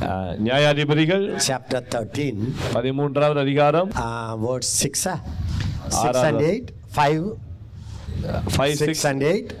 அஹ், 0.00 0.36
நியாயாதிபதிகள் 0.44 1.36
chapter 1.48 1.80
13, 1.88 2.36
பதிமூன்றாவது 2.74 3.38
அதிகாரம். 3.38 3.90
Verse 4.44 4.70
6, 4.82 5.12
6 5.88 6.06
ஆறாவது. 6.06 6.28
and 6.28 6.40
8, 6.42 6.72
5, 6.96 7.36
five 8.56 8.72
6 8.72 8.74
six 8.74 9.06
and 9.06 9.22
8. 9.22 9.52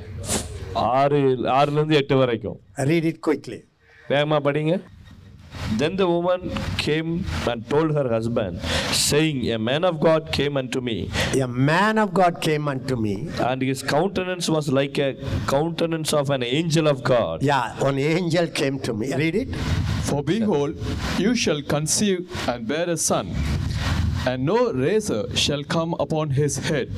ஆறு 0.72 1.18
ஆறுல 1.52 1.70
இருந்து 1.70 1.94
எட்டு 1.94 2.16
வரைக்கும். 2.16 2.60
Read 2.76 3.04
it 3.04 3.18
quickly. 3.28 3.60
வேகமா 4.08 4.38
படிங்க. 4.38 4.80
Then 5.76 5.96
the 5.96 6.06
woman 6.08 6.50
came 6.78 7.24
and 7.48 7.68
told 7.68 7.94
her 7.94 8.08
husband, 8.08 8.60
saying, 8.92 9.50
A 9.50 9.58
man 9.58 9.84
of 9.84 10.00
God 10.00 10.30
came 10.32 10.56
unto 10.56 10.80
me, 10.80 11.10
A 11.40 11.46
man 11.48 11.98
of 11.98 12.12
God 12.14 12.40
came 12.40 12.68
unto 12.68 12.96
me. 12.96 13.28
and 13.40 13.62
his 13.62 13.82
countenance 13.82 14.48
was 14.48 14.68
like 14.70 14.98
a 14.98 15.16
countenance 15.46 16.12
of 16.12 16.30
an 16.30 16.42
angel 16.42 16.86
of 16.88 17.02
God. 17.02 17.42
Yeah, 17.42 17.74
an 17.84 17.98
angel 17.98 18.46
came 18.48 18.78
to 18.80 18.92
me. 18.92 19.14
Read 19.14 19.34
it. 19.34 19.54
For 20.02 20.22
behold, 20.22 20.76
you 21.18 21.34
shall 21.34 21.62
conceive 21.62 22.30
and 22.48 22.66
bear 22.66 22.88
a 22.90 22.96
son, 22.96 23.34
and 24.26 24.44
no 24.44 24.72
razor 24.72 25.24
shall 25.34 25.64
come 25.64 25.94
upon 25.98 26.30
his 26.30 26.56
head. 26.68 26.90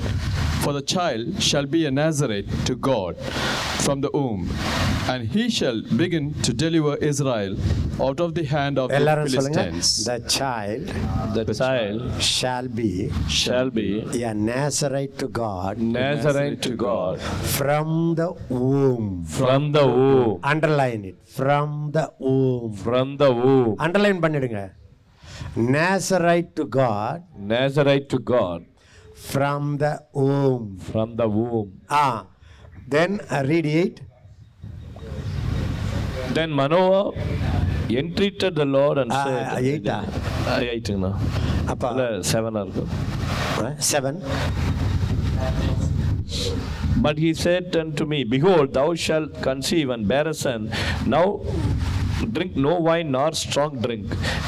For 0.63 0.73
the 0.77 0.85
child 0.93 1.25
shall 1.49 1.67
be 1.75 1.81
a 1.85 1.91
Nazarite 1.99 2.49
to 2.67 2.73
God 2.89 3.13
from 3.85 3.99
the 4.05 4.11
womb, 4.17 4.41
and 5.11 5.21
he 5.35 5.43
shall 5.57 5.77
begin 6.01 6.25
to 6.45 6.51
deliver 6.63 6.93
Israel 7.11 7.53
out 8.07 8.19
of 8.25 8.29
the 8.37 8.43
hand 8.53 8.75
of 8.81 8.87
the 8.91 8.97
எல்லாரும் 8.99 9.31
சொல்லுங்க 9.35 9.61
Philistines. 9.61 9.89
the 10.09 10.17
child 10.37 10.83
The 11.37 11.45
child 11.61 12.01
shall 12.33 12.67
be 12.79 12.89
shall 13.41 13.69
be 13.79 13.87
a 14.31 14.33
Nazarite 14.49 15.15
to 15.21 15.27
God 15.41 15.73
Nazarene 15.97 16.57
to 16.67 16.73
God 16.87 17.15
from 17.57 17.89
the 18.19 18.29
womb. 18.59 19.07
from 19.39 19.63
the 19.77 19.85
womb. 19.97 20.33
Underline 20.53 21.03
it. 21.11 21.17
From 21.39 21.69
the 21.97 22.05
womb. 22.25 22.69
From 22.85 23.09
the 23.23 23.31
womb. 23.41 23.71
Underline 23.87 24.21
பண்ணிடுங்க 24.25 24.63
Nazarite 25.75 26.51
to 26.59 26.65
God 26.81 27.17
Nazarite 27.53 28.07
to 28.15 28.19
God 28.33 28.59
from 29.29 29.63
the 29.83 29.93
womb. 30.19 30.65
from 30.91 31.09
the 31.21 31.27
womb. 31.37 31.69
Ah, 32.01 32.17
then 32.87 33.11
uh, 33.29 33.43
read 33.51 33.65
it. 33.81 33.95
Then 36.37 36.49
Manoah 36.59 37.03
entreated 38.01 38.53
the 38.61 38.65
Lord 38.77 38.97
and 39.03 39.11
Ah, 39.11 39.23
said, 39.25 39.43
ah, 39.53 39.69
eight 39.71 39.87
ah. 39.97 40.03
Ah, 40.49 40.57
eighட்டுங்கண்ணா 40.73 41.11
அப்பா 41.73 41.89
இல்லை 41.93 42.07
செவனாக 42.31 42.65
இருக்கும் 42.67 42.91
uh, 43.65 43.73
seven. 43.93 44.15
But 47.05 47.17
he 47.23 47.29
said 47.43 47.75
unto 47.81 48.05
me, 48.11 48.19
Behold, 48.33 48.73
thou 48.77 48.87
shalt 49.05 49.41
conceive 49.41 49.89
and 49.95 50.03
bear 50.11 50.27
a 50.27 50.33
son. 50.33 50.61
Now 51.13 51.25
drink 52.35 52.53
no 52.65 52.73
wine 52.87 53.09
nor 53.15 53.29
strong 53.41 53.71
drink, 53.83 54.05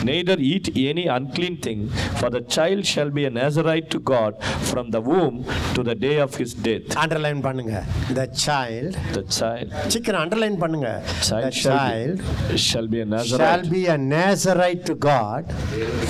neither 0.09 0.35
eat 0.51 0.65
any 0.89 1.05
unclean 1.17 1.55
thing, 1.65 1.81
for 2.19 2.29
the 2.35 2.41
child 2.55 2.81
shall 2.91 3.09
be 3.17 3.23
a 3.29 3.31
Nazarite 3.37 3.89
to 3.93 3.99
God 4.11 4.33
from 4.71 4.91
the 4.95 5.01
womb 5.09 5.37
to 5.75 5.81
the 5.89 5.95
day 6.05 6.17
of 6.25 6.35
his 6.41 6.51
death. 6.67 6.87
Underline 7.03 7.41
பண்ணுங்க 7.47 7.75
the 8.19 8.27
child 8.45 8.91
The 9.17 9.23
child, 9.39 9.69
சீக்கிரம் 9.93 10.21
underline 10.25 10.57
பண்ணுங்க 10.63 10.89
the 11.05 11.13
child 11.29 11.53
shall, 11.61 11.77
child 11.77 12.17
be, 12.51 12.57
shall 12.67 12.87
be 12.95 12.99
a 13.01 13.07
shall 13.07 13.15
Nazarite 13.15 13.69
be 13.77 13.83
a 13.95 13.99
Nazarite 14.15 14.83
to 14.91 14.95
God 15.11 15.45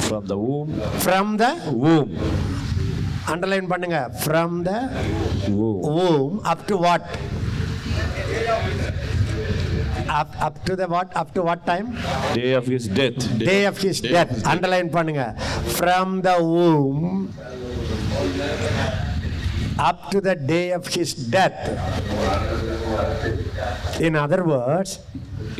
from 0.08 0.26
the 0.34 0.40
womb. 0.46 0.72
from 1.06 1.28
the 1.44 1.52
Womb. 1.84 2.12
underline 3.34 3.68
பண்ணுங்க 3.74 4.00
from 4.26 4.52
the 4.70 4.80
Womb. 5.60 5.82
womb 5.98 6.34
up 6.52 6.62
to 6.72 6.78
what 6.86 7.04
Up, 10.19 10.31
up 10.47 10.55
to 10.67 10.73
the 10.81 10.87
what 10.95 11.09
up 11.21 11.29
to 11.37 11.43
what 11.49 11.61
time 11.71 11.87
Day 12.35 12.53
of 12.61 12.67
his 12.67 12.85
death. 12.99 13.19
day 13.51 13.61
of 13.71 13.77
his 13.79 13.99
death 14.15 14.33
underline 14.53 14.91
பண்ணுங்க 14.97 15.25
from 15.79 16.09
the 16.27 16.37
womb 16.53 17.01
up 19.89 19.99
to 20.13 20.19
the 20.21 20.35
day 20.53 20.67
of 20.73 20.87
his 20.97 21.11
death 21.35 21.59
in 24.07 24.15
other 24.25 24.43
words 24.55 24.93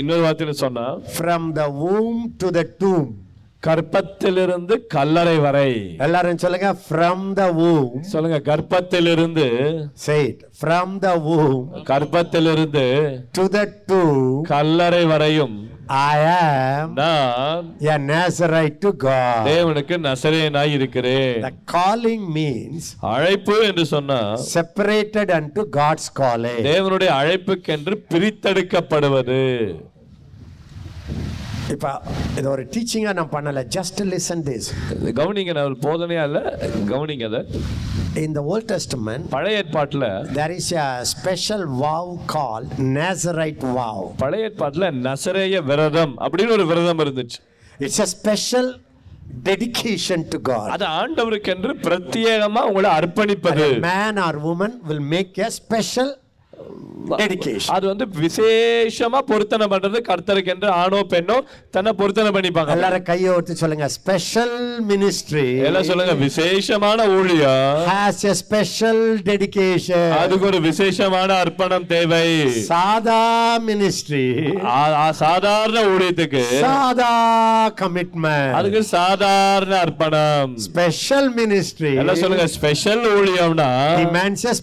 இன்னொரு 0.01 0.23
வார்த்தையில் 0.27 0.61
சொன்னா 0.65 0.87
from 1.19 1.43
the 1.59 1.67
womb 1.83 2.19
to 2.43 2.49
the 2.59 2.65
tomb 2.81 3.07
கர்ப்பத்திலிருந்து 3.67 4.75
கல்லறை 4.95 5.37
வரை. 5.47 5.71
எல்லாரும் 6.07 6.43
சொல்லுங்க 6.45 6.71
from 6.89 7.21
the 7.39 7.49
womb. 7.61 8.01
சொல்லுங்க 8.15 8.39
கர்ப்பத்திலிருந்து 8.51 9.47
say 10.07 10.21
it 10.29 10.41
from 10.63 10.89
the 11.05 11.15
womb. 11.29 11.65
கர்ப்பத்திலிருந்து 11.93 12.85
to 13.39 13.45
the 13.57 13.65
tomb. 13.93 14.43
கல்லறை 14.55 15.05
வரையும் 15.13 15.57
I 15.89 16.19
am 16.19 16.87
நான் 17.01 17.67
a 17.93 17.97
Nazarite 18.11 18.79
to 18.85 18.91
God. 19.05 19.43
தேவனுக்கு 19.49 19.97
நசரேனாய் 20.07 20.73
இருக்கிறேன். 20.79 21.43
The 21.43 21.53
calling 21.75 22.23
means 22.39 22.85
அழைப்பு 23.13 23.57
என்று 23.67 23.85
சொன்னா 23.95 24.21
separated 24.55 25.31
unto 25.39 25.65
God's 25.79 26.09
calling. 26.21 26.63
தேவனுடைய 26.71 27.13
அழைப்புக்கென்று 27.21 27.97
பிரித்தெடுக்கப்படுவது. 28.15 29.43
இப்ப 31.71 32.01
இது 32.39 32.51
ஒரு 32.51 32.63
டீச்சிங்கா 32.75 33.13
நான் 33.19 33.33
பண்ணல 33.33 33.63
ஜஸ்ட் 33.77 34.01
லிசன் 34.13 34.43
திஸ் 34.49 34.69
கவனிங்க 35.21 35.53
நான் 35.59 35.79
போதனையா 35.87 36.25
இல்ல 36.25 36.59
கவனிங்க 36.93 37.25
அதை. 37.25 37.41
The 38.37 38.43
old 38.43 38.65
testament 38.73 39.25
பழைய 39.31 39.63
ஏற்பாட்டுல 39.63 40.07
there 40.39 40.53
is 40.59 40.73
a 40.73 41.05
special 41.05 41.63
vow 41.83 42.05
called 42.35 42.71
nazarite 42.79 43.65
vow. 43.79 44.15
பழைய 44.17 44.51
ஏற்பாட்டுல 44.51 44.91
நசரேய 45.07 45.65
விரதம் 45.65 46.19
அப்படின்னு 46.19 46.51
ஒரு 46.51 46.67
விரதம் 46.67 46.99
இருந்துச்சு. 46.99 47.39
It's 47.81 47.99
a 48.07 48.09
special 48.17 48.67
dedication 49.49 50.29
to 50.29 50.39
god. 50.51 50.69
அது 50.77 50.87
ஆண்டவருக்கென்று 51.01 51.73
பிரத்யேகமா 51.87 52.63
உங்களை 52.71 52.91
அர்ப்பணிப்பது. 52.91 53.67
Or 54.27 54.37
woman 54.49 54.73
will 54.89 55.03
make 55.17 55.39
a 55.39 55.51
special 55.51 56.09
dedication 56.09 56.26
அது 57.75 57.85
வந்து 57.91 58.07
விசேஷமா 58.23 59.19
பொருத்தனை 59.31 59.67
பண்றது 59.73 59.99
கர்த்தருக்கென்று 60.07 60.69
ஆணோ 60.79 61.01
பெண்ணோ 61.13 61.37
தன்னை 61.75 61.93
பொருத்தனை 62.01 62.31
பண்ணிப்பாங்க. 62.37 62.73
எல்லாரும் 62.77 63.05
கையை 63.11 63.29
ஒருத்து 63.35 63.55
சொல்லுங்க. 63.61 63.89
ஸ்பெஷல் 63.97 64.55
மினிஸ்ட்ரி 64.89 65.45
எல்லாம் 65.67 65.87
சொல்லுங்க. 65.91 66.15
விசேஷமான 66.23 67.07
ஊழியம் 67.19 67.85
has 67.91 68.19
a 68.31 68.35
special 68.41 68.99
dedication. 69.29 70.07
அதுக்கு 70.23 70.47
ஒரு 70.51 70.61
விசேஷமான 70.61 71.35
அர்ப்பணம் 71.45 71.87
தேவை. 71.87 72.27
சாதா 72.71 73.21
மினிஸ்ட்ரி 73.69 74.25
சாதாரண 75.23 75.85
ஊழியத்துக்கு. 75.93 76.43
சாதா 76.61 77.13
கமிட்மெண்ட் 77.83 78.53
அதுக்கு 78.53 78.83
சாதாரண 78.97 79.77
அர்ப்பணம். 79.85 80.57
ஸ்பெஷல் 80.67 81.31
மினிஸ்ட்ரி 81.39 81.95
எல்லாம் 82.03 82.21
சொல்லுங்க. 82.25 82.49
Special 82.59 83.07
ஊழியம்னா 83.21 83.71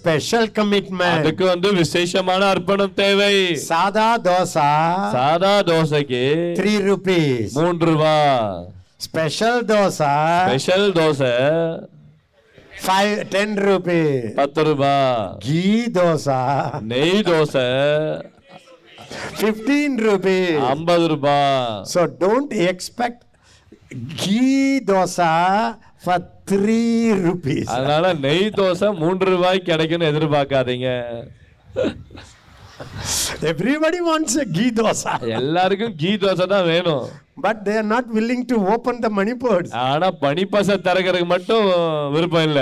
special 0.02 0.46
commitment. 0.60 1.18
அதுக்கு 1.22 1.46
வந்து 1.46 1.70
விசேஷமான 1.84 2.42
அர்ப்பணம் 2.54 2.94
தேவை. 3.00 3.34
சாதா 3.70 4.10
தோசா 4.28 4.70
சாதா 5.16 5.56
தோசைக்கு 5.70 6.22
த்ரீ 6.60 6.74
ருபீஸ் 6.88 7.56
மூன்று 7.60 7.88
ரூபா. 7.90 8.14
Special 9.06 9.60
dosa 9.72 10.12
special 10.46 10.88
dosa 10.98 11.32
five 12.86 13.12
ten 13.34 13.56
rupees 13.68 14.30
பத்து 14.40 14.64
ரூபா. 14.68 14.94
கீ 15.46 15.64
தோசா 15.98 16.40
நெய் 16.94 17.24
தோசை 17.30 17.68
ஃபிஃப்டீன் 19.40 19.98
ருபீஸ் 20.08 20.64
ஐம்பது 20.74 21.06
ரூபா. 21.14 21.38
So 21.94 22.02
don't 22.24 22.56
expect 22.72 23.22
ghee 24.24 24.42
dosa 24.92 25.32
for 26.06 26.26
three 26.52 26.82
rupees 27.26 27.70
அதனால 27.76 28.06
நெய் 28.26 28.50
தோசை 28.60 28.90
மூன்று 29.04 29.28
ரூபாய்க்கு 29.36 29.70
கிடைக்கும்னு 29.72 30.12
எதிர்பார்க்காதீங்க. 30.14 30.90
Everybody 33.50 34.00
wants 34.08 34.38
a 34.44 34.46
ghee 34.56 34.66
dosa 34.80 35.14
எல்லாருக்கும் 35.40 35.94
கீ 36.02 36.12
தோசை 36.24 36.46
தான் 36.54 36.66
வேணும். 36.72 37.06
But 37.46 37.60
they 37.68 37.74
are 37.82 37.88
not 37.94 38.10
willing 38.18 38.42
to 38.52 38.58
open 38.74 39.00
the 39.06 39.10
money 39.20 39.34
purse 39.44 39.72
ஆனா 39.84 40.08
பனிப்பச 40.24 40.78
திறக்கிறதுக்கு 40.88 41.30
மட்டும் 41.36 41.66
விருப்பம் 42.16 42.46
இல்ல. 42.50 42.62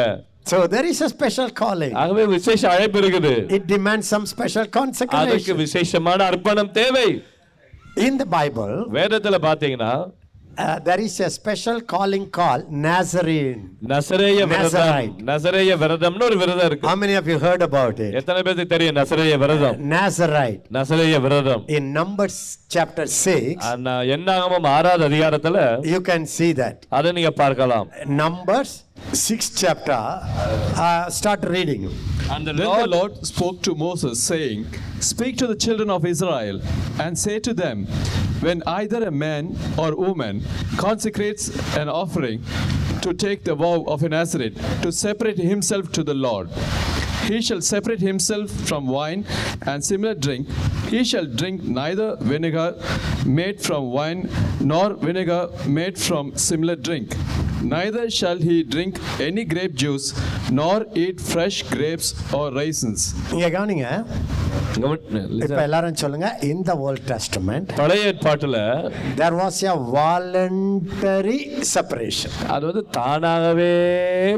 So 0.51 0.57
there 0.73 0.87
is 0.91 1.03
a 1.07 1.09
special 1.15 1.51
calling 1.61 1.95
ஆகவே 2.03 2.23
விசேஷ 2.35 2.61
அழைப்பு 2.75 2.99
இருக்குது. 3.03 3.33
இட் 3.57 3.67
டிமாண்ட் 3.73 4.07
சம் 4.13 4.25
ஸ்பெஷல் 4.33 4.65
அதுக்கு 4.65 4.77
கான்செக்ரேஷன் 4.79 5.61
விசேஷமான 5.65 6.19
அர்ப்பணம் 6.31 6.71
தேவை. 6.79 7.07
In 8.07 8.13
the 8.21 8.27
Bible, 8.37 8.73
வேதத்துல 8.97 9.37
பாத்தீங்கன்னா 9.47 9.93
uh, 10.57 10.79
there 10.79 10.99
is 10.99 11.19
a 11.19 11.29
special 11.29 11.81
calling 11.83 12.29
called 12.29 12.65
Nazarene. 12.85 13.61
நசரேய 13.91 14.39
விரதம். 14.47 15.13
நசரேய 15.29 15.75
விரதம்னு 15.77 16.23
ஒரு 16.23 16.37
விரதம் 16.37 16.65
இருக்கு 16.65 16.87
How 16.87 16.95
many 16.95 17.15
of 17.15 17.27
you 17.27 17.37
heard 17.39 17.61
about 17.61 17.99
it? 17.99 18.11
எத்தனை 18.19 18.41
பேருக்கு 18.41 18.65
தெரியும் 18.67 18.95
நசரேய 18.95 19.37
விரதம் 19.37 19.77
Nazarite. 19.95 20.61
நசரேய 20.77 21.19
விரதம் 21.21 21.63
In 21.69 21.85
Numbers 21.99 22.37
chapter 22.75 23.05
6, 23.25 23.57
ஆனா 23.71 23.95
என்னாகமம் 24.15 24.69
ஆறாவது 24.75 25.05
அதிகாரத்துல 25.09 25.57
you 25.93 26.01
can 26.01 26.23
see 26.37 26.51
that. 26.53 26.77
அதை 26.89 27.11
நீங்க 27.11 27.31
பார்க்கலாம் 27.41 27.87
Numbers 28.21 28.71
6 29.13 29.49
chapter, 29.51 29.91
uh, 29.91 31.09
start 31.09 31.43
reading. 31.45 31.93
And 32.29 32.47
the 32.47 32.53
Then 32.53 32.65
Lord, 32.65 32.83
the 32.83 32.87
Lord 32.87 33.25
spoke 33.25 33.61
to 33.63 33.75
Moses, 33.75 34.23
saying, 34.23 34.67
Speak 34.99 35.37
to 35.37 35.47
the 35.47 35.55
children 35.55 35.89
of 35.89 36.05
Israel, 36.05 36.61
and 36.99 37.17
say 37.17 37.39
to 37.39 37.53
them, 37.53 37.87
When 38.39 38.63
either 38.65 39.03
a 39.03 39.11
man 39.11 39.57
or 39.77 39.95
woman 39.95 40.43
consecrates 40.77 41.49
an 41.75 41.89
offering 41.89 42.43
to 43.01 43.13
take 43.13 43.43
the 43.43 43.55
vow 43.55 43.83
of 43.85 44.03
a 44.03 44.09
Nazarite, 44.09 44.55
to 44.81 44.91
separate 44.91 45.37
himself 45.37 45.91
to 45.93 46.03
the 46.03 46.13
Lord, 46.13 46.49
he 47.25 47.41
shall 47.41 47.61
separate 47.61 47.99
himself 47.99 48.49
from 48.49 48.87
wine 48.87 49.25
and 49.63 49.83
similar 49.83 50.15
drink. 50.15 50.49
He 50.89 51.03
shall 51.03 51.25
drink 51.25 51.63
neither 51.63 52.15
vinegar 52.17 52.75
made 53.25 53.61
from 53.61 53.91
wine 53.91 54.29
nor 54.59 54.93
vinegar 54.93 55.49
made 55.67 55.97
from 55.97 56.35
similar 56.35 56.75
drink. 56.75 57.15
Neither 57.63 58.09
shall 58.09 58.37
he 58.39 58.63
drink 58.63 58.93
any 59.19 59.43
grape 59.45 59.75
juice 59.75 60.05
nor 60.51 60.85
eat 60.95 61.19
fresh 61.21 61.57
grapes 61.73 62.07
or 62.33 62.45
raisins. 62.53 63.01
இங்க 63.33 63.49
கவனிங்க 63.49 63.87
கவனி- 64.75 65.21
இப்ப. 65.43 65.61
எல்லாரும் 65.61 65.95
சொல்லுங்க 65.95 66.27
in 66.41 66.63
the 66.63 66.75
old 66.85 67.01
testament 67.05 67.67
பழைய 67.75 68.07
ஏற்பாட்டுல 68.11 68.57
there 69.15 69.35
was 69.41 69.63
a 69.63 69.75
voluntary 69.97 71.37
separation 71.73 72.31
அது 72.47 72.65
வந்து 72.65 72.83
தானாகவே 72.89 73.71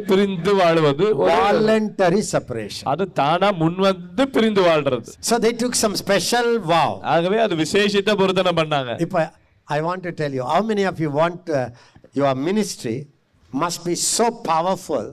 பிரிந்து 0.10 0.56
வாழ்வது 0.56 1.08
voluntary 1.30 2.22
separation 2.34 2.84
அது 2.94 3.12
தானா 3.22 3.52
முன் 3.62 3.80
வந்து 3.90 4.30
பிரிந்து 4.38 4.62
வாழ்றது 4.62 5.14
so 5.30 5.38
they 5.38 5.54
took 5.64 5.76
some 5.84 5.96
special 6.04 6.50
vow 6.74 6.90
ஆகவே 7.16 7.40
அது 7.40 7.56
விசேஷித்த 7.56 8.16
பொருத்தனை 8.16 8.54
பண்ணாங்க 8.62 9.00
இப்ப 9.00 9.26
i 9.68 9.82
want 9.82 10.04
to 10.04 10.14
tell 10.22 10.34
you 10.40 10.46
how 10.54 10.62
many 10.72 10.84
of 10.84 10.98
you 11.00 11.12
want 11.22 11.44
uh, 11.50 11.68
your 12.14 12.34
ministry 12.48 12.98
must 13.54 13.86
be 13.86 13.96
so 13.96 14.26
powerful. 14.52 15.06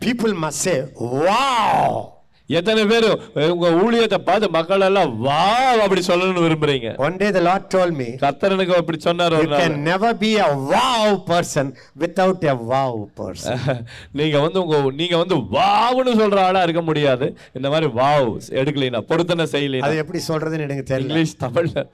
People 0.00 0.34
must 0.44 0.60
say 0.66 0.78
wow! 0.96 2.16
எத்தனை 2.48 2.82
பேர் 2.86 3.06
உங்க 3.52 3.66
ஊழியத்தை 3.82 4.18
பார்த்து 4.18 4.46
மக்கள் 4.50 4.84
எல்லாம் 4.86 5.10
வா 5.18 5.42
அப்படி 5.82 6.02
சொல்லணும்னு 6.06 6.44
விரும்புறீங்க. 6.46 6.88
One 6.96 7.16
day 7.16 7.30
the 7.30 7.40
lord 7.40 7.64
told 7.74 7.92
me 8.00 8.08
கர்த்தரனுக்கு 8.24 8.74
அப்படி 8.74 8.98
சொன்னார் 8.98 9.32
ஒரு 9.32 9.48
நாள். 9.48 9.62
can 9.62 9.84
never 9.84 10.10
be 10.24 10.30
a 10.46 10.50
wow 10.72 11.04
person 11.32 11.66
without 11.98 12.44
a 12.44 12.56
wow 12.72 12.92
person. 13.20 13.58
நீங்க 14.20 14.38
வந்து 14.40 14.60
உங்க 14.64 14.90
நீங்க 14.92 15.16
வந்து 15.16 15.36
வாவ்னு 15.58 16.14
சொல்ற 16.22 16.40
ஆளா 16.48 16.62
இருக்க 16.62 16.82
முடியாது. 16.82 17.28
இந்த 17.52 17.70
மாதிரி 17.70 17.90
வாவ் 18.00 18.30
எடுக்கலைனா 18.62 19.00
பொருத்தனை 19.00 19.46
செய்யலைனா. 19.52 19.86
அது 19.88 19.96
எப்படி 19.96 20.22
சொல்றதுன்னு 20.28 20.66
எனக்கு 20.68 20.94
தெரியல. 20.94 21.00
இங்கிலீஷ் 21.00 21.36
தமிழ்ல. 21.40 21.86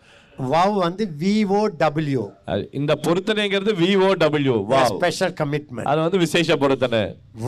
Wow 0.52 0.70
வந்து 0.84 1.04
w. 1.20 2.22
அது 2.52 2.62
இந்த 2.78 2.92
பொருத்தனைங்கிறது 3.04 3.72
V O 3.82 4.08
W 4.22 4.56
vow. 4.72 4.90
Special 4.96 5.32
commitment 5.40 5.88
அது 5.90 6.00
வந்து 6.04 6.18
விசேஷ 6.24 6.56
பொருத்தனை. 6.62 7.00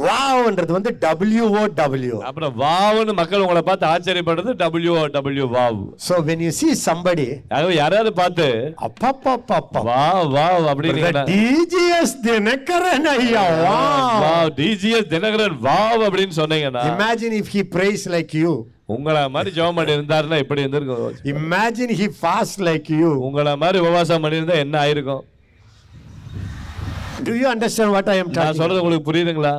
வாவ்ன்றது 0.05 0.73
வந்து 0.77 0.91
w 1.01 1.43
o 1.61 1.65
w. 1.81 2.17
அப்புறம் 2.29 2.55
வாவ்னு 2.63 3.15
மக்கள் 3.21 3.45
உங்களை 3.45 3.63
பார்த்து 3.69 3.87
ஆச்சரியப்படுறது 3.93 4.55
W 4.63 4.95
W 5.17 5.47
vow. 5.57 5.81
So 6.07 6.15
when 6.29 6.41
you 6.47 6.53
see 6.61 6.73
somebody 6.87 7.29
ஆகவே 7.57 7.75
யாராவது 7.83 8.13
பார்த்து 8.23 8.49
அப்பப்பப்பப்பா. 8.89 9.83
வா 9.91 10.09
வாவ் 10.37 10.67
அப்படின்னு 10.73 11.13
டிஜிஎஸ் 11.35 12.17
தினகரன் 12.29 13.09
ஐயா 13.17 13.45
wow 13.67 14.09
wow. 14.25 14.51
DGS 14.63 15.13
Dinakaran 15.15 15.57
wow 15.69 16.03
அப்படின்னு 16.09 16.37
சொன்னீங்கன்னா 16.43 16.85
imagine 16.95 17.35
if 17.43 17.49
he 17.55 17.63
prays 17.77 18.05
like 18.17 18.35
you. 18.43 18.53
உங்களை 18.95 19.23
மாதிரி 19.29 19.51
ஜெபம் 19.57 19.79
பண்ணி 19.79 19.97
இருந்தாருன்னா 19.97 20.37
எப்படி 20.43 20.63
இருந்திருக்கும். 20.63 21.17
Imagine 21.37 21.91
he 22.01 22.07
fast 22.23 22.57
like 22.69 22.87
you. 23.01 23.11
உங்களை 23.27 23.53
மாதிரி 23.63 23.79
உபவாசம் 23.85 24.23
பண்ணியிருந்தா 24.25 24.57
என்ன 24.65 24.77
ஆயிருக்கும்? 24.85 25.25
Do 27.27 27.33
you 27.41 27.49
understand 27.55 27.91
what 27.97 28.09
i 28.15 28.19
am 28.23 28.29
நான் 28.39 28.59
சொல்றது 28.61 28.81
உங்களுக்கு 28.83 29.09
புரியுதுங்களா? 29.11 29.55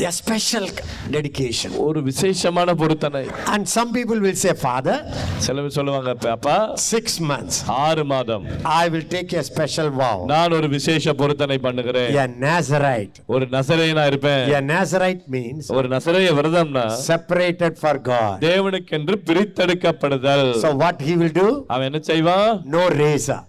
A 0.00 0.12
special 0.12 0.64
dedication 1.10 1.70
ஒரு 1.86 2.00
விசேஷமான 2.02 2.74
பொருத்தனை 2.74 3.22
and 3.54 3.68
some 3.74 3.88
people 3.92 4.18
will 4.24 4.38
say 4.42 4.52
father 4.64 4.96
சில 5.38 5.62
பேர் 5.62 5.74
சொல்லுவாங்க 5.78 6.10
"அப்ப- 6.14 6.30
அப்பா 6.30 6.56
6 6.90 7.14
months 7.30 7.56
ஆறு 7.84 8.04
மாதம் 8.04 8.44
i 8.76 8.88
will 8.88 9.06
take 9.14 9.32
a 9.32 9.44
special 9.50 9.88
vow 10.00 10.14
நான் 10.32 10.56
ஒரு 10.58 10.68
விசேஷ 10.68 11.14
பொருத்தனை 11.14 11.58
பண்ணுகிறேன் 11.58 12.10
a 12.24 12.26
nazarite 12.46 13.18
ஒரு 13.34 13.46
நசரேயனா 13.56 14.06
இருப்பேன் 14.06 14.44
a 14.54 14.62
nazarite 14.72 15.24
means 15.36 15.70
ஒரு 15.78 15.88
நசரேய 15.88 16.32
விரதம்னா 16.40 16.86
separated 17.10 17.74
for 17.84 17.94
god 18.10 18.36
தேவனுக்கென்று 18.48 19.16
பிரித்தெடுக்கப்படுதல் 19.30 20.46
so 20.64 20.70
what 20.84 20.98
he 21.00 21.14
will 21.22 21.34
do 21.42 21.48
அவன் 21.66 21.88
என்ன 21.90 22.02
செய்வான் 22.12 22.50
no 22.76 22.84
razor 23.02 23.40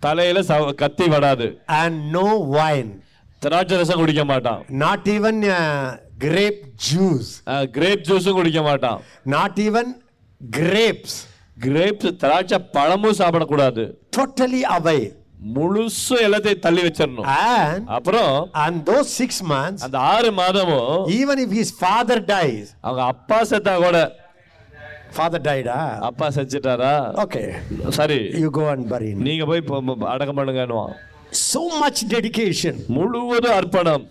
தலையில 0.00 0.40
கத்தி 0.76 1.08
வடாது 1.08 1.46
and 1.82 1.96
no 2.16 2.26
wine 2.58 2.90
திராட்சை 3.44 3.76
ரசம் 3.80 4.00
குடிக்க 4.02 4.22
மாட்டான். 4.30 4.60
Not 4.84 5.02
even 5.14 5.36
uh, 5.56 5.86
grape 6.24 6.60
juice. 6.88 7.30
Grape 7.76 8.04
ஜூஸும் 8.08 8.36
குடிக்க 8.38 8.60
மாட்டான். 8.68 9.00
Not 9.34 9.56
even 9.66 9.86
grapes. 10.58 11.14
கிரேப்ஸ் 11.64 12.14
திராட்சை 12.22 12.58
பழமும் 12.76 13.18
சாப்பிடக்கூடாது. 13.20 13.84
Totally 14.18 14.62
away. 14.78 15.00
முழுசு 15.56 16.16
எல்லாத்தையும் 16.26 16.64
தள்ளி 16.66 16.82
வச்சிடணும். 16.86 17.28
And 17.36 17.88
அப்புறம் 17.96 18.34
and 18.64 18.76
those 18.90 19.08
six 19.20 19.42
months 19.54 19.82
அந்த 19.86 19.98
ஆறு 20.14 20.30
மாதமும் 20.40 20.98
even 21.18 21.38
if 21.44 21.52
his 21.60 21.70
father 21.84 22.18
dies 22.34 22.66
அவங்க 22.86 23.02
அப்பா 23.12 23.38
செத்தா 23.52 23.74
கூட. 23.86 24.00
father 25.18 25.40
died 25.48 25.66
ah? 25.78 25.88
அப்பா 26.08 26.26
செஞ்சிட்டாரா? 26.36 26.92
Okay. 27.24 27.46
சரி. 27.98 28.20
You 28.44 28.50
go 28.60 28.66
and 28.74 28.84
bury 28.92 29.08
him. 29.12 29.18
நீங்க 29.28 29.46
போய் 29.50 29.64
அடக்கம் 30.12 30.38
பண்ணுங்கன்னுவான். 30.40 30.94
So 31.32 31.60
much 31.80 32.04
dedication 32.08 32.74
முழுவதும் 32.88 33.52
அர்ப்பணம் 33.52 34.04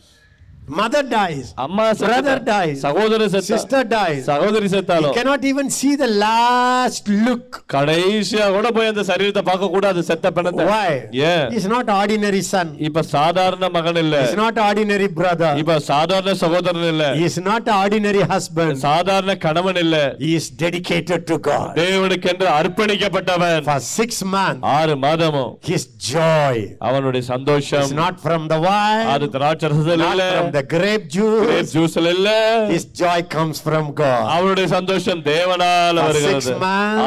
mother 0.79 1.03
dies 1.13 1.47
அம்மா 1.65 1.85
Brother 2.03 2.35
dies. 2.49 2.77
சகோதரர் 2.85 3.31
செத்தா 3.35 3.49
sister 3.53 3.81
dies 3.95 4.21
சகோதரி 4.31 4.67
you 4.67 4.73
செத்தாலும் 4.75 5.15
cannot 5.17 5.43
even 5.51 5.67
see 5.79 5.93
the 6.03 6.09
last 6.25 7.05
look 7.25 7.47
கடைசியா 7.73 8.45
கூட 8.55 8.67
போய் 8.77 8.91
அந்த 8.91 9.03
சரீரத்தை 9.11 9.43
பார்க்க 9.49 9.71
கூடாது 9.75 10.01
செத்த 10.09 10.31
பிணத்தை 10.37 10.65
why 10.71 10.89
ஏன் 11.31 11.47
he's 11.55 11.67
not 11.75 11.89
ordinary 12.01 12.43
son 12.53 12.67
இப்ப 12.89 13.03
சாதாரண 13.15 13.69
மகன் 13.77 13.99
இல்ல 14.03 14.15
he's 14.23 14.37
not 14.43 14.57
ordinary 14.67 15.09
brother 15.19 15.51
இப்ப 15.63 15.77
சாதாரண 15.91 16.35
சகோதரன் 16.43 16.87
இல்ல 16.93 17.05
he 17.19 17.25
is 17.31 17.37
not 17.49 17.65
ordinary 17.81 18.23
husband 18.33 18.75
சாதாரண 18.87 19.35
கணவன் 19.45 19.81
இல்ல 19.85 19.97
he 20.25 20.31
is 20.41 20.47
dedicated 20.63 21.21
to 21.31 21.37
god 21.49 21.71
தேவனுக்கென்று 21.81 22.49
அர்ப்பணிக்கப்பட்டவன் 22.59 23.65
for 23.71 23.79
6 24.07 24.31
months 24.37 24.63
ஆறு 24.77 24.95
மாதமும் 25.05 25.51
his 25.71 25.85
joy 26.11 26.55
அவனுடைய 26.89 27.23
சந்தோஷம் 27.33 27.87
is 27.89 27.95
not 28.03 28.15
from 28.27 28.43
the 28.53 28.59
wine 28.67 29.07
அது 29.15 29.27
திராட்சரசத்தில் 29.37 30.03
not 30.05 30.13
இல்ல 30.15 30.25
from 30.37 30.49
the 30.57 30.60
grape 30.73 31.05
juice 31.15 31.69
ஜூஸ்ல 31.75 32.09
இல்ல 32.15 32.29
his 32.71 32.85
joy 33.01 33.19
comes 33.35 33.57
from 33.67 33.85
god 34.01 34.23
அவனுடைய 34.35 34.67
சந்தோஷம் 34.75 35.21
தேவனால 35.29 35.95
வருகிறது 36.07 36.53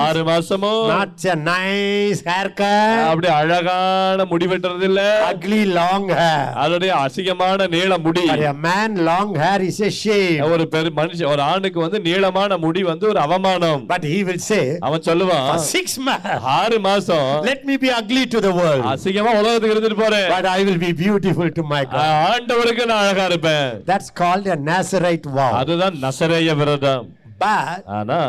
ஆறு 0.05 0.23
மாசமும் 0.31 0.89
not 0.95 1.25
a 1.35 1.37
nice 1.51 2.21
haircut 2.31 3.01
அப்படி 3.11 3.29
அழகான 3.39 4.27
முடி 4.33 4.49
வெட்டுறது 4.53 4.87
இல்ல 4.91 5.03
ugly 5.33 5.63
long 5.79 6.07
hair 6.21 6.45
அதனுடைய 6.63 6.93
அசிங்கமான 7.05 7.69
நீள 7.75 7.99
முடி 8.07 8.25
a 8.53 8.55
man 8.69 8.93
long 9.11 9.33
hair 9.45 9.61
is 9.71 9.81
a 9.91 9.93
shame 10.03 10.41
ஒரு 10.55 10.67
பெரு 10.75 10.93
மனுஷன் 11.01 11.31
ஒரு 11.35 11.45
ஆணுக்கு 11.53 11.81
வந்து 11.87 12.01
நீளமான 12.09 12.59
முடி 12.67 12.83
வந்து 12.93 13.09
ஒரு 13.13 13.23
அவமானம் 13.27 13.85
but 13.95 14.05
he 14.13 14.21
will 14.29 14.43
say 14.51 14.65
அவன் 14.89 15.07
சொல்லுவான் 15.11 15.49
for 15.53 15.61
6 15.83 16.07
months 16.09 16.49
ஆறு 16.59 16.79
மாசம் 16.89 17.29
let 17.51 17.63
me 17.71 17.77
be 17.85 17.91
ugly 18.01 18.25
to 18.35 18.41
the 18.49 18.55
world 18.61 18.85
அசிங்கமா 18.95 19.33
உலகத்துக்கு 19.41 19.75
இருந்துட்டு 19.77 20.01
போறேன் 20.05 20.29
but 20.37 20.47
i 20.57 20.63
will 20.69 20.81
be 20.87 20.93
beautiful 21.05 21.49
to 21.59 21.65
my 21.75 21.83
god 21.95 22.11
ஆண்டவருக்கு 22.33 22.89
நான் 22.91 23.03
அழகா 23.05 23.25
இருப்பேன் 23.35 23.71
that's 23.93 24.11
called 24.21 24.47
a 24.57 24.59
nazarite 24.71 25.29
vow 25.39 25.51
அதுதான் 25.63 25.97
நசரேய 26.05 26.55
விரதம் 26.61 27.07
but 27.45 27.83
ஆனா 27.99 28.21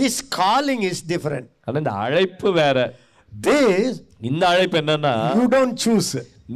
this 0.00 0.16
calling 0.38 0.82
is 0.90 0.98
different 1.12 1.48
ஆனா 1.66 1.78
இந்த 1.82 1.94
அழைப்பு 2.04 2.50
வேற 2.60 2.78
this 3.32 3.90
இந்த 4.30 4.44
அழைப்பு 4.52 4.78
என்னன்னா 4.82 5.14
you 5.40 5.48
don't 5.56 5.76
choose 5.84 6.10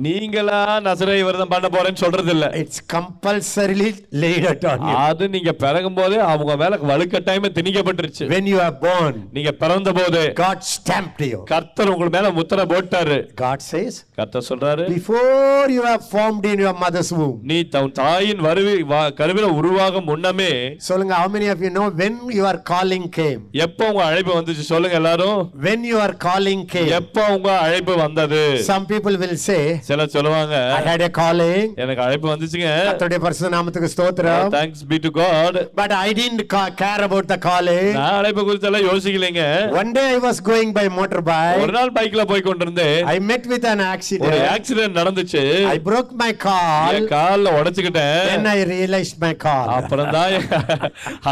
நீங்களா 0.04 0.60
நசரேய 0.84 1.24
விரதம் 1.26 1.50
பண்ண 1.52 1.66
போறேன்னு 1.74 2.00
சொல்றது 2.02 2.30
இல்ல 2.34 2.46
compulsorily 2.94 3.90
laid 4.22 4.44
out 4.50 4.64
on 4.70 4.80
you 4.88 4.94
அது 5.06 5.24
நீங்க 5.34 5.52
பிறகும் 5.64 5.96
போதே 5.98 6.18
அவங்க 6.32 6.52
மேல 6.62 6.78
வலுக்கட்டாயமே 6.90 7.48
திணிக்கப்பட்டுருச்சு 7.58 8.26
when 8.32 8.46
you 8.52 8.58
are 8.66 8.74
born 8.84 9.14
நீங்க 9.36 9.52
பிறந்த 9.62 9.92
போது 9.98 10.22
god 10.42 10.60
stamped 10.72 11.22
you 11.30 11.40
கர்த்தர் 11.52 11.92
உங்க 11.94 12.08
மேல 12.16 12.32
முத்திரை 12.38 12.64
போட்டாரு 12.72 13.18
god 13.42 13.60
says 13.70 13.94
கர்த்தர் 14.18 14.46
சொல்றாரு 14.50 14.86
before 14.96 15.66
you 15.76 15.84
are 15.92 16.00
formed 16.14 16.46
in 16.52 16.58
your 16.66 16.74
mother's 16.84 17.12
womb 17.18 17.36
நீ 17.52 17.58
தன் 17.74 17.92
தாயின் 18.00 18.42
வருவி 18.48 18.74
கருவில 19.20 19.52
உருவாகும் 19.60 20.08
முன்னமே 20.10 20.50
சொல்லுங்க 20.88 21.14
how 21.22 21.28
many 21.36 21.48
of 21.54 21.62
you 21.66 21.72
know 21.76 21.86
when 22.02 22.16
your 22.40 22.54
calling 22.72 23.06
came 23.20 23.40
எப்போ 23.66 23.84
உங்க 23.92 24.04
அழைப்பு 24.10 24.32
வந்துச்சு 24.40 24.66
சொல்லுங்க 24.72 25.00
எல்லாரும் 25.02 25.40
when 25.68 25.82
your 25.94 26.10
calling 26.26 26.64
came 26.74 26.90
எப்போ 27.00 27.24
உங்க 27.36 27.50
அழைப்பு 27.66 27.96
வந்தது 28.04 28.42
some 28.72 28.86
people 28.92 29.16
will 29.24 29.36
say 29.48 29.62
சில 29.86 30.04
சொல்லுவாங்க 30.12 30.54
I 30.74 30.82
had 30.88 31.02
a 31.06 31.10
calling. 31.18 31.64
எனக்கு 31.82 32.02
அழைப்பு 32.04 32.28
வந்துச்சுங்க 32.30 32.68
கர்த்தருடைய 32.86 33.18
பரிசுத்த 33.24 33.50
நாமத்துக்கு 33.54 33.90
ஸ்தோத்திரம். 33.94 34.48
Thanks 34.54 34.84
be 34.90 34.96
to 35.06 35.10
God 35.18 35.56
But 35.80 35.92
I 35.98 36.12
didn't 36.20 36.42
ca- 36.54 36.70
care 36.82 37.02
about 37.08 37.26
the 37.32 37.38
calling. 37.48 37.90
நான் 37.98 38.16
அழைப்பு 38.20 38.44
குறித்து 38.48 38.68
எல்லாம் 38.70 38.86
யோசிக்கலைங்க 38.90 39.44
One 39.80 39.90
day 39.98 40.06
I 40.14 40.20
was 40.26 40.38
going 40.50 40.70
by 40.78 40.84
ஒரு 40.86 40.94
motorbike. 40.98 41.72
நாள் 41.78 41.92
பைக்ல 41.98 42.24
போய் 42.32 42.46
கொண்டிருந்தேன் 42.48 42.98
I 43.14 43.20
met 43.30 43.44
with 43.52 43.66
an 43.72 43.80
ஒரு 43.80 43.88
accident. 43.96 44.38
ஆக்சிடென்ட் 44.54 44.98
நடந்துச்சு 45.00 45.42
I 45.74 45.80
broke 45.90 46.12
my 46.22 46.30
call. 46.46 46.90
என் 46.98 47.10
கால்ல 47.16 47.54
உடைச்சுக்கிட்டேன் 47.58 48.20
Then 48.30 48.48
I 48.56 48.62
realized 48.74 49.18
my 49.26 49.32
call. 49.46 49.68
அப்புறம் 49.78 50.12
தான் 50.16 50.32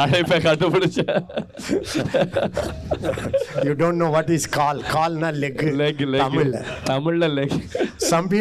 அழைப்பை 0.02 0.40
கண்டுபிடிச்சேன் 0.48 1.16
You 3.66 3.74
don't 3.74 3.98
know 3.98 4.10
what 4.10 4.28
is 4.30 4.46
call. 4.48 4.78
Call 4.94 5.12
na 5.16 5.30
leg. 5.42 5.58
leg 5.82 5.98
leg 6.12 6.22
Tamil. 6.24 6.52
தமிழ்ல 6.90 7.26
leg 7.38 7.52
Some 8.10 8.26
people 8.28 8.40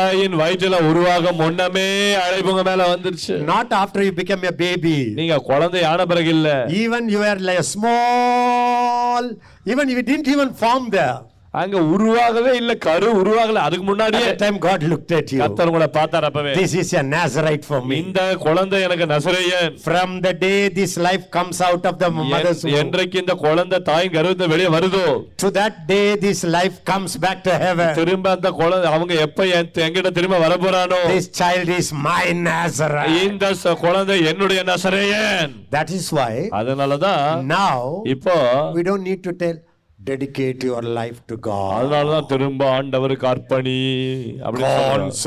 தாயின் 0.00 0.34
வயிற்றுல 0.40 0.76
உருவாக 0.88 1.32
முன்னமே 1.40 1.88
அழைப்பு 2.24 2.50
உங்க 2.52 2.62
மேல 2.68 2.82
வந்துருச்சு 2.92 3.34
Not 3.50 3.70
after 3.80 4.00
you 4.06 4.12
become 4.20 4.42
a 4.50 4.54
baby. 4.62 4.96
நீங்க 5.18 5.36
குழந்தை 5.48 5.82
ஆன 5.90 6.06
பிறகு 6.12 6.30
இல்ல 6.36 6.48
Even 6.82 7.02
you 7.14 7.18
were 7.24 7.38
like 7.48 7.60
a 7.64 7.68
small, 7.74 9.24
even 9.72 9.88
you 9.94 10.02
didn't 10.10 10.30
even 10.34 10.50
form 10.62 10.84
there. 10.96 11.18
அங்க 11.54 11.78
உருவாகவே 11.92 12.50
இல்ல 12.58 12.72
கரு 12.84 13.06
உருவாகல 13.20 13.62
அதுக்கு 13.66 13.84
முன்னாடியே 13.88 14.26
time 14.42 14.58
God 14.66 14.82
looked 14.90 15.12
at 15.16 15.28
you. 15.34 15.38
கத்தர் 15.42 15.70
உங்களை 15.70 15.88
பார்த்தார் 15.96 16.26
அப்பவே 16.28 16.50
This 16.58 16.72
is 16.80 16.90
a 16.94 17.02
Nazarite 17.14 17.64
for 17.70 17.80
me. 17.88 17.96
இந்த 18.02 18.20
குழந்தை 18.44 18.80
எனக்கு 18.86 19.06
நசரேயன் 19.12 19.72
From 19.86 20.10
the 20.26 20.32
day 20.44 20.58
this 20.78 20.92
life 21.06 21.24
comes 21.36 21.58
out 21.68 21.84
of 21.90 21.96
the 22.02 22.10
mother's 22.18 22.60
womb, 22.66 22.76
என்றைக்கு 22.80 23.18
இந்த 23.22 23.34
குழந்தை 23.44 23.78
தாயின் 23.88 24.14
கருவத்தை 24.16 24.48
வெளியே 24.52 24.68
வருதோ 24.76 25.02
to 25.44 25.50
that 25.58 25.74
day 25.88 26.06
this 26.26 26.42
life 26.56 26.76
comes 26.92 27.14
back 27.24 27.40
to 27.48 27.54
heaven. 27.64 27.90
திரும்ப 28.00 28.30
அந்த 28.36 28.52
குழந்தை 28.60 28.86
அவங்க 28.92 29.16
எப்ப 29.26 29.48
என் 29.56 29.72
என்கிட்ட 29.86 30.12
திரும்ப 30.18 30.38
வர 30.44 30.56
போறானோ 30.64 31.00
This 31.14 31.28
child 31.40 31.70
is 31.80 31.88
my 32.08 32.24
Nazarite. 32.48 33.16
இந்த 33.24 33.50
குழந்தை 33.84 34.18
என்னுடைய 34.32 34.62
நசரேயன் 34.72 35.56
That 35.76 35.90
is 35.98 36.06
why 36.18 36.32
அதனாலதான் 36.60 37.26
now 37.56 37.74
இப்போ 38.14 38.36
we 38.78 38.84
don't 38.90 39.04
need 39.10 39.22
to 39.28 39.34
tell, 39.42 39.58
dedicate 40.00 40.62
your 40.64 40.82
life 40.92 41.18
to 41.30 41.36
God. 41.46 41.72
அதனாலதான் 41.78 42.28
திரும்ப 42.30 42.62
ஆண்டவருக்கு 42.76 43.26
அர்ப்பணி. 43.30 43.74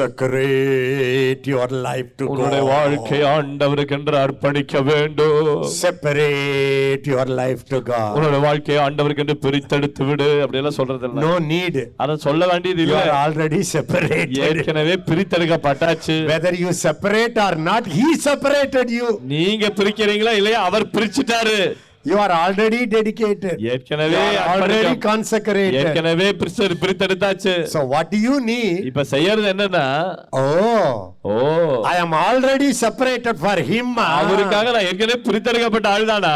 Consecrate 0.05 1.47
your 1.47 1.67
life 1.87 2.09
to 2.19 2.25
உன்னுடைய 2.31 2.63
வாழ்க்கை 2.69 3.19
God. 3.19 3.27
ஆண்டவருக்கு 3.33 3.95
என்று 3.97 4.15
அர்ப்பணிக்க 4.23 4.81
வேண்டும் 4.89 5.61
Separate 5.83 7.07
your 7.13 7.27
life 7.41 7.61
to 7.71 7.79
God. 7.91 8.11
உன்னுடைய 8.17 8.41
வாழ்க்கையை 8.47 8.79
ஆண்டவருக்கு 8.85 9.23
என்று 9.25 9.37
பிரித்தெடுத்து 9.45 10.03
விடு 10.09 10.29
அப்படி 10.43 10.61
எல்லாம் 10.61 10.77
சொல்றது 10.79 11.07
இல்ல 11.09 11.25
No 11.27 11.33
need. 11.51 11.77
அத 12.03 12.17
சொல்ல 12.27 12.43
வேண்டியது 12.53 12.81
You 12.81 12.87
இல்ல 12.87 12.99
are 13.05 13.15
already 13.23 13.61
separated. 13.75 14.35
ஏற்கனவே 14.49 14.97
பிரித்தெடுக்கப்பட்டாச்சு 15.09 16.17
Whether 16.33 16.55
you 16.63 16.71
separate 16.87 17.39
or 17.47 17.53
not, 17.69 17.85
He 17.97 18.09
separated 18.27 18.89
you. 18.99 19.07
நீங்க 19.33 19.65
பிரிக்கிறீங்களா 19.79 20.35
இல்லையா 20.41 20.61
அவர் 20.69 20.91
பிரிச்சுட்டாரு 20.97 21.57
You 22.05 22.17
are 22.17 22.31
already 22.37 22.79
dedicated. 22.85 23.53
You 23.59 23.69
ஏற்கனவே 23.73 24.21
அர்ப்பணிக்க- 24.45 25.03
consecrated. 25.05 25.75
ஏற்கனவே 25.81 26.31
பிரிச்சு- 26.31 26.77
பிரித்தெடுத்தாச்சு 26.81 27.53
So 27.73 27.81
what 27.93 28.07
do 28.13 28.19
you 28.25 28.35
need? 28.49 28.79
இப்ப 28.89 29.03
செய்யறது 29.13 29.47
என்னன்னா 29.53 29.85
Oh, 30.39 30.89
O 31.23 31.33
I 31.83 31.97
am 32.03 32.13
already 32.25 32.69
separated 32.81 33.37
for 33.45 33.55
Him. 33.71 33.87
ah. 33.97 34.09
அவருக்காக 34.19 34.71
நான் 34.75 34.87
ஏற்கனவே 34.89 35.19
பிரித்தெடுக்கப்பட்ட 35.27 35.89
ஆள்தானா 35.95 36.35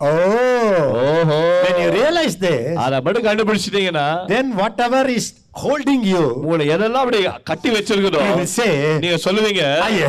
Oh, 0.00 0.14
ஓஹோ 1.02 1.40
when 1.66 1.76
you 1.84 1.90
realize 1.98 2.36
this, 2.46 2.72
அத 2.84 3.00
மட்டும் 3.06 3.26
கண்டுபிடிச்சிட்டீங்கன்னா 3.28 4.08
then 4.34 4.48
whatever 4.62 5.02
is 5.18 5.26
holding 5.54 6.02
you, 6.02 6.20
உங்களை 6.42 6.64
எதெல்லாம் 6.74 7.02
அப்படி 7.04 7.18
கட்டி 7.48 7.70
say, 8.52 8.68
நீங்க 9.02 9.16
சொல்லுவீங்க 9.24 9.62
Ayyo. 9.86 10.06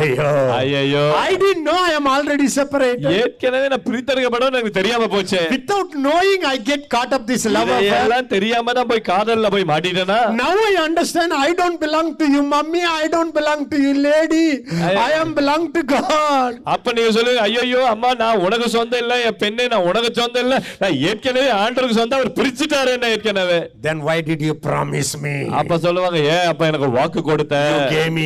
ஐயோ 0.58 1.02
I 1.24 1.32
didn't 1.42 1.64
know 1.68 1.76
I 1.88 1.92
am 1.98 2.06
already 2.14 2.46
separated. 2.58 3.10
ஏற்கனவே 3.18 3.66
நான் 3.72 3.84
பிரித்தெடுக்கப்படும் 3.88 4.50
எனக்கு 4.52 4.78
தெரியாம 4.80 5.08
போச்சு 5.14 5.40
knowing, 6.06 6.40
I 6.52 6.58
get 6.70 6.82
caught 6.94 7.12
up 7.16 7.26
this 7.26 7.44
love 7.56 7.68
affair. 7.68 7.82
இதையெல்லாம் 7.82 8.30
தெரியாம 8.34 8.72
தான் 8.78 8.88
போய் 8.92 9.04
காதல்ல 9.10 9.50
போய் 9.54 9.68
மாட்டிட்டேனா 9.72 10.18
Now 10.42 10.52
I 10.70 10.74
understand 10.86 11.32
I 11.46 11.52
don't 11.60 11.78
belong 11.84 12.08
to 12.22 12.28
you, 12.34 12.42
mummy. 12.54 12.82
I 13.02 13.06
don't 13.16 13.34
belong 13.40 13.62
to 13.74 13.78
you, 13.84 13.92
lady. 14.08 14.48
I 15.06 15.12
am 15.22 15.30
belong 15.40 15.64
to 15.76 15.82
God. 15.94 16.52
அப்ப 16.74 16.96
நீங்க 16.98 17.12
சொல்லுங்க 17.18 17.44
ஐயோ 17.48 17.82
அம்மா 17.92 18.12
நான் 18.22 18.42
உனக்கு 18.46 18.68
சொந்தம் 18.76 19.02
இல்ல 19.04 19.14
என் 19.28 19.40
பெண்ணே 19.44 19.66
நான் 19.74 19.88
உனக்கு 19.90 20.12
சொந்தம் 20.20 20.44
இல்ல 20.46 20.56
நான் 20.82 20.98
ஏற்கனவே 21.10 21.52
ஆண்டவருக்கு 21.62 22.00
சொந்தம் 22.00 22.20
அவர் 22.20 22.36
பிரிச்சுட்டாரு 22.40 22.92
என்ன 22.96 23.12
ஏற்கனவே 23.16 23.60
Then 23.88 24.00
why 24.08 24.18
did 24.30 24.42
you 24.48 24.56
promise 24.68 25.12
me? 25.24 25.33
அப்ப 25.58 25.78
சொல்லுவாங்க 25.78 26.18
ஏன் 26.32 26.46
அப்ப 26.50 26.66
எனக்கு 26.70 26.88
வாக்கு 26.96 27.20
கொடுத்த 27.22 27.56
a 27.96 28.04
நீ. 28.16 28.24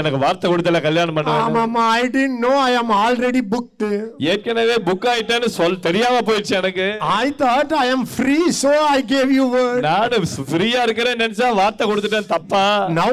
எனக்கு 0.00 0.18
வார்த்தை 0.22 0.46
கொடுத்தல 0.50 0.80
கல்யாணம் 0.86 1.12
Ah, 1.12 1.18
பண்ணுவேன் 1.18 1.54
mama, 1.56 1.82
I 1.98 2.08
didn't 2.08 2.38
know 2.40 2.54
I 2.60 2.72
am 2.80 2.90
already 2.98 3.42
booked. 3.52 3.84
ஏற்கனவே 4.32 4.76
புக் 4.88 5.06
ஆயிட்டேன்னு 5.12 5.50
சொல் 5.56 5.78
தெரியாம 5.86 6.22
போயிடுச்சு 6.28 6.54
எனக்கு 6.60 6.86
I 7.18 7.30
thought 7.40 7.72
I 7.74 7.88
am 7.88 8.04
free, 8.16 8.44
so 8.62 8.72
I 8.88 9.00
gave 9.14 9.30
you 9.30 9.46
word. 9.56 9.80
நானு 9.88 10.18
ஃப்ரீயா 10.50 10.82
இருக்கிறேன்னு 10.86 11.22
நினைச்சா 11.24 11.50
வார்த்தை 11.60 11.86
கொடுத்துட்டேன் 11.90 12.30
தப்பா 12.34 12.64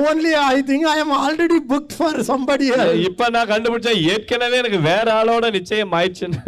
only 0.09 0.33
I 0.45 0.61
think 0.63 0.85
I 0.87 0.99
am 0.99 1.13
already 1.19 1.59
booked 1.71 1.93
for 1.93 2.13
somebody 2.31 2.67
else. 2.75 2.95
இப்ப 3.09 3.29
நான் 3.29 3.51
கண்டுபிடிச்சேன் 3.53 4.01
ஏற்கனவே 4.13 4.59
எனக்கு 4.63 4.81
வேற 4.91 5.07
ஆளோட 5.19 5.49
நிச்சயம் 5.57 5.95
ஆயிடுச்சுன்னு 5.99 6.41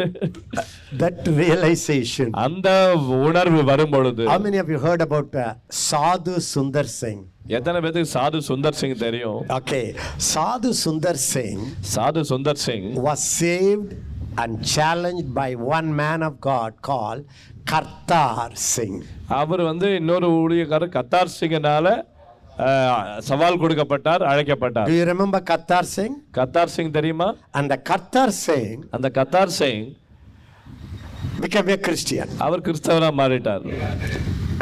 That 0.93 1.27
realization. 1.37 2.27
அந்த 2.43 2.67
உணர்வு 3.25 3.61
வரும் 3.69 3.93
பொழுது 3.95 4.25
How 4.27 4.37
many 4.39 4.57
of 4.57 4.69
you 4.69 4.79
heard 4.79 5.01
about 5.01 5.33
uh, 5.35 5.47
Sadhu 5.87 6.35
Sundar 6.51 6.85
Singh? 6.99 7.21
எத்தனை 7.57 7.77
பேத்துக்கு 7.83 8.11
சாது 8.15 8.39
சுந்தர் 8.47 8.77
சிங் 8.79 8.95
தெரியும் 9.03 9.39
Okay, 9.57 9.83
Sadhu 10.31 10.71
Sundar 10.83 11.15
Singh 11.31 11.59
சாது 11.93 12.23
Sundar 12.31 12.61
Singh 12.65 12.87
was 13.07 13.21
saved 13.41 13.91
and 14.41 14.53
challenged 14.75 15.29
by 15.33 15.49
one 15.75 15.89
man 16.01 16.21
of 16.29 16.33
God 16.49 16.71
called 16.89 17.21
Kartar 17.71 18.47
Singh. 18.73 18.97
அவர் 19.41 19.63
வந்து 19.71 19.89
இன்னொரு 19.99 20.29
ஊழியக்காரர் 20.41 20.95
கத்தார் 20.97 21.35
சிங்கனால 21.37 21.87
சவால் 23.29 23.61
கொடுக்கப்பட்டார் 23.63 24.23
அழைக்கப்பட்டார் 24.31 24.89
Do 24.91 24.97
you 25.01 25.07
remember 25.13 25.41
Kartar 25.51 25.83
Singh? 25.95 26.15
Kartar 26.39 26.73
Singh 26.75 26.95
தெரியுமா 26.99 27.29
And 27.59 27.67
the 27.73 27.81
Kartar 27.89 28.29
Singh 28.45 28.77
அந்த 28.97 29.09
Kartar 29.19 29.53
Singh 29.61 29.85
became 31.41 31.69
a 31.69 31.79
Christian. 31.79 32.27
அவர் 32.37 32.61
கிறிஸ்தவரா 32.61 33.11
மாறிட்டார் 33.21 33.65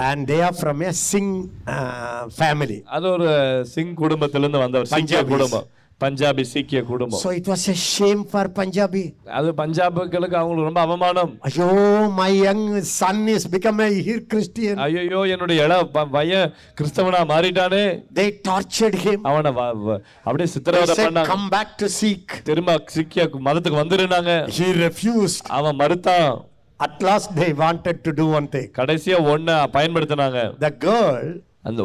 And 0.07 0.27
they 0.27 0.41
are 0.41 0.53
from 0.53 0.81
a 0.81 0.93
Singh 1.09 1.31
uh, 1.67 2.23
family. 2.39 2.79
அது 2.95 3.07
ஒரு 3.11 3.29
சிங் 3.75 3.93
குடும்பத்திலிருந்து 3.93 4.59
வந்தவர் 4.59 4.87
சீக்கிய 4.87 5.17
Punjabis. 5.17 5.33
குடும்பம் 5.33 5.67
பஞ்சாபி 6.01 6.43
சீக்கிய 6.53 6.79
குடும்பம் 6.83 7.21
So 7.21 7.29
it 7.29 7.45
was 7.47 7.61
a 7.67 7.75
shame 7.91 8.21
for 8.31 8.43
Punjabi. 8.57 9.03
அது 9.37 9.51
பஞ்சாபுகளுக்கு 9.51 10.37
அவங்களுக்கு 10.39 10.69
ரொம்ப 10.69 10.81
அவமானம் 10.81 11.31
Ayo, 11.47 11.67
my 12.13 12.31
young 12.47 12.63
son 12.91 13.19
is 13.35 13.45
become 13.47 13.79
a 13.79 13.89
here 14.07 14.23
Christian. 14.33 14.73
ஐயோ 14.85 15.21
என்னுடைய 15.35 15.67
இள 15.67 15.77
ப- 15.95 16.07
பையன் 16.07 16.49
கிறிஸ்தவனா 16.79 17.21
மாறிட்டானே 17.33 17.85
They 18.19 18.27
tortured 18.49 18.97
him. 19.05 19.19
அவனை 19.23 19.51
வ- 19.51 19.77
வ- 19.85 19.99
அப்படியே 20.25 20.47
They 20.47 20.53
சித்திரவதை 20.55 20.95
said, 20.95 21.07
பண்ணாங்க 21.07 21.31
come 21.33 21.47
back 21.49 21.71
to 21.83 21.89
Sikh. 21.99 22.27
திரும்ப 22.43 22.75
சீக்கிய 22.95 23.29
மதத்துக்கு 23.47 23.81
வந்துருந்தாங்க 23.83 24.33
He 24.59 24.69
refused. 24.85 25.41
அவன் 25.59 25.79
மறுத்தான் 25.83 26.27
At 26.79 27.01
last 27.01 27.35
they 27.35 27.53
wanted 27.53 28.03
to 28.03 28.11
do 28.11 28.25
one 28.27 28.47
thing. 28.47 28.71
கடைசியா 28.71 29.17
ஒண்ண 29.33 29.67
பயன்படுத்தினாங்க 29.71 30.59
The 30.61 30.71
girl 30.71 31.33
அந்த 31.61 31.83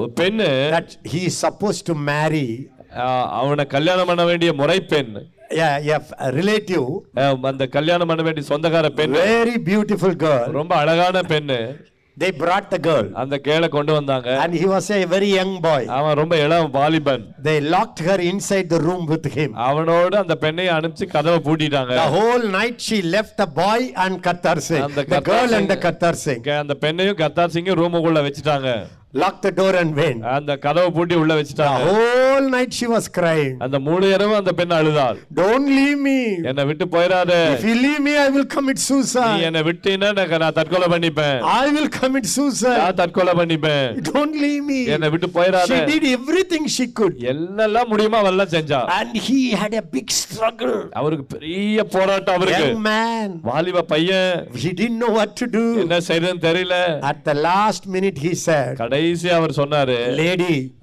he 1.04 1.26
is 1.26 1.36
supposed 1.46 1.86
to 1.86 1.94
marry, 1.94 2.68
ஆஹ், 2.96 3.28
அவனை 3.30 3.64
கல்யாணம் 3.64 4.06
பண்ண 4.06 4.24
வேண்டிய 4.24 4.52
முறை 4.52 4.80
பெண் 4.80 5.12
yeah, 5.50 5.78
yeah, 5.78 6.00
a 6.18 6.30
relative, 6.30 6.88
ஆஹ், 7.14 7.42
அந்த 7.42 7.66
கல்யாணம் 7.66 8.08
பண்ண 8.08 8.22
வேண்டிய 8.22 8.46
சொந்தக்கார 8.48 8.88
பெண் 8.88 9.12
very 9.12 9.58
beautiful 9.58 10.14
girl. 10.16 10.50
ரொம்ப 10.50 10.74
அழகான 10.74 11.20
பெண்ணு 11.20 11.76
They 12.16 12.30
brought 12.32 12.70
the 12.70 12.78
girl, 12.78 13.06
அந்த 13.14 13.36
கேளை 13.38 13.68
கொண்டு 13.68 13.92
வந்தாங்க 13.92 14.28
and 14.42 14.54
he 14.54 14.66
was 14.66 14.90
a 14.90 15.04
very 15.06 15.30
young 15.34 15.60
boy. 15.60 15.82
அவன் 15.88 16.14
ரொம்ப 16.14 16.36
இளம் 16.36 16.70
வாலிபன் 16.70 17.24
They 17.42 17.58
locked 17.74 18.00
her 18.00 18.18
inside 18.30 18.68
the 18.70 18.80
room 18.80 19.06
with 19.06 19.26
him. 19.36 19.50
அவனோடு 19.54 20.16
அந்த 20.16 20.34
பெண்ணை 20.36 20.66
அனுப்பிச்சு 20.68 21.06
கதவை 21.06 21.40
பூட்டிட்டாங்க 21.48 21.94
The 21.96 22.10
whole 22.18 22.46
night 22.58 22.78
she 22.80 23.02
left 23.16 23.36
the 23.36 23.46
boy 23.56 23.80
and 23.96 24.16
Singh, 24.60 24.82
And 24.82 24.94
the 24.94 25.20
girl 25.22 25.54
and 25.54 25.68
the 25.68 25.76
Katar 25.76 26.14
Singh. 26.16 26.42
கே- 26.42 26.58
அந்த 26.58 26.76
பெண்ணையும் 26.80 27.20
கத்தார் 27.24 27.54
சிங்கும் 27.56 27.78
ரூமுக்குள்ள 27.82 28.22
வச்சுட்டாங்க 28.28 28.70
Locked 29.14 29.42
the 29.42 29.50
door 29.50 29.74
and 29.74 29.96
went. 29.96 30.20
அந்த 30.32 30.52
கதவை 30.64 30.90
பூட்டி 30.96 31.14
உள்ள 31.20 31.32
வச்சுட்டாங்க 31.38 31.86
whole 31.86 32.44
night 32.52 32.72
she 32.78 32.86
was 32.92 33.06
crying. 33.16 33.54
அந்த 33.64 33.76
மூணு 33.86 34.04
இரவு 34.16 34.34
அந்த 34.40 34.52
பெண் 34.58 34.74
அழுதாள் 34.76 35.16
Don't 35.40 35.66
leave 35.78 35.98
me. 36.04 36.18
என்னை 36.50 36.64
விட்டு 36.68 36.86
போயிடாத 36.92 37.32
If 37.54 37.64
you 37.68 37.74
leave 37.86 38.00
me, 38.06 38.12
I 38.24 38.28
will 38.34 38.46
commit 38.54 38.78
நீ 38.80 38.84
suicide. 38.90 39.40
என்னை 39.48 39.62
விட்டீன்னா 39.68 40.10
நான் 40.44 40.54
தற்கொலை 40.58 40.88
பண்ணிப்பேன் 40.94 41.40
I 41.54 41.66
will 41.76 41.88
commit 41.98 42.28
suicide. 42.36 42.78
நான் 42.82 42.98
தற்கொலை 43.02 43.34
பண்ணிப்பேன் 43.40 43.98
Don't 44.10 44.36
leave 44.44 44.62
me. 44.70 44.78
என்னை 44.96 45.10
விட்டு 45.14 45.30
போயிடாத 45.38 45.72
She 45.72 45.80
did 45.92 46.06
everything 46.18 46.62
she 46.76 46.86
could. 47.00 47.16
என்னெல்லாம் 47.32 47.90
முடியுமோ 47.94 48.20
அவெல்லாம் 48.22 48.52
செஞ்சா 48.54 48.80
And 48.98 49.12
he 49.28 49.40
had 49.62 49.74
a 49.82 49.84
big 49.96 50.08
struggle. 50.20 50.78
அவருக்கு 51.02 51.26
பெரிய 51.34 51.88
போராட்டம் 51.96 52.38
அவருக்கு 52.38 52.64
Young 52.68 52.80
man. 52.88 53.28
வாலிப 53.50 53.84
பையன் 53.94 54.32
He 54.64 54.72
didn't 54.82 55.00
know 55.04 55.12
what 55.18 55.34
to 55.42 55.48
do. 55.58 55.66
என்ன 55.84 56.00
செய்யறதுன்னு 56.10 56.46
தெரியல 56.48 56.78
At 57.12 57.20
the 57.30 57.36
last 57.50 57.84
minute, 57.96 58.16
he 58.28 58.34
said, 58.46 58.74
கடைசி 59.00 59.28
அவர் 59.38 59.52
சொன்னாரு 59.60 59.96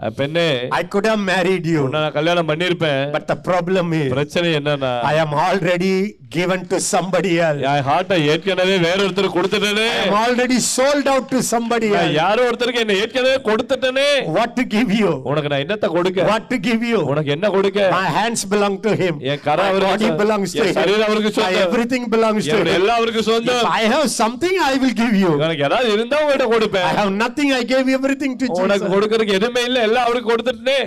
"அஹ் 0.06 0.14
பெண்ணே 0.20 0.48
I 0.80 0.86
could 0.94 1.06
have 1.12 1.22
married 1.32 1.66
you. 1.74 1.82
உன்னை 1.86 2.00
நான் 2.04 2.16
கல்யாணம் 2.20 2.50
பண்ணிருப்பேன் 2.52 3.04
But 3.18 3.26
the 3.34 3.40
problem 3.50 3.88
is, 4.02 4.08
பிரச்சனை 4.16 4.50
என்னன்னா 4.60 4.94
I 5.12 5.18
am 5.26 5.34
already 5.48 5.94
given 6.38 6.62
to 6.72 6.78
somebody 6.94 7.34
else. 7.48 7.62
என் 7.72 7.86
ஹார்ட்டை 7.90 8.18
ஏற்கனவே 8.32 8.76
வேற 8.86 8.98
ஒருத்தர் 9.06 9.30
கொடுத்துட்டேனே 9.38 9.88
I 9.98 10.08
am 10.08 10.16
already 10.24 10.60
sold 10.76 11.08
out 11.14 11.26
to 11.34 11.40
somebody 11.52 11.90
else. 12.00 12.14
யாரோ 12.22 12.42
ஒருத்தருக்கு 12.50 12.84
என்ன 12.86 12.98
ஏற்கனவே 13.04 13.38
கொடுத்துட்டனே 13.50 14.08
What 14.38 14.52
to 14.60 14.66
give 14.76 14.92
you? 15.02 15.12
உனக்கு 15.32 15.52
நான் 15.54 15.64
என்னத்த 15.66 15.90
கொடுக்க 15.98 16.28
What 16.32 16.46
to 16.54 16.60
give 16.68 16.84
you? 16.92 17.02
உனக்கு 17.14 17.32
என்ன 17.38 17.50
கொடுக்க 17.58 17.80
My 17.98 18.08
hands 18.20 18.44
belong 18.56 18.78
to 18.88 18.94
him. 19.04 19.16
என் 19.34 19.44
கரை 19.48 19.68
அவருக்கு 19.72 20.12
belongs 20.24 20.52
to 20.60 20.66
him. 20.68 20.76
சரீரம் 20.80 21.08
அவருக்கு 21.10 21.34
சொந்தம். 21.40 21.62
everything 21.68 22.04
belongs 22.16 22.46
to 22.54 22.60
him. 22.62 22.74
எல்லாம் 22.80 23.00
அவருக்கு 23.02 23.24
If 23.26 23.30
சொந்தம் 23.32 23.66
I 23.80 23.86
have 23.94 24.08
something, 24.22 24.56
I 24.72 24.76
will 24.84 24.96
give 25.04 25.16
you. 25.24 25.32
உனக்கு 25.40 25.66
ஏதாவது 25.70 25.90
இருந்தா 25.98 26.18
உங்ககிட்ட 26.24 26.48
I 26.50 26.54
கொடுப்பேன் 26.56 26.90
have 27.02 27.14
nothing. 27.24 27.50
I 27.60 27.64
gave 27.74 27.88
everything 28.08 28.34
to 28.42 28.48
உனக்கு. 28.64 28.88
கொடுக்கறதுக்கு 28.88 29.38
எதுவுமே 29.40 29.64
இல்ல 29.64 29.82
எல்லாம் 29.82 30.08
அவருக்கு 30.08 30.32
கொடுத்துட்டே 30.32 30.80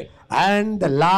And 0.42 0.68
the 0.80 0.90
la, 1.02 1.16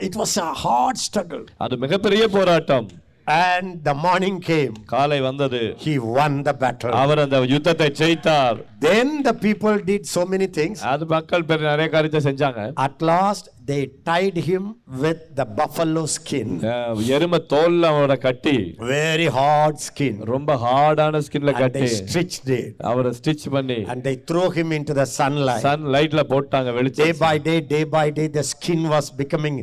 it 0.00 0.14
was 0.16 0.32
a 0.36 0.52
hard 0.64 0.96
struggle. 0.98 1.44
அது 1.56 1.76
மிகப்பெரிய 1.76 2.28
போராட்டம் 2.28 2.86
And 3.28 3.84
the 3.84 3.94
morning 4.04 4.36
came. 4.40 4.74
காலை 4.92 5.18
வந்தது 5.20 5.60
He 5.84 5.94
won 6.16 6.34
the 6.48 6.54
battle. 6.62 6.92
அவர் 7.02 7.20
அந்த 7.24 7.38
யுத்தத்தை 7.54 7.88
ஜெயித்தார் 8.00 8.58
Then 8.80 9.08
the 9.26 9.34
people 9.46 9.74
did 9.90 10.02
so 10.06 10.22
many 10.32 10.48
things. 10.58 10.78
அது 10.92 11.06
மக்கள் 11.14 11.46
பெரிய 11.50 11.66
நிறைய 11.72 11.88
காரியத்தை 11.94 12.20
செஞ்சாங்க 12.28 12.62
At 12.86 13.02
last, 13.10 13.44
they 13.70 13.80
tied 14.10 14.36
him 14.48 14.62
with 15.04 15.20
the 15.40 15.46
buffalo 15.58 16.04
skin. 16.16 16.48
எருமை 17.16 17.40
தோல்ல 17.52 17.90
அவரை 17.94 18.16
கட்டி 18.26 18.56
Very 18.94 19.28
hard 19.38 19.76
skin. 19.88 20.14
ரொம்ப 20.32 20.56
ஹார்டான 20.64 21.22
ஸ்கின்ல 21.28 21.54
And 21.54 21.62
கட்டி 21.64 21.82
they 21.84 21.92
stitched 22.00 22.48
it. 22.60 22.72
அவரை 22.92 23.12
ஸ்டிச் 23.20 23.46
பண்ணி 23.56 23.78
And 23.92 24.02
they 24.08 24.16
threw 24.30 24.48
him 24.58 24.70
into 24.78 24.94
the 25.00 25.08
sunlight. 25.18 25.66
லைட்ல 25.96 26.24
போட்டாங்க 26.32 26.70
Day 26.72 26.78
வெளிச்சம் 26.80 27.20
by 27.26 27.36
day, 27.50 27.58
day 27.76 27.84
by 27.98 28.06
day, 28.20 28.28
the 28.40 28.46
skin 28.54 28.82
was 28.96 29.08
becoming 29.22 29.58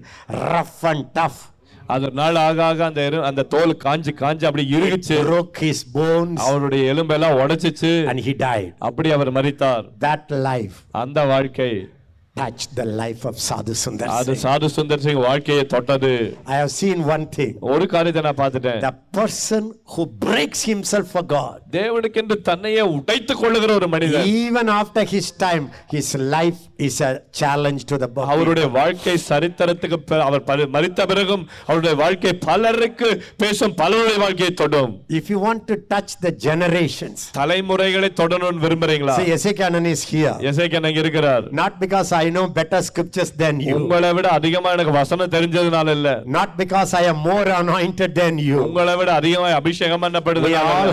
rough 0.51 0.79
and 0.93 1.03
tough. 1.19 1.41
அது 1.88 2.12
நாள் 2.12 2.36
ஆக 2.36 2.63
ஆக 2.63 2.86
அந்த 2.86 3.22
அந்த 3.24 3.44
தோல் 3.44 3.77
காஞ்சு 3.84 4.08
காஞ்சு 4.13 4.46
அப்படி 4.46 4.68
இறுகிச்சு. 4.72 5.08
Broke 5.08 5.58
his 5.60 5.74
bones 5.94 6.36
அவருடைய 6.36 6.94
எலும்பெல்லாம் 6.94 7.38
உடைச்சிச்சு. 7.38 8.08
and 8.08 8.20
he 8.20 8.34
died. 8.38 8.74
அப்படி 8.80 9.12
அவர் 9.12 9.32
மரித்தார். 9.32 9.86
That 10.00 10.27
life. 10.27 10.75
அந்த 10.92 11.25
வாழ்க்கை. 11.25 11.88
Touched 12.36 12.75
the 12.75 12.86
life 12.86 13.24
of 13.25 13.36
Sadhu 13.39 13.74
Sundar 13.74 14.08
அது. 14.08 14.34
சாது 14.36 14.68
சுந்தர் 14.75 15.04
சிங் 15.06 15.22
வாழ்க்கையை 15.25 15.65
தொட்டது 15.65 16.12
I 16.46 16.58
have 16.62 16.72
seen 16.82 17.06
one 17.06 17.25
thing. 17.27 17.51
ஒரு 17.74 17.86
காரியத்தை 17.88 18.22
நான் 18.22 18.39
பார்த்துட்டேன் 18.42 18.82
The 18.82 18.94
person 19.20 19.63
who 19.94 20.06
breaks 20.25 20.62
himself 20.63 21.08
for 21.15 21.24
God, 21.38 21.58
தேவனுக்கென்று 21.72 22.38
தன்னையே 22.42 22.82
உடைத்துக் 22.96 23.42
கொள்ளுகிற 23.42 23.74
ஒரு 23.74 23.88
மனிதன் 23.88 24.27
even 24.44 24.70
after 24.82 25.04
his 25.06 25.27
time, 25.46 25.65
his 25.89 26.10
life 26.36 26.60
is 26.80 26.98
a 27.01 27.13
challenge 27.32 27.84
to 27.86 27.98
the 27.98 28.08
body. 28.08 28.30
அவருடைய 28.32 28.68
வாழ்க்கை 28.70 29.15
சரித்திரத்துக்கு 29.30 30.20
அவர் 30.20 30.70
மரித்த 30.70 31.06
பிறகும் 31.06 31.46
அவருடைய 31.68 31.96
வாழ்க்கை 31.96 32.34
பலருக்கு 32.48 33.10
பேசும் 33.38 33.75
பலருடைய 33.75 34.18
வாழ்க்கையை 34.18 34.54
தொடும் 34.54 34.94
If 35.22 35.30
you 35.30 35.39
want 35.39 35.63
to 35.68 35.77
touch 35.94 36.12
the 36.22 36.34
generations, 36.48 37.18
தலைமுறைகளை 37.32 38.12
தொடணும்னு 38.22 38.63
விரும்புறீங்களா 38.68 39.18
see, 39.22 39.32
Ezekiel 39.32 39.80
is 39.86 40.04
here. 40.13 40.36
எசேக்கியா 40.51 40.84
அங்க 40.86 41.00
இருக்கிறார் 41.00 41.46
Not 41.63 41.80
because 41.80 42.12
I 42.12 42.25
know 42.29 42.46
better 42.50 42.82
scriptures 42.82 43.32
than 43.41 43.55
you, 43.60 43.75
உங்களை 43.77 44.12
விட 44.17 44.27
அதிகமா 44.38 44.72
எனக்கு 44.72 44.94
வசனம் 45.00 45.34
தெரிஞ்சதுனால 45.36 45.88
இல்ல 45.98 46.10
not 46.38 46.50
because 46.58 46.94
I 46.94 47.05
am 47.12 47.20
more 47.29 47.48
anointed 47.62 48.13
than 48.22 48.36
you. 48.48 48.60
உங்களை 48.67 48.96
விட 49.00 49.10
அதிகமா 49.20 49.50
அபிஷேகம் 49.62 49.94
We 49.96 50.00
all 50.00 50.05
பண்ணப்படுது 50.05 50.51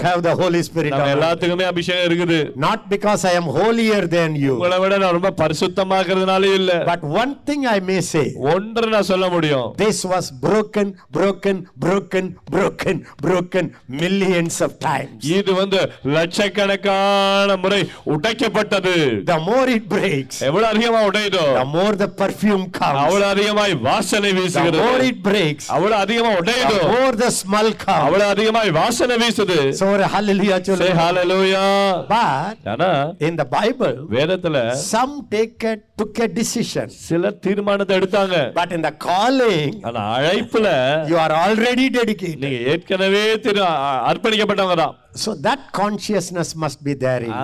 have 0.09 0.21
the 0.23 0.35
Holy 0.43 0.63
Spirit. 0.63 0.91
நம்ம 0.91 1.03
of 1.03 1.09
God. 1.09 1.17
எல்லாத்துக்குமே 1.17 1.67
அபிஷேகம் 1.73 2.07
இருக்குது 2.09 2.39
Not 2.67 2.81
because 2.95 3.25
I 3.25 3.37
am 3.41 3.49
holier 3.59 4.03
than 4.17 4.31
you. 4.45 4.55
உங்களை 4.57 4.79
விட 4.85 4.99
நான் 5.05 5.17
ரொம்ப 5.19 5.33
பரிசுத்தமாக்குறதுனால 5.43 6.53
இல்ல 6.59 6.73
But 6.93 7.03
one 7.21 7.35
thing 7.49 7.63
I 7.67 7.81
may 7.91 8.01
say 8.13 8.27
ஒன்று 8.55 8.87
நான் 8.95 9.09
சொல்ல 9.13 9.29
முடியும் 9.29 9.69
this 9.85 10.01
was 10.05 10.27
broken, 10.47 10.87
broken, 11.11 11.57
broken, 11.77 12.25
broken, 12.51 12.97
broken 13.21 13.65
millions 14.03 14.57
of 14.67 14.73
times. 14.81 15.21
இது 15.39 15.53
வந்து 15.55 15.81
லட்சக்கணக்கான 16.17 17.57
முறை 17.57 17.81
உடைக்கப்பட்டது 18.15 18.95
The 19.27 19.39
more 19.49 19.69
it 19.69 19.85
breaks, 19.89 20.37
எவ்வளவு 20.49 20.71
அதிகமா 20.73 21.01
உடையுதோ 21.09 21.22
the 21.31 21.65
more 21.67 21.93
the 21.95 22.09
perfume 22.21 22.65
comes. 22.71 22.99
அவ்வளவு 23.03 23.27
அதிகமாய் 23.33 23.75
வாசனை 23.89 24.31
The 24.31 24.35
more 24.35 24.41
வீசுகிறது 24.41 25.09
it 25.09 25.19
breaks, 25.23 25.65
அவ்வளவு 25.71 26.01
அதிகமா 26.05 26.31
the 26.31 26.41
உடையுதோ 26.43 26.79
more 26.95 27.13
the 27.17 27.31
smell 27.33 27.69
comes. 27.85 28.05
அவ்வளவு 28.07 28.31
அதிகமாய் 28.35 28.71
வாசனை 28.79 29.17
வீசுது 29.17 29.59
So 29.81 29.87
hallelujah. 30.15 30.59
Say 30.59 30.65
children. 30.69 30.97
hallelujah. 30.97 31.69
But 32.09 32.57
ஆனா 32.75 32.91
in 33.21 33.37
the 33.37 33.49
Bible, 33.57 33.97
வேதத்துல 34.17 34.57
some 34.91 35.15
take 35.35 35.65
a, 35.65 35.75
took 35.99 36.19
a 36.19 36.31
decision. 36.41 36.89
சில 37.09 37.31
தீர்மானத்தை 37.47 37.97
எடுத்தாங்க 38.01 38.37
But 38.61 38.73
in 38.73 38.83
the 38.83 38.95
calling, 39.09 39.71
ஆனா 39.85 40.03
அழைப்புல 40.17 40.69
you 41.11 41.19
are 41.27 41.33
already 41.45 41.89
dedicated. 41.91 42.41
நீங்க 42.45 42.59
ஏற்கனவே 42.73 43.25
திரு 43.47 43.63
அ- 43.69 43.79
அர்ப்பணிக்கப்பட்டவங்க 44.11 44.79
தான் 44.85 44.97
So 45.25 45.31
that 45.47 45.63
consciousness 45.75 46.51
must 46.57 46.79
be 46.83 46.95
there 46.97 47.23
in 47.23 47.33
you. 47.33 47.37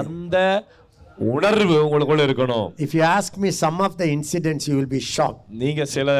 உணர்வு 1.18 1.76
உங்களுக்குள்ள 1.84 2.22
இருக்கணும் 2.28 2.66
If 2.78 2.94
you 2.94 3.02
ask 3.18 3.36
me 3.36 3.50
some 3.64 3.80
of 3.80 3.92
the 3.98 4.08
incidents, 4.16 4.68
you 4.68 4.76
will 4.78 4.90
be 4.96 5.02
shocked. 5.14 5.40
நீங்க 5.62 5.84
சில 5.84 6.10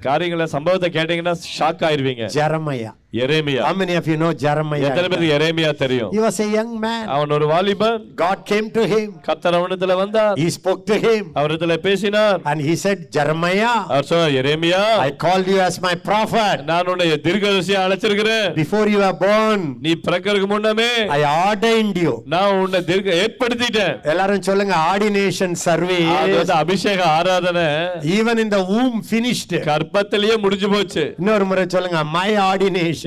காரியங்களை 0.00 0.46
சம்பவத்தை 0.46 0.90
கேட்டீங்கன்னா 0.90 1.34
ஷாக் 1.58 1.84
ஆயிருவீங்க 1.88 2.26
Jeremiah. 2.40 2.92
எரேமியா 3.12 3.62
How 3.62 3.74
many 3.74 3.94
of 3.94 4.06
you 4.10 4.16
know 4.20 4.30
Jeremiah? 4.42 4.84
எத்தனை 4.88 5.06
பேருக்கு 5.08 5.32
எரேமியா 5.36 5.70
தெரியும் 5.80 6.10
He 6.14 6.20
was 6.24 6.36
a 6.44 6.48
young 6.54 6.70
man. 6.84 7.02
அவன் 7.14 7.32
ஒரு 7.36 7.46
வாலிபன் 7.50 7.96
God 8.22 8.38
came 8.50 8.68
to 8.76 8.82
him. 8.92 9.08
கத்தர் 9.26 9.56
அவனத்துல 9.58 9.96
வந்தார் 10.00 10.36
He 10.42 10.46
spoke 10.56 10.82
to 10.90 10.96
him. 11.04 11.22
அவரிடத்துல 11.38 11.74
பேசினார் 11.86 12.38
And 12.50 12.60
he 12.68 12.74
said, 12.84 12.98
Jeremiah, 13.16 13.74
அவர் 13.90 14.08
சொன்னார் 14.10 14.36
எரேமியா 14.42 14.80
I 15.06 15.12
called 15.24 15.48
you 15.52 15.58
as 15.66 15.76
my 15.86 15.94
prophet. 16.08 16.56
நான் 16.70 16.88
உன்னை 16.92 17.08
தீர்க்கதரிசியா 17.26 17.82
அழைச்சிருக்கிறேன் 17.86 18.48
Before 18.62 18.86
you 18.94 19.00
were 19.04 19.16
born, 19.26 19.60
நீ 19.86 19.92
பிறக்கறதுக்கு 20.06 20.50
முன்னமே 20.54 20.90
I 21.18 21.22
ordained 21.42 22.00
you. 22.04 22.14
நான் 22.34 22.56
உன்னை 22.62 22.82
தீர்க்க 22.90 23.20
ஏற்படுத்திட்டேன் 23.26 23.94
எல்லாரும் 24.14 24.46
சொல்லுங்க 24.50 24.74
ஆர்டினேஷன் 24.90 25.58
சர்வே 25.66 26.00
அது 26.22 26.56
அபிஷேக 26.62 27.00
ஆராதனை 27.18 27.68
ஈவன் 28.16 28.42
இந்த 28.46 28.60
womb 28.72 28.96
finished 29.12 29.54
கர்ப்பத்திலேயே 29.68 30.38
முடிஞ்சு 30.46 30.70
போச்சு 30.74 31.06
இன்னொரு 31.20 31.44
முறை 31.52 31.66
சொல்லுங்க 31.76 32.02
மை 32.16 32.28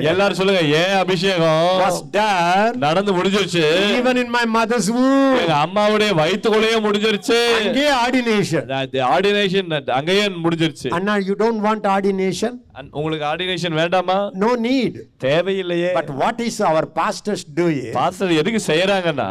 எல்லாரும் 0.03 0.35
சொல்லுங்க 0.35 0.61
ஏன் 0.61 0.97
அபிஷேகம்? 0.97 1.79
Was 1.79 2.01
done 2.13 2.77
நடந்து 2.77 3.23
முடிஞ்சிருச்சு. 3.23 3.63
even 3.99 4.17
in 4.17 4.29
my 4.29 4.43
mother's 4.55 4.89
womb. 4.89 5.37
எங்க 5.41 5.55
அம்மாவுடைய 5.65 6.13
வயிற்றுக்குள்ளேயே 6.15 6.79
முடிஞ்சிருச்சு. 6.79 7.39
அங்கே 7.65 7.89
ஆர்டினேஷன் 8.05 8.91
ஆர்டினேஷன் 9.15 9.89
அங்கேயே 9.89 10.27
முடிஞ்சிருச்சு. 10.27 10.87
அண்ணா 10.89 11.15
you 11.15 11.35
don't 11.35 11.61
want 11.67 11.85
ordination? 11.85 12.64
உங்களுக்கு 12.91 13.25
ஆர்டினேஷன் 13.31 13.75
வேண்டாமா? 13.81 14.17
No 14.43 14.49
need. 14.67 14.95
தேவையில்லையே. 15.25 15.91
But 15.99 16.09
what 16.21 16.37
is 16.47 16.57
our 16.69 16.83
pastors 16.99 17.43
doing? 17.59 17.91
Pastor 17.99 18.33
எதுக்கு 18.41 18.61
செய்யறாங்கன்னா 18.71 19.29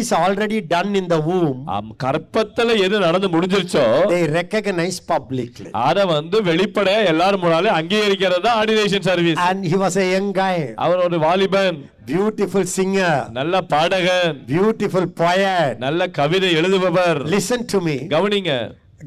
is 0.00 0.10
already 0.12 0.60
done 0.74 0.90
in 1.00 1.06
the 1.12 1.20
womb? 1.28 1.58
அம் 1.76 1.92
கற்பத்துல 2.04 2.76
எது 2.86 2.98
நடந்து 3.06 3.28
முடிஞ்சிருச்சோ 3.34 3.84
they 4.14 4.24
recognize 4.40 4.98
publicly. 5.12 5.70
அத 5.70 6.06
வந்து 6.06 6.42
வெளிப்படையா 6.50 7.04
எல்லாரும் 7.12 7.40
முன்னாலே 7.40 7.70
அங்கீகரிக்கிறது 7.78 8.44
தான் 8.48 8.58
ordination 8.62 9.06
service 9.10 9.40
and 9.48 9.64
he 9.72 9.78
was 9.84 9.96
a 10.04 10.08
young 10.16 10.30
guy. 10.42 10.56
அவர் 10.74 11.04
ஒரு 11.06 11.18
வாலிபன். 11.18 11.80
Beautiful 12.06 12.64
singer. 12.76 13.14
நல்ல 13.38 13.60
பாடகன். 13.72 14.36
Beautiful 14.54 15.04
poet. 15.22 15.74
நல்ல 15.78 16.08
கவிதை 16.08 16.50
எழுதுபவர். 16.60 17.20
Listen 17.36 17.60
to 17.72 17.80
me. 17.80 17.96
கவனிங்க. 18.14 18.52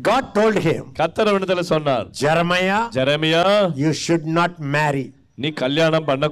God 0.01 0.33
told 0.33 0.57
him 0.59 0.83
கத்தரவனத்துல 0.93 1.59
சொன்னார் 1.59 2.07
jeremiah 2.21 2.81
Jeremiah 2.95 3.43
you 3.75 3.91
should 4.03 4.25
not 4.39 4.53
marry 4.75 5.05
நீ 5.35 5.49
கல்யாணம் 5.51 6.03
பண்ண 6.03 6.25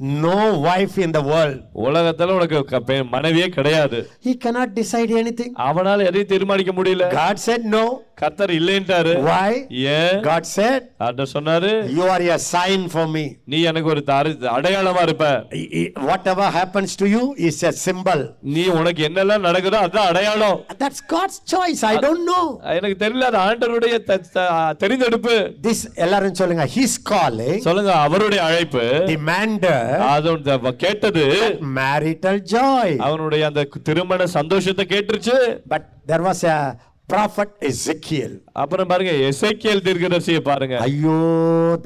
no 0.00 0.36
wife 0.60 0.98
in 0.98 1.12
the 1.12 1.22
world. 1.22 1.56
உலகத்துல 1.86 2.34
உனக்கு 2.38 3.04
மனைவியே 3.04 3.48
கிடையாது 3.48 3.98
He 4.24 4.34
cannot 4.44 4.74
decide 4.74 5.10
anything. 5.22 5.50
அவனால 5.68 6.04
எதையும் 6.04 6.28
தீர்மானிக்க 6.28 6.72
முடியல 6.72 7.06
God 7.14 7.38
said 7.46 7.64
no. 7.74 7.84
கர்த்தர் 8.14 8.50
இல்லைன்ட்டாரு 8.50 9.12
Why? 9.26 9.50
ஏன் 9.92 10.18
God 10.22 10.44
said, 10.56 10.80
அத 10.98 11.26
சொன்னாரு 11.32 11.70
You 11.96 12.02
are 12.14 12.22
a 12.30 12.38
sign 12.54 12.88
for 12.88 13.06
me. 13.06 13.24
நீ 13.44 13.62
எனக்கு 13.62 13.88
ஒரு 13.88 14.02
தாரு- 14.06 14.48
அடையாளமா 14.56 15.02
இருப்ப 15.02 15.28
I- 15.52 15.92
Whatever 16.10 16.46
happens 16.58 16.96
to 16.96 17.06
you 17.06 17.34
is 17.48 17.62
a 17.62 17.72
symbol. 17.86 18.20
நீ 18.42 18.66
உனக்கு 18.68 19.08
என்னெல்லாம் 19.08 19.46
நடக்குதோ 19.48 19.80
அதுதான் 19.80 20.06
அடையாளம் 20.06 20.58
That's 20.78 21.00
God's 21.08 21.38
choice. 21.54 21.82
I 21.84 21.96
don't 21.96 22.24
know. 22.32 22.44
எனக்கு 22.78 23.04
தெரியல 23.04 23.28
அது 23.30 23.38
ஆண்டவருடைய 23.46 24.04
த- 24.04 24.20
த- 24.32 24.74
தெரிந்தெடுப்பு 24.82 25.36
This 25.68 25.88
எல்லாரும் 25.96 26.34
சொல்லுங்க 26.34 26.64
his 26.76 26.94
calling 27.12 27.58
சொல்லுங்க 27.60 27.94
அவருடைய 28.06 28.42
அழைப்பு 28.42 28.84
demanded 29.06 29.88
அது 30.14 30.30
அந்த 30.30 30.72
கேட்டது 30.84 31.24
marital 31.80 32.38
joy. 32.54 32.88
அவனுடைய 33.08 33.44
அந்த 33.46 33.64
திருமண 33.82 34.26
சந்தோஷத்தை 34.26 34.86
கேட்டுருச்சு 34.86 35.36
But 35.74 35.84
there 36.06 36.22
was 36.22 36.44
a 36.44 36.58
prophet 37.08 37.50
Ezekiel. 37.70 38.32
அப்புறம் 38.52 38.88
பாருங்க 38.88 39.12
எசேக்கியேல் 39.30 39.84
தீர்க்கதரிசியை 39.88 40.42
பாருங்க 40.50 40.76
Ayyo, 40.86 41.16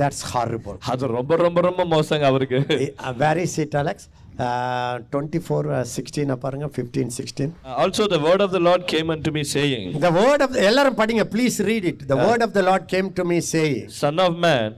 that's 0.03 0.23
horrible. 0.35 0.77
அது 0.93 1.07
ரொம்ப 1.19 1.37
ரொம்ப 1.37 1.61
ரொம்ப 1.61 1.85
மோசங்க 1.85 2.27
அவருக்கு 2.33 2.61
Eh, 2.79 2.91
uh? 3.09 4.09
Uh, 4.37 4.99
24, 5.11 5.71
uh, 5.71 5.85
16, 5.85 6.31
uh, 6.31 6.37
பாருங்க 6.37 6.67
15, 6.79 7.11
16. 7.19 7.51
Also 7.83 8.05
the 8.15 8.17
word 8.19 8.43
of 8.43 8.51
the 8.51 8.59
Lord 8.59 8.85
came 8.85 9.11
unto 9.15 9.31
me 9.37 9.45
saying 9.45 9.85
The 10.07 10.11
word 10.11 10.41
of 10.47 10.57
எல்லாரும் 10.69 10.95
படிங்க 10.95 11.25
please 11.25 11.59
read 11.71 11.85
it. 11.85 12.09
The 12.09 12.17
word 12.17 12.43
of 12.43 12.53
the 12.53 12.63
Lord 12.63 12.89
came 12.95 13.09
to 13.19 13.25
me 13.25 13.39
saying, 13.53 13.85
son 14.03 14.19
of 14.19 14.33
man 14.37 14.71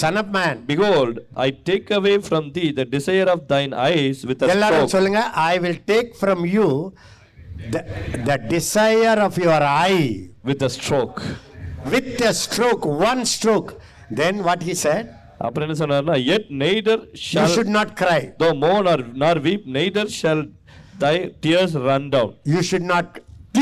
Son 0.00 0.14
of 0.20 0.28
man, 0.36 0.56
behold 0.70 1.14
i 1.44 1.50
take 1.68 1.88
away 1.98 2.14
from 2.28 2.44
thee 2.54 2.70
the 2.78 2.86
desire 2.94 3.28
of 3.34 3.40
thine 3.52 3.72
eyes 3.88 4.18
with 4.28 4.40
a 4.44 4.48
எல்லாரும் 4.54 4.78
stroke 4.78 4.94
சொல்லுங்க 4.96 5.20
I 5.50 5.58
will 5.64 5.78
take 5.92 6.10
from 6.22 6.40
you 6.56 6.68
the, 7.74 7.80
the 8.28 8.36
desire 8.54 9.18
of 9.26 9.34
your 9.46 9.60
eye 9.86 10.06
with 10.48 10.62
a 10.68 10.72
stroke 10.76 11.20
with 11.92 12.20
a 12.30 12.32
stroke, 12.32 12.84
one 12.86 13.22
stroke. 13.26 13.70
Then 14.10 14.34
what 14.46 14.60
he 14.68 14.74
said? 14.84 15.04
அப்புறம் 15.44 15.64
என்ன 15.66 15.76
சொன்னார்னா 15.82 16.16
yet 16.32 16.44
neither 16.64 16.96
You 17.12 17.20
shall 17.28 17.48
should 17.54 17.70
not 17.78 17.88
cry. 18.02 18.20
though 18.40 18.54
mourn 18.64 18.86
or 18.92 19.00
nor 19.22 19.34
weep 19.46 19.62
neither 19.78 20.04
shall 20.18 20.40
thy 21.02 21.16
tears 21.44 21.72
run 21.88 22.04
down 22.14 22.30
You 22.54 22.62
should 22.68 22.86
not. 22.92 23.06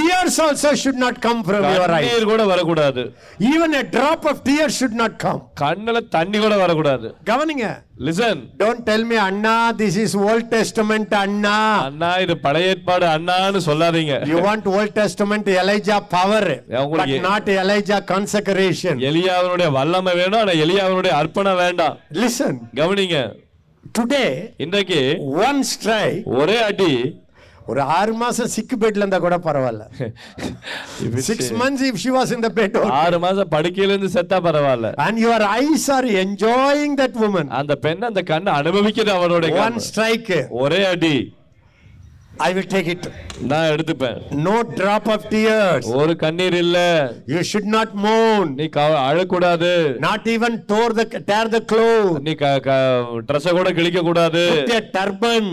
Tears 0.03 0.37
also 0.39 0.71
should 0.75 0.97
not 0.97 1.17
come 1.21 1.41
from 1.45 1.63
your 1.69 1.91
eyes. 1.91 2.05
கண்ணீர் 2.05 2.31
கூட 2.31 2.43
வரக்கூடாது 2.45 3.03
Even 3.51 3.71
a 3.75 3.85
drop 3.95 4.23
of 4.31 4.37
tears 4.49 4.75
should 4.81 4.97
not 5.03 5.13
come. 5.25 5.41
கண்ணுல 5.61 6.01
தண்ணி 6.17 6.39
கூட 6.39 6.55
வரக்கூடாது 6.57 7.09
கவனிங்க 7.31 7.67
listen 8.07 8.41
Don't 8.63 8.81
tell 8.87 9.03
me, 9.05 9.17
Anna, 9.27 9.55
this 9.79 9.97
is 9.97 10.13
Old 10.25 10.47
Testament, 10.51 11.11
Anna. 11.23 11.57
அண்ணா 11.87 12.11
இது 12.25 12.37
பழைய 12.39 12.73
ஏற்பாடு 12.73 13.07
அண்ணான்னு 13.07 13.63
சொல்லாதீங்க 13.69 14.17
You 14.33 14.41
want 14.49 14.67
Old 14.75 14.93
Testament 14.95 15.47
Elijah 15.57 16.01
power, 16.11 16.43
but 16.47 16.81
உங்களுக்கு- 16.85 17.23
not 17.23 17.47
Elijah 17.59 18.01
consecration. 18.15 18.97
எலியாவனுடைய 19.11 19.71
வல்லமை 19.79 20.15
வேணும் 20.15 20.41
ஆனா 20.41 20.55
எலியாவனுடைய 20.65 21.15
அர்ப்பணம் 21.21 21.61
வேண்டாம் 21.65 21.97
Listen, 22.25 22.55
கவனிங்க 22.75 23.19
today, 23.99 24.29
இன்றைக்கு 24.59 25.01
one 25.43 25.61
strike, 25.73 26.21
ஒரே 26.39 26.59
அடி 26.63 26.93
ஒரு 27.67 27.81
ஆறு 27.97 28.13
மாசம் 28.13 28.49
சிக்கு 28.55 28.77
பெட்ல 28.81 29.03
இருந்தா 29.03 29.19
கூட 29.19 29.37
பரவாயில்ல. 29.39 29.85
Six 31.29 31.51
months 31.53 31.85
if 31.89 32.01
she 32.05 32.11
was 32.11 32.33
in 32.37 32.45
the 32.47 32.51
bed 32.55 32.79
ஆறு 33.03 33.19
மாசம் 33.19 33.51
படுக்கையில 33.51 33.93
இருந்து 33.95 34.11
செத்தா 34.17 34.39
பரவாயில்ல. 34.49 34.95
And 35.07 35.19
your 35.25 35.45
eyes 35.65 35.91
are 35.91 36.09
enjoying 36.23 36.97
that 37.03 37.19
woman 37.27 37.53
அந்த 37.61 37.77
பெண் 37.87 38.09
அந்த 38.11 38.23
கண்ணை 38.33 38.53
அனுபவிக்கிறது 38.53 39.17
அவருடைய 39.19 39.63
ஒன். 39.67 39.79
ஸ்ட்ரைக் 39.79 40.33
ஒரே 40.51 40.85
அடி. 40.85 41.17
ஐ 42.37 42.53
வில் 42.57 42.69
டேக் 42.73 42.89
இட் 42.93 43.07
நான் 43.51 43.69
எடுத்துப்பேன். 43.73 44.19
நோ 44.47 44.55
டிராப் 44.79 45.09
ஆஃப் 45.15 45.27
டியர்ஸ் 45.33 45.89
ஒரு 46.01 46.15
கண்ணீர் 46.23 46.57
இல்ல. 46.61 46.79
யூ 47.33 47.41
ஷுட் 47.51 47.69
நாட் 47.75 47.93
மோன் 48.05 48.49
நீ 48.61 48.67
அழக்கூடாது. 49.09 49.73
Not 50.07 50.27
even 50.35 50.57
tore 50.73 50.97
the 51.01 51.05
tear 51.31 51.53
the 51.55 51.61
cloth 51.73 52.19
நீ 52.27 52.35
ட்ரெஸ் 53.29 53.49
கூட 53.59 53.73
கிழிக்க 53.79 54.03
கூடாது 54.09 54.45
டர்பன் 54.99 55.51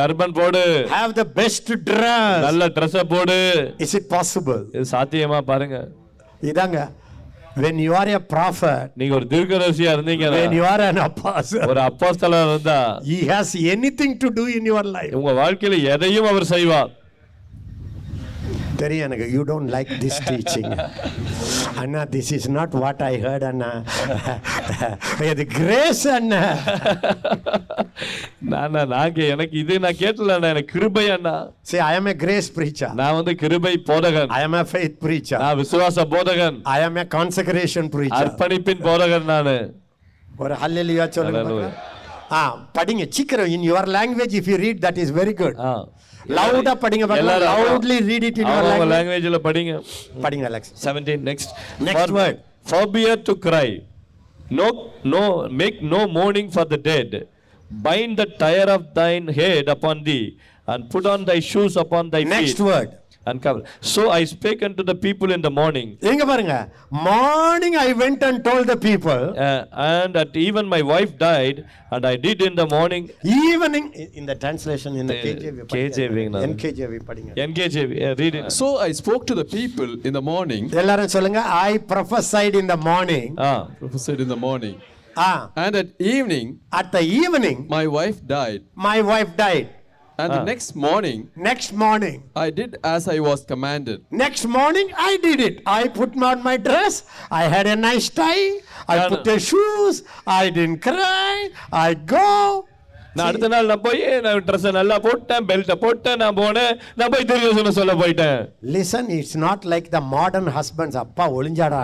டர்பன் 0.00 0.36
போடு. 0.40 0.64
ஹேவ் 0.96 1.14
த 1.20 1.24
பெஸ்ட் 1.40 1.72
ட்ரெஸ் 1.90 2.44
நல்ல 2.48 2.68
ட்ரெஸ் 2.78 2.98
போடு. 3.14 3.38
இஸ் 3.86 3.96
இட் 4.00 4.10
பாசிபிள் 4.16 4.62
இது 4.76 4.84
சாத்தியமா 4.96 5.40
பாருங்க. 5.52 5.78
இதாங்க. 6.52 6.80
When 7.56 7.78
you 7.78 7.92
are 7.94 8.08
a 8.08 8.22
prophet 8.34 8.86
நீங்க 9.00 9.14
ஒரு 9.18 9.26
தீர்க்கதரிசியா 9.32 9.90
இருந்தீங்க 9.96 10.26
when 10.36 10.52
you 10.58 10.64
are 10.72 10.82
an 10.90 10.98
apostle 11.08 11.64
ஒரு 11.72 11.80
அப்போஸ்தலர் 11.88 12.48
இருந்தா 12.50 12.78
he 13.12 13.18
has 13.32 13.50
anything 13.76 14.12
to 14.24 14.30
do 14.40 14.46
in 14.58 14.64
your 14.72 14.84
life 14.98 15.14
உங்க 15.20 15.32
வாழ்க்கையில 15.42 15.80
எதையும் 15.94 16.28
அவர் 16.32 16.46
செய்வார் 16.54 16.90
தெரியும் 18.84 19.10
எனக்கு 19.10 19.32
you 19.32 19.44
don't 19.44 19.72
like 19.74 19.90
this 20.00 20.22
teaching 20.26 20.88
Anna 21.74 22.02
this 22.02 22.32
is 22.32 22.50
not 22.50 22.70
what 22.70 23.02
I 23.02 23.16
heard 23.16 23.44
அண்ணா. 23.44 23.82
இது 25.20 25.46
கிரேஸ் 25.46 26.08
அண்ணா. 26.08 26.56
நான் 28.38 28.70
நான் 28.70 29.12
கே- 29.12 29.28
எனக்கு 29.28 29.58
இது 29.58 29.78
நான் 29.78 29.96
கேட்டல 29.98 30.34
எனக்கு 30.34 30.64
கிருபை 30.64 31.10
அண்ணா. 31.10 31.50
See 31.72 31.76
i 31.76 31.96
am 31.96 32.08
a 32.08 32.12
grace 32.12 32.52
preacher. 32.54 32.92
நான் 32.92 33.14
வந்து 33.14 33.34
கிருபை 33.34 33.82
போதகன். 33.86 34.26
I 34.26 34.44
am 34.44 34.54
a 34.54 34.62
faith 34.72 34.94
preacher. 35.00 35.38
நான் 35.38 35.58
விசுவாச 35.58 36.04
போதகன். 36.10 36.60
I 36.62 36.80
am 36.80 36.98
a 36.98 37.06
consecration 37.06 37.88
preacher. 37.88 38.28
அர்ப்பணிப்பின் 38.28 38.82
போதகன் 38.82 39.24
நானு. 39.24 39.74
ஒரு 40.36 40.54
ஹல்லேலூயா 40.54 41.08
சொல்லுங்க. 41.08 41.72
ஆ 42.30 42.68
படிங்க. 42.78 43.06
சீக்கிரம் 43.08 43.46
in 43.46 43.62
your 43.62 43.86
language 43.86 44.32
if 44.32 44.48
you 44.48 44.58
read 44.58 44.76
that 44.80 44.98
is 44.98 45.08
very 45.16 45.32
good. 45.32 45.60
ஆ. 45.60 45.88
லவுடா 46.36 46.72
படிங்க 46.84 47.04
it 48.28 48.38
in 48.38 48.46
your 48.46 48.60
அவங்க 48.60 48.84
language 48.84 48.92
லாங்குவேஜ்ல 48.94 49.38
படிங்க 49.48 49.72
படிங்க 50.24 50.44
Alex 50.50 50.72
17 50.84 51.16
next 51.30 51.48
Next 51.88 52.10
word. 52.18 52.36
forbear 52.70 53.14
to 53.28 53.34
cry 53.46 53.68
no 54.58 54.66
no 55.14 55.22
make 55.60 55.76
no 55.94 56.00
mourning 56.16 56.48
for 56.56 56.64
the 56.72 56.78
dead 56.88 57.10
bind 57.86 58.12
the 58.22 58.26
tire 58.42 58.68
of 58.76 58.82
thine 58.98 59.26
head 59.40 59.66
upon 59.76 59.96
thee 60.08 60.26
and 60.72 60.80
put 60.94 61.04
on 61.12 61.20
thy 61.30 61.38
shoes 61.50 61.74
upon 61.84 62.04
thy 62.14 62.22
next 62.34 62.58
feet 62.68 62.90
and 63.30 63.38
cover 63.46 63.62
so 63.92 64.02
i 64.18 64.22
spake 64.34 64.62
unto 64.68 64.82
the 64.90 64.96
people 65.06 65.30
in 65.36 65.42
the 65.46 65.52
morning 65.60 65.88
எங்க 66.12 66.24
பாருங்க 66.30 66.56
morning 67.08 67.78
I 67.86 67.88
went 68.02 68.24
and 68.28 68.42
told 68.48 68.66
the 68.72 68.76
people 68.88 69.22
uh, 69.46 69.60
and 69.92 70.14
at 70.22 70.36
even 70.46 70.64
my 70.74 70.82
wife 70.92 71.12
died 71.28 71.58
and 71.94 72.04
i 72.12 72.16
did 72.26 72.40
in 72.48 72.54
the 72.62 72.66
morning 72.76 73.04
evening 73.42 73.88
இந்த 74.20 74.32
translation 74.42 74.96
இந்த 75.02 75.14
KJV 75.24 75.62
KJV 75.74 76.16
ங்களா? 76.28 76.42
NKJV 76.48 76.98
படிங்க 77.10 77.30
uh, 78.08 78.14
read 78.22 78.34
it 78.40 78.46
So 78.60 78.66
I 78.88 78.92
spoke 79.02 79.22
to 79.30 79.34
the 79.40 79.46
people 79.56 79.90
in 80.08 80.12
the 80.18 80.24
morning, 80.32 80.64
எல்லாரும் 80.82 81.12
சொல்லுங்க 81.16 81.40
ஐ 81.66 81.72
prophesied 81.92 82.54
in 82.60 82.66
the 82.72 82.78
morning 82.90 83.28
ah 83.48 83.60
prophesied 83.80 84.20
in 84.24 84.28
the 84.34 84.40
morning, 84.46 84.76
ah 85.26 85.30
and 85.64 85.74
at 85.82 85.88
evening 86.14 86.46
at 86.80 86.88
the 86.96 87.02
evening 87.20 87.58
my 87.76 87.84
wife 87.98 88.18
died. 88.36 88.60
my 88.88 88.98
wife 89.10 89.32
died 89.44 89.66
And 90.18 90.30
the 90.30 90.40
Ah. 90.40 90.44
next 90.44 90.70
morning 90.76 91.20
next 91.44 91.70
morning 91.76 92.18
I 92.36 92.50
did 92.50 92.72
as 92.86 93.04
I 93.08 93.18
was 93.20 93.40
commanded. 93.44 93.98
next 94.22 94.44
morning 94.50 94.88
i 95.04 95.12
did 95.24 95.40
it 95.40 95.56
i 95.70 95.88
put 95.96 96.12
on 96.28 96.38
my 96.42 96.56
dress 96.66 96.94
i 97.40 97.44
had 97.54 97.66
a 97.68 97.76
nice 97.80 98.06
tie 98.20 98.44
i 98.88 99.08
put 99.08 99.24
the 99.24 99.38
shoes 99.48 99.96
i 100.36 100.44
didn't 100.50 100.80
cry 100.86 101.32
i 101.80 101.90
go 102.14 102.28
நான் 103.16 103.28
அடுத்த 103.28 103.48
நாள் 103.50 103.68
நான் 103.70 103.82
போய் 103.82 104.00
நான் 104.22 104.46
dress 104.46 104.64
நல்லா 104.76 104.96
போட்டேன் 105.04 105.44
பெல்ட்டை 105.50 105.74
போட்டேன் 105.82 106.18
நான் 106.22 106.38
போனேன் 106.38 106.72
நான் 107.00 107.12
போய் 107.12 107.26
திருவசனம் 107.28 107.76
சொல்ல 107.78 107.92
போயிட்டேன் 108.00 108.40
listen 108.76 109.04
it's 109.18 109.34
not 109.44 109.60
like 109.72 109.86
the 109.96 110.02
modern 110.14 110.48
husbands 110.56 110.96
அப்பா 111.04 111.26
ஒளிஞ்சாடா 111.38 111.82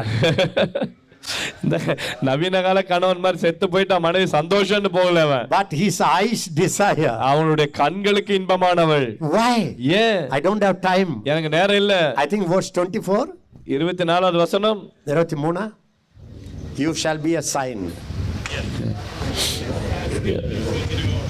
இந்த 1.64 1.96
நவீன 2.20 2.62
கால 2.62 2.82
கணவன் 2.82 3.18
மாதிரி 3.18 3.38
செத்து 3.38 3.68
போயிட்டா 3.68 3.98
மனைவி 3.98 4.38
சந்தோஷம்னு 4.38 4.88
போகல 4.88 5.20
அவன். 5.20 5.46
But 5.46 5.74
his 5.74 5.98
eyes 6.20 6.68
desire. 6.68 7.16
அவனுடைய 7.18 7.70
கண்களுக்கு 7.70 8.38
இன்பமானவள். 8.38 9.16
Why? 9.20 9.78
ஏன்? 9.78 10.28
I 10.28 10.40
don't 10.40 10.60
have 10.60 10.78
time. 10.78 11.20
எனக்கு 11.24 11.48
நேரம் 11.48 11.76
இல்ல. 11.76 12.12
I 12.14 12.26
think 12.26 12.58
verse 12.58 12.70
24 12.78 13.26
இருபத்தி 13.64 14.04
நாலாவது 14.04 14.38
வசனம். 14.38 14.92
இருபத்தி 15.04 15.36
மூணா. 15.36 15.78
You 16.76 16.94
shall 17.02 17.20
be 17.24 17.36
a 17.36 17.42
sign. 17.54 17.92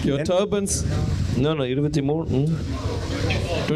Your 0.04 0.20
turbans. 0.20 0.68
இன்னொன்னு 1.38 1.64
இருபத்தி 1.64 2.02
மூணு. 2.02 2.48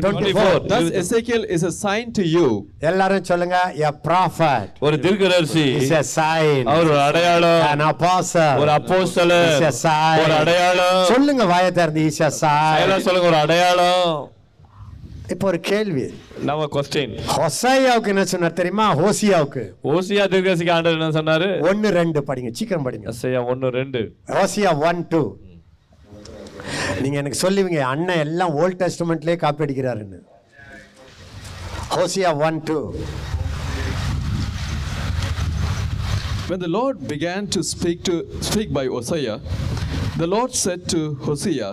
24. 0.01 0.69
Thus 0.69 0.91
Ezekiel 1.03 1.43
is 1.57 1.63
a 1.65 1.73
sign 1.83 2.11
to 2.13 2.23
you. 2.23 2.63
எல்லாரும் 2.79 3.25
சொல்லுங்க 3.25 3.75
a 3.81 3.91
prophet. 4.09 4.69
ஒரு 4.81 5.01
தீர்க்கதரிசி 5.01 5.75
is 5.75 5.93
a 5.93 6.03
sign. 6.17 6.63
அவர் 6.65 6.85
ஒரு 6.85 7.01
அடையாளம். 7.01 7.67
An 7.71 7.81
apostle. 7.81 8.59
ஒரு 8.59 8.71
அப்போஸ்தலர் 8.71 9.49
is 9.59 9.63
a 9.63 9.73
sign. 9.83 10.23
ஒரு 10.25 10.33
அடையாளம். 10.33 11.05
சொல்லுங்க 11.05 11.45
வாயை 11.45 11.73
திறந்து 11.73 12.01
is 12.01 12.23
a 12.23 12.31
sign. 12.41 12.81
எல்லாம் 12.81 13.01
சொல்லுங்க 13.01 13.29
ஒரு 13.29 13.37
அடையாளம். 13.37 14.33
இப்போ 15.29 15.47
ஒரு 15.47 15.61
கேள்வி. 15.61 16.15
நம்ம 16.43 16.67
கொஸ்டின் 16.73 17.19
ஹொசையாவுக்கு 17.37 18.07
என்ன 18.07 18.25
சொன்னார் 18.25 18.53
தெரியுமா? 18.53 18.97
ஹோசியாவுக்கு. 18.97 19.63
ஓசியா 19.85 20.25
தீர்க்கதரிசிக்கு 20.33 20.71
ஆண்டவர் 20.71 21.01
என்ன 21.01 21.09
சொன்னாரு? 21.09 21.61
ஒன்னு 21.61 21.91
ரெண்டு 21.91 22.25
படிங்க 22.27 22.51
சீக்கிரம் 22.53 22.91
படிங்க. 22.91 23.13
எஸ்ஐயா 23.13 23.47
ஒன்னு 23.47 23.71
ரெண்டு. 23.71 24.15
Hosea 24.27 24.79
one 24.79 25.07
two. 25.09 25.37
நீங்க 27.03 27.17
எனக்கு 27.17 27.39
சொல்லுவீங்க 27.43 27.81
அண்ணன் 27.93 28.23
எல்லாம் 28.25 28.55
ஓல்ட் 28.55 28.81
டெஸ்டமெண்ட்லயே 28.83 29.37
copy 29.37 29.65
அடிக்கிறாருன்னு 29.67 30.21
Hosea 31.97 32.33
one 32.49 32.61
two 32.71 32.79
When 36.47 36.61
the 36.61 36.69
Lord 36.71 36.97
began 37.09 37.47
to 37.49 37.61
speak 37.65 37.99
to 38.05 38.15
speak 38.43 38.69
by 38.73 38.83
Hosea, 38.87 39.35
the 40.17 40.27
Lord 40.27 40.51
said 40.55 40.81
to 40.89 40.99
Hosea, 41.27 41.69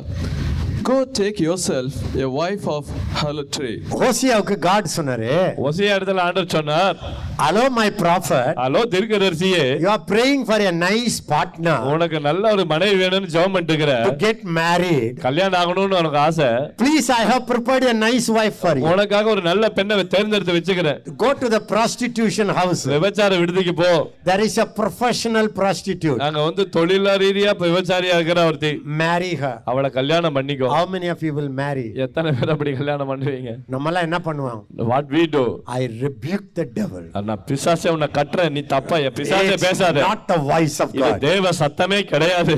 Go 0.82 0.98
take 1.20 1.40
yourself 1.40 1.92
a 2.18 2.30
wife 2.38 2.66
of 2.76 2.84
harlotry. 3.20 3.74
ஹோசியாவுக்கு 3.96 4.56
God 4.68 4.88
சொன்னாரு 4.96 5.32
Hosea 5.66 5.98
இடத்துல 5.98 6.24
ஆண்டவர் 6.28 6.56
சொன்னார் 6.56 6.98
hello 7.42 7.64
my 7.76 7.86
prophet 8.02 8.58
hello 8.62 8.82
தீர்க்கதரிசியே 8.94 9.62
you 9.84 9.88
are 9.94 10.02
praying 10.12 10.42
for 10.48 10.64
a 10.70 10.72
nice 10.84 11.16
partner 11.32 11.86
உனக்கு 11.92 12.18
நல்ல 12.28 12.52
ஒரு 12.56 12.64
மனைவி 12.72 12.96
வேணும்னு 13.02 13.30
ஜெபம் 13.36 13.54
பண்ணிட்டு 13.56 13.74
இருக்கிற 13.74 13.94
டு 14.08 14.12
கெட் 14.26 14.44
மேரிட் 14.58 15.16
கல்யாணம் 15.26 15.60
ஆகணும்னு 15.62 15.98
உனக்கு 16.02 16.20
ஆசை. 16.26 16.50
Please 16.82 17.08
I 17.20 17.22
have 17.32 17.44
prepared 17.52 17.86
a 17.92 17.94
nice 18.06 18.28
wife 18.38 18.58
for 18.62 18.80
you 18.82 18.86
உனக்காக 18.94 19.32
ஒரு 19.36 19.44
நல்ல 19.50 19.70
பெண்ணை 19.78 19.98
தேர்ந்தெடுத்து 20.16 20.58
வச்சுக்கிறேன் 20.58 21.00
go 21.24 21.30
to 21.42 21.50
the 21.56 21.60
prostitution 21.72 22.52
house 22.60 22.84
விபச்சார 22.96 23.40
விடுதிக்கு 23.44 23.76
போ. 23.82 23.90
There 24.32 24.42
is 24.48 24.58
a 24.66 24.68
professional 24.82 25.50
prostitute. 25.60 26.20
நாங்க 26.24 26.44
வந்து 26.50 26.66
தொழிலா 26.78 27.16
ரீதியா 27.26 27.54
விபச்சாரியா 27.66 28.18
இருக்கிற 28.20 28.46
ஒருத்தி. 28.52 28.74
Marry 29.04 29.34
her. 29.44 29.54
அவளை 29.74 29.92
கல்யாணம் 30.00 30.38
பண்ணிக்கோ. 30.40 30.70
How 30.78 30.86
many 30.96 31.10
of 31.16 31.22
you 31.28 31.34
will 31.40 31.52
marry? 31.64 31.88
எத்தனை 32.08 32.36
பேர் 32.38 32.54
அப்படி 32.56 32.74
கல்யாணம் 32.82 33.12
பண்ணுவீங்க? 33.14 33.54
நம்மலாம் 33.76 34.08
என்ன 34.10 34.22
பண்ணுவோம்? 34.30 34.62
What 34.94 35.12
we 35.18 35.26
do? 35.38 35.46
I 35.80 35.84
rebuke 36.06 36.48
the 36.62 36.68
devil. 36.80 37.04
நான் 37.32 37.44
பிசாசே 37.50 37.90
உன்னை 37.96 38.08
கட்டுறேன். 38.20 38.56
நீ 38.58 38.62
தப்பா 38.76 38.98
என் 39.08 39.18
பிசாசே 39.20 39.60
பேசாத. 39.68 40.02
not 40.08 40.24
the 40.34 40.40
voice 40.54 40.80
of 40.86 40.96
இது 41.02 41.12
தேவ 41.28 41.50
சத்தமே 41.60 42.02
கிடையாது. 42.14 42.56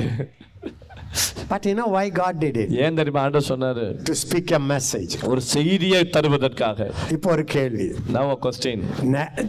But 1.50 1.66
you 1.68 1.74
know 1.78 1.86
why 1.94 2.04
god 2.18 2.34
did 2.42 2.56
it? 2.62 2.70
ஏன் 2.84 2.96
தெரியுமா? 2.98 3.20
ஆண்டவர் 3.24 3.48
சொன்னாரு 3.50 3.84
to 4.08 4.14
speak 4.22 4.48
a 4.58 4.60
message. 4.72 5.12
ஒரு 5.30 5.40
செய்தியை 5.52 6.00
தருவதற்காக. 6.16 6.88
இப்போ 7.16 7.30
ஒரு 7.34 7.44
கேள்வி. 7.54 7.86
நான் 8.14 8.32
கொஸ்டின் 8.46 8.84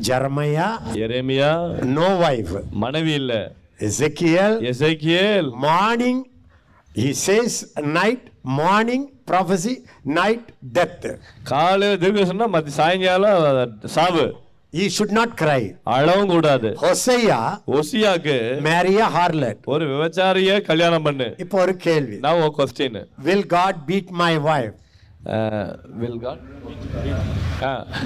ஜெரமையா? 0.10 0.68
எரேமியா? 1.06 1.52
No 1.98 2.10
wife. 2.24 2.54
மனைவி 2.84 3.14
இல்ல. 3.22 3.34
ezekiel 3.90 4.54
Ezekiel. 4.72 5.50
Morning 5.68 6.20
he 7.04 7.10
says 7.26 7.54
night 8.00 8.24
morning 8.62 9.04
prophecy 9.32 9.76
night 10.22 10.46
death. 10.80 11.06
காலையில 11.54 12.00
தீர்க்க 12.04 12.32
சொன்னா 12.34 12.50
மத்தி 12.58 12.74
சாயங்காலம் 12.80 13.80
சாவு. 13.98 14.26
He 14.76 14.86
should 14.90 15.12
not 15.12 15.30
cry 15.42 15.62
அழவும் 15.96 16.32
கூடாது 16.34 16.70
ஒசியாக்கு 17.74 18.36
marry 18.68 18.96
a 19.06 19.10
harlot 19.18 19.60
ஒரு 19.74 19.86
விபச்சாரிய 19.92 20.58
கல்யாணம் 20.70 21.06
பண்ணு 21.08 21.28
இப்போ 21.44 21.60
ஒரு 21.66 21.76
கேள்வி 21.86 22.18
நான் 22.26 22.40
உன் 22.42 22.56
question 22.60 23.00
will 23.28 23.44
god 23.56 23.76
beat 23.90 24.10
my 24.24 24.34
wife 24.50 24.76
will 26.02 26.20
God 26.26 26.44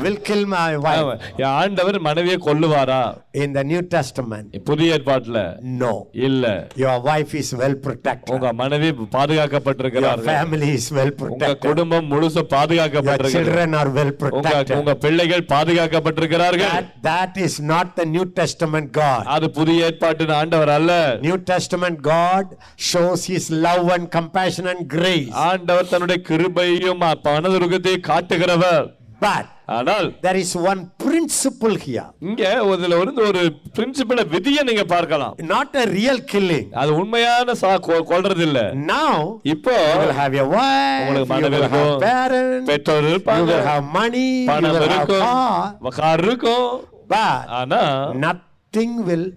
will 0.04 0.18
kill 0.28 0.44
my 0.58 0.72
wife 0.86 1.08
என் 1.42 1.54
ஆண்டவர் 1.62 1.98
மனைவியை 2.08 2.38
கொல்லுவாரா 2.48 3.02
in 3.42 3.50
the 3.58 3.64
new 3.72 3.82
testament 3.96 4.50
புதிய 4.70 4.96
ஏற்பாட்டுல 4.98 5.40
no 5.82 5.92
இல்ல 6.28 6.46
your 6.84 6.96
wife 7.10 7.32
is 7.42 7.50
well 7.62 7.76
protected 7.88 8.32
உங்க 8.36 8.52
மனைவி 8.62 8.90
your 8.92 9.10
பாதுகாக்கப்பட்டிருக்கிறார்கள் 9.18 10.30
family 10.34 10.70
is 10.80 10.88
well 10.98 11.12
உங்க 11.12 11.22
protected 11.24 11.64
குடும்பம் 11.68 12.08
முழுசு 12.14 12.44
பாதுகாக்கப்பட்டிருக்கிறது 12.56 13.38
children 13.38 13.76
are 13.82 13.90
well 14.00 14.12
உங்க 14.12 14.22
protected 14.24 14.76
உங்க 14.80 14.96
பிள்ளைகள் 15.06 15.46
பாதுகாக்கப்பட்டிருக்கிறார்கள் 15.54 16.74
that, 16.76 16.90
that 17.10 17.36
is 17.48 17.56
not 17.74 17.90
the 18.02 18.08
new 18.16 18.26
testament 18.42 18.90
god 19.02 19.24
அது 19.36 19.50
புதிய 19.60 19.88
ஏற்பாட்டின் 19.90 20.36
ஆண்டவர் 20.42 20.74
அல்ல 20.78 20.92
new 21.28 21.40
testament 21.54 22.00
god 22.12 22.46
shows 22.92 23.24
his 23.34 23.48
love 23.68 23.88
and 23.98 24.08
compassion 24.18 24.68
and 24.74 24.84
grace 24.98 25.34
ஆண்டவர் 25.50 25.92
தன்னுடைய 25.94 26.20
கிருபையும் 26.32 27.04
மனதுருகத்தையும் 27.28 28.08
காட்டுகிறவர் 28.12 28.86
but 29.24 29.46
ஆனால் 29.78 30.06
there 30.26 30.38
is 30.44 30.52
one 30.72 30.82
principle 31.04 31.74
here 31.86 32.06
இங்க 32.28 32.44
இதுல 32.76 32.98
வந்து 33.02 33.22
ஒரு 33.30 33.42
பிரின்சிபல 33.78 34.22
விதியை 34.34 34.62
நீங்க 34.70 34.84
பார்க்கலாம் 34.94 35.34
not 35.52 35.74
a 35.82 35.88
real 35.98 36.18
killing 36.32 36.66
அது 36.82 36.92
உண்மையான 37.02 37.56
சா 37.62 37.72
கொல்றது 38.12 38.44
இல்ல 38.48 38.62
now 38.94 39.12
இப்போ 39.54 39.76
you 39.90 40.00
will 40.04 40.16
have 40.22 40.34
your 40.40 40.48
wife 40.56 41.02
உங்களுக்கு 41.02 41.32
மனைவி 41.34 41.60
இருக்கும், 41.62 41.94
parents 42.08 42.68
பெற்றோர் 42.72 43.06
you 43.08 43.12
இருப்பாங்க 43.14 43.50
will 43.52 43.68
have 43.72 43.86
money 44.00 44.28
you 44.40 44.50
பணம் 44.52 44.74
will 44.78 44.82
have 44.86 44.90
இருக்கும் 44.90 45.28
car 45.28 45.94
கார் 46.00 46.24
இருக்கும் 46.28 46.68
but 47.14 47.44
ஆனா 47.60 47.82
nothing 48.28 48.94
will 49.10 49.28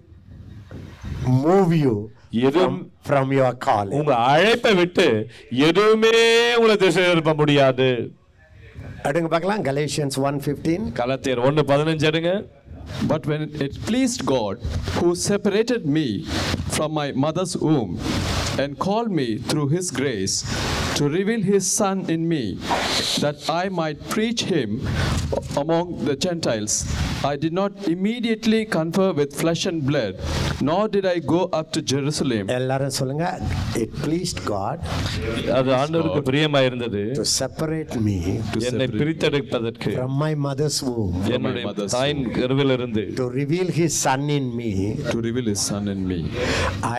move 1.47 1.73
you 1.85 1.95
எதுவும் 2.47 2.79
from, 3.09 3.09
from 3.09 3.33
your 3.39 3.53
calling. 3.67 3.95
உங்க 3.99 4.13
அழைப்பை 4.33 4.73
விட்டு 4.75 5.07
எதுவுமே 5.69 6.17
உங்களை 6.57 6.77
திசை 6.77 7.05
திருப்ப 7.05 7.35
முடியாது 7.35 7.89
அடுங்க 9.07 9.29
பார்க்கலாம் 9.29 9.63
Galatians 9.69 10.15
1:15 10.25 10.93
கலத்தியர் 11.01 11.45
ஒண்ணு 11.49 11.65
பதினஞ்சு 11.73 12.07
எடுங்க 12.13 12.33
But 13.11 13.27
when 13.31 13.43
it 13.65 13.75
pleased 13.89 14.21
God, 14.27 14.57
who 14.97 15.09
separated 15.29 15.83
me 15.97 16.07
from 16.77 16.91
my 16.93 17.13
mother's 17.25 17.55
womb 17.67 17.93
and 18.64 18.78
called 18.86 19.12
me 19.12 19.30
through 19.50 19.68
his 19.70 19.92
grace 19.92 20.36
to 20.98 21.08
reveal 21.18 21.42
his 21.54 21.66
Son 21.80 21.98
in 22.16 22.28
me, 22.34 22.44
that 23.24 23.38
I 23.62 23.70
might 23.70 24.00
preach 24.16 24.42
him 24.54 24.70
among 25.64 26.06
the 26.06 26.16
Gentiles, 26.16 26.74
I 27.32 27.36
did 27.44 27.54
not 27.60 27.88
immediately 27.88 28.62
confer 28.66 29.10
with 29.20 29.32
flesh 29.42 29.66
and 29.72 29.86
blood, 29.90 30.16
nor 30.62 30.88
did 30.88 31.06
I 31.06 31.20
go 31.34 31.42
up 31.60 31.68
to 31.76 31.82
Jerusalem 31.92 32.44
எல்லாரும் 32.58 32.96
சொல்லுங்க 33.00 33.26
it 33.84 33.92
pleased 34.06 34.40
God 34.54 34.78
அது 35.58 35.70
ஆண்டவருக்கு 35.80 36.22
பிரியமா 36.30 36.62
இருந்தது 36.68 37.02
to 37.20 37.26
separate 37.42 37.94
me 38.08 38.18
என்னை 38.70 38.88
பிரித்தெடுப்பதற்கு 39.02 39.92
from 40.00 40.16
my 40.26 40.34
mother's 40.48 40.80
womb 40.90 41.18
என்னுடைய 41.38 41.66
mother's 41.70 41.94
தாயின் 41.98 42.26
கருவிலிருந்து 42.38 43.06
to 43.22 43.28
reveal 43.40 43.70
his 43.82 43.96
son 44.06 44.24
in 44.40 44.48
me 44.60 44.72
to 45.12 45.18
reveal 45.28 45.48
his 45.54 45.64
Son 45.70 45.86
in 45.94 46.02
me. 46.10 46.18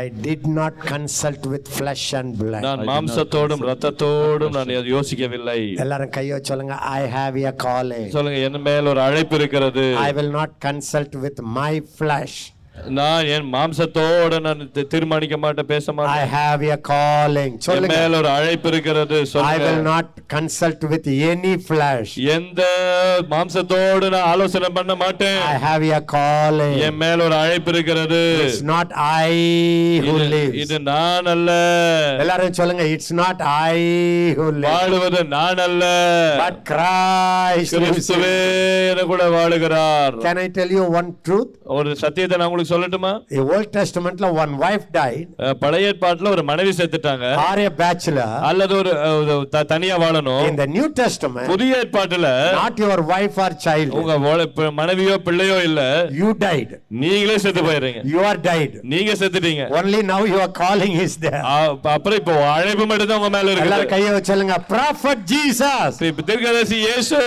I 0.01 0.05
did 0.27 0.43
not 0.59 0.75
consult 0.93 1.42
with 1.52 1.68
flesh 1.78 2.14
and 2.20 2.38
blood. 2.38 2.64
நான் 2.68 2.84
மாம்சத்தோடும் 2.90 3.64
ரத்தத்தோடும் 3.70 4.56
நான் 4.58 4.74
யோசிக்கவில்லை. 4.94 5.60
எல்லாரும் 5.84 6.14
கையோ 6.18 6.40
சொல்லுங்க 6.50 6.76
I 6.76 7.04
have 7.18 7.38
a 7.52 7.54
calling. 7.66 8.10
சொல்லுங்க 8.18 8.40
என் 8.48 8.62
மேல் 8.70 8.90
ஒரு 8.94 9.02
அழைப்பு 9.08 9.36
இருக்கிறது. 9.36 9.86
I 10.08 10.14
will 10.20 10.32
not 10.40 10.54
consult 10.68 11.16
with 11.26 11.40
my 11.60 11.74
flesh. 12.00 12.53
நான் 12.82 13.26
என் 13.26 13.54
மாம்சத்தோட 13.54 14.40
நான் 14.40 14.72
தீர்மானிக்க 14.88 15.38
மாட்டேன் 15.38 15.66
பேச 15.66 15.92
மாட்டேன். 15.92 16.30
have 16.30 16.72
a 16.72 16.80
calling. 16.90 17.44
என் 17.44 17.60
சொல்லுங்க. 17.60 17.98
மேல் 17.98 18.14
ஒரு 18.14 18.30
அழைப்பு 18.30 18.68
இருக்கிறது 18.68 19.16
I 19.16 19.22
will 19.22 19.26
சொல்லுங்க. 19.26 19.90
not 19.90 20.36
consult 20.36 20.92
with 20.92 21.08
any 21.08 21.60
flesh. 21.70 22.06
எந்த 22.16 22.68
மாம்சத்தோடு 23.30 24.10
நான் 24.10 24.22
ஆலோசனை 24.22 24.70
பண்ண 24.70 24.96
மாட்டேன். 24.96 25.40
I 25.40 25.56
have 25.56 25.92
a 25.92 26.04
calling. 26.14 26.80
என் 26.80 26.96
மேல் 26.96 27.20
ஒரு 27.20 27.36
அழைப்பு 27.36 27.72
இருக்கிறது. 27.72 28.52
Not 28.66 28.92
I 28.92 29.32
who 30.00 30.04
இது- 30.04 30.34
lives. 30.34 30.54
இது 30.54 30.80
நான் 30.80 31.26
அல்ல. 31.26 31.52
எல்லாரும் 32.20 32.54
சொல்லுங்க 32.54 32.84
it's 32.84 33.10
not 33.10 33.42
I 33.42 33.82
who 34.34 34.52
lives. 34.52 34.70
வாழுவது 34.70 35.28
நான் 35.28 35.58
அல்ல. 35.58 35.86
In 37.72 37.84
கிறிஸ்துவே 37.84 38.90
என 38.90 39.02
கூட 39.04 39.30
வாழுகிறார். 39.30 40.14
Can 40.14 40.38
I 40.38 40.52
tell 40.54 40.72
you 40.72 40.88
one 40.88 41.18
truth? 41.30 41.48
ஒரு 41.64 41.96
சத்தியத்தை 41.96 42.38
நான் 42.38 42.48
உங்களுக்கு 42.48 42.62
சொல்லட்டுமா? 42.70 43.34
In 43.34 43.40
Old 43.40 43.78
Testamentல 43.78 44.32
one 44.34 44.58
wife 44.58 44.84
died. 44.94 45.26
அஹ், 45.38 45.52
பழைய 45.52 45.94
ஏற்பாட்டுல 45.94 46.30
ஒரு 46.30 46.44
மனைவி 46.44 46.70
செத்துட்டாங்க 46.70 47.36
or 47.36 47.60
a 47.60 47.70
bachelor. 47.78 48.40
அல்லது 48.42 48.76
ஒரு 48.76 49.48
தனியா 49.68 49.98
வாழணும். 50.00 50.58
The 50.58 50.66
New 50.66 50.92
Testament, 50.94 51.46
புதிய 51.46 51.78
ஏற்பாட்டுல 51.78 52.52
not 52.66 52.78
your 52.78 53.06
wife 53.06 53.36
or 53.36 53.50
child. 53.66 53.88
உங்க 53.88 54.18
மனைவியோ 54.72 55.18
பிள்ளையோ 55.18 55.64
இல்ல. 55.64 56.08
You 56.20 56.34
died. 56.40 56.70
நீங்களே 56.88 57.38
செத்து 57.38 57.62
போயிடுறீங்க. 57.64 58.02
You 58.04 58.22
are 58.32 58.38
died. 58.42 58.74
நீங்க 58.82 59.12
செத்துட்டீங்க. 59.12 59.92
Now 60.04 60.26
your 60.28 60.52
calling 60.60 60.94
is 61.06 61.10
there. 61.22 61.44
அ- 61.46 61.78
அப்புறம் 61.84 62.18
இப்போ 62.18 62.44
அழைப்பு 62.52 62.86
மட்டும் 62.86 63.08
தான் 63.08 63.18
உங்க 63.20 63.38
மேல 63.38 63.60
எல்லாரும் 63.60 63.88
இருக்கு 63.88 63.96
கையை 63.96 64.12
வச்சலுங்க 64.12 64.52
Jesus. 65.26 66.02
இப்ப 66.02 66.22
தீர்க்கதரிசி 66.22 66.76
இயேசு. 66.76 67.18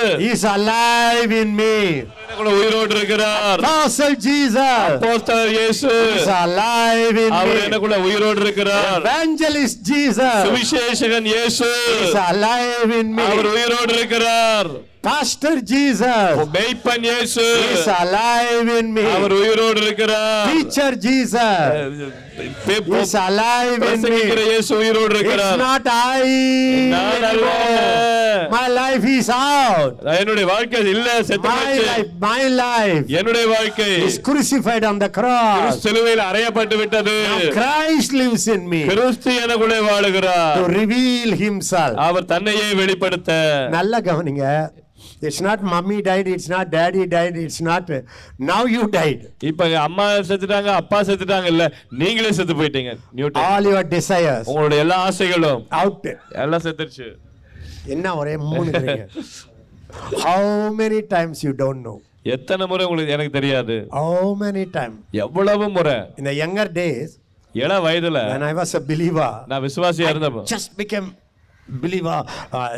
Alive 0.56 1.40
in 1.40 1.56
me. 1.58 2.04
கூட 2.36 2.50
உயிரோடு 2.50 2.94
இருக்கிறார். 2.96 3.60
Apostle 3.60 4.16
அப்போஸ்தலர் 5.28 5.52
இயேசு 5.56 5.88
is 6.16 6.26
alive 6.40 7.16
in 7.22 7.32
அவர் 7.36 7.80
கூட 7.84 7.96
உயிரோடு 8.06 8.40
இருக்கிறார் 8.44 8.98
Evangelist 9.02 9.78
Jesus 9.90 10.36
சுவிசேஷகன் 10.46 11.28
இயேசு 11.32 11.68
is 12.02 12.14
alive 12.26 12.92
in 13.00 13.08
me. 13.16 13.24
அவர் 13.28 13.48
உயிரோடு 13.54 13.92
இருக்கிறார் 13.98 14.68
Pastor 15.08 15.54
Jesus 15.72 16.38
மெய்ப்பன் 16.56 17.04
இயேசு 17.10 17.46
is 17.74 17.86
alive 18.00 18.70
in 18.78 18.88
me. 18.96 19.04
அவர் 19.16 19.34
உயிரோடு 19.40 19.80
இருக்கிறார் 19.84 20.46
Teacher 20.50 20.90
Jesus 21.06 21.50
He's 22.36 23.14
alive 23.16 23.82
in 23.84 24.02
me. 24.04 24.20
It's 24.48 24.70
not 25.58 25.86
I. 25.86 26.24
நான் 26.94 27.24
அல்ல. 27.30 27.46
My 28.50 28.66
life 28.70 29.04
is 29.12 29.28
out. 29.36 29.94
என்னுடைய 30.16 30.46
வாழ்க்கை 30.46 30.80
இல்ல 30.94 31.08
செத்து 31.28 31.48
My 31.48 31.54
போச்சு. 31.60 31.86
life, 31.86 32.10
my 32.26 32.42
life 32.60 33.04
என்னுடைய 33.18 33.44
வாழ்க்கை 33.46 33.88
is 34.08 34.16
crucified 34.28 34.84
on 34.84 34.98
the 34.98 35.10
cross. 35.18 35.70
சிலுவையில் 35.84 36.24
அறையப்பட்டு 36.28 36.76
விட்டது 36.76 37.14
Now 37.28 37.38
Christ 37.58 38.12
lives 38.12 38.46
in 38.56 38.64
me 38.72 38.82
கிறிஸ்து 38.92 39.32
எனக்குள்ளே 39.44 39.80
வாழுகிறார் 39.90 40.58
to 40.60 40.66
reveal 40.80 41.32
himself. 41.44 41.96
அவர் 42.08 42.30
தன்னையே 42.34 42.68
வெளிப்படுத்த 42.74 43.30
நல்ல 43.76 44.00
கவனிங்க 44.00 44.44
it's 45.28 45.42
not 45.48 45.62
mummy 45.74 45.98
died 46.08 46.28
it's 46.34 46.50
not 46.54 46.70
daddy 46.76 47.04
died 47.14 47.36
it's 47.44 47.62
not 47.70 47.92
now 48.52 48.66
you 48.76 48.82
died 48.96 49.22
இப்ப 49.50 49.68
அம்மா 49.86 50.06
செத்துட்டாங்க 50.30 50.72
அப்பா 50.80 51.00
செத்துட்டாங்க 51.10 51.48
இல்ல 51.54 51.66
நீங்களே 52.02 52.32
செத்து 52.38 52.56
போயிட்டீங்க. 52.60 52.92
நியூட்டன் 53.18 53.46
ஆல் 53.52 53.68
யுவர் 53.70 53.88
டிசையர்ஸ் 53.96 54.48
உங்களுடைய 54.52 54.80
எல்லா 54.86 54.98
ஆசைகளும் 55.08 55.62
அவுட் 55.82 56.08
எல்லாம் 56.44 56.64
செத்துருச்சு. 56.66 57.08
என்ன 57.94 58.16
ஒரே 58.22 58.34
மூணு 58.50 58.70
how 60.22 60.54
many 60.80 61.00
times 61.14 61.42
you 61.46 61.52
don't 61.62 61.84
know 61.88 61.94
எத்தனை 62.34 62.64
முறை 62.70 62.84
உங்களுக்கு 62.86 63.14
எனக்கு 63.16 63.36
தெரியாது. 63.36 63.74
ஹவு 63.98 64.30
மெனி 64.40 64.64
டைம் 64.78 64.94
எவ்வளவு 65.24 65.66
முறை? 65.76 65.94
இந்த 66.20 66.30
யங்கர் 66.42 66.72
டேஸ் 66.78 67.12
இள 67.62 67.74
வயதுல 67.84 68.20
when 68.32 68.44
i 68.48 68.54
was 68.58 68.72
a 68.78 68.82
believer 68.88 69.30
நான் 69.50 69.62
விசுவாசியா 69.66 70.08
இருந்தப்போ. 70.12 70.42
just 70.54 70.70
became 70.80 71.06
uh, 71.68 72.72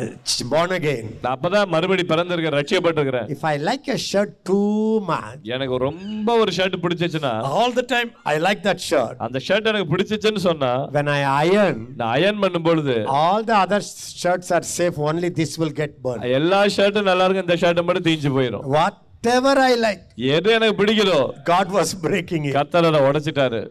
born 0.53 0.71
again 0.79 1.05
நான் 1.23 1.35
அப்பதான் 1.35 1.71
மறுபடி 1.75 2.05
பிறந்திருக்கேன் 2.13 2.57
ரட்சிக்கப்பட்டிருக்கிறேன் 2.59 3.29
if 3.35 3.43
i 3.51 3.57
like 3.69 3.87
a 3.89 3.99
shirt 4.09 4.31
too 4.51 4.69
much 5.11 5.41
எனக்கு 5.57 5.79
ரொம்ப 5.87 6.37
ஒரு 6.43 6.53
ஷர்ட் 6.59 6.77
பிடிச்சிச்சுன்னா 6.85 7.33
all 7.59 7.73
the 7.73 7.87
time 7.95 8.11
i 8.33 8.39
like 8.47 8.63
that 8.69 8.81
shirt 8.89 9.17
அந்த 9.27 9.41
ஷர்ட் 9.49 9.69
எனக்கு 9.73 9.91
பிடிச்சிச்சுன்னு 9.95 10.43
சொன்னா 10.49 10.73
when 10.97 11.09
i 11.17 11.23
iron 11.47 11.77
நான் 12.01 12.13
அயன் 12.17 12.41
பண்ணும் 12.45 12.67
பொழுது 12.69 12.97
all 13.21 13.43
the 13.51 13.59
other 13.65 13.81
shirts 14.23 14.51
are 14.59 14.65
safe 14.79 14.99
only 15.11 15.31
this 15.41 15.53
will 15.63 15.75
get 15.83 15.95
burned 16.07 16.27
எல்லா 16.39 16.63
ஷர்ட்டும் 16.79 17.11
நல்லா 17.11 17.27
இருக்கும் 17.27 17.47
இந்த 17.47 17.59
ஷர்ட் 17.65 17.85
மட்டும் 17.89 18.09
தீஞ்சு 18.09 18.33
போயிடும் 18.39 18.65
whatever 18.79 19.55
i 19.71 19.75
like 19.87 20.03
எது 20.37 20.55
எனக்கு 20.59 20.79
பிடிக்குதோ 20.83 21.21
god 21.53 21.69
was 21.79 21.93
breaking 22.07 22.45
it 22.51 22.57
கத்தர் 22.59 22.89
அதை 22.91 23.03
உடைச்சிட்டாரு 23.11 23.63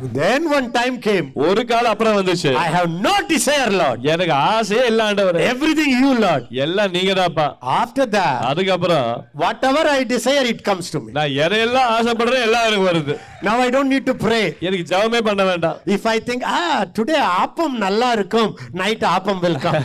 then 0.00 0.48
one 0.50 0.72
time 0.72 0.94
came 1.06 1.26
ஒரு 1.46 1.62
காலம் 1.70 1.92
அப்புறம் 1.92 2.16
வந்துச்சு 2.18 2.50
i 2.62 2.68
have 2.76 2.88
no 3.06 3.12
desire 3.32 3.70
lord 3.80 3.98
எனக்கு 4.12 4.34
ஆசையே 4.52 4.84
இல்ல 4.90 5.00
ஆண்டவர் 5.08 5.38
everything 5.50 5.90
you 6.02 6.12
lord 6.24 6.44
எல்லாம் 6.64 6.92
நீங்க 6.96 7.12
தான்ப்பா 7.20 7.46
after 7.80 8.06
that 8.16 8.38
அதுக்கப்புறம் 8.50 9.08
whatever 9.42 9.84
i 9.96 10.00
desire 10.14 10.44
it 10.52 10.62
comes 10.68 10.88
to 10.94 11.00
me 11.04 11.12
நான் 11.18 11.34
எதையெல்லாம் 11.44 11.90
ஆசைப்படுறேன் 11.96 12.46
எல்லாம் 12.48 12.66
எனக்கு 12.68 12.88
வருது 12.90 13.16
now 13.48 13.56
i 13.66 13.70
don't 13.76 13.90
need 13.94 14.06
to 14.10 14.16
pray 14.26 14.44
எனக்கு 14.68 14.86
ஜெபமே 14.92 15.20
பண்ண 15.28 15.44
வேண்டாம் 15.50 15.78
if 15.98 16.06
i 16.14 16.20
think 16.30 16.42
ah 16.56 16.80
today 17.00 17.20
appam 17.42 17.76
நல்லா 17.86 18.10
இருக்கும் 18.18 18.50
night 18.84 19.04
appam 19.14 19.42
will 19.46 19.60
come 19.66 19.80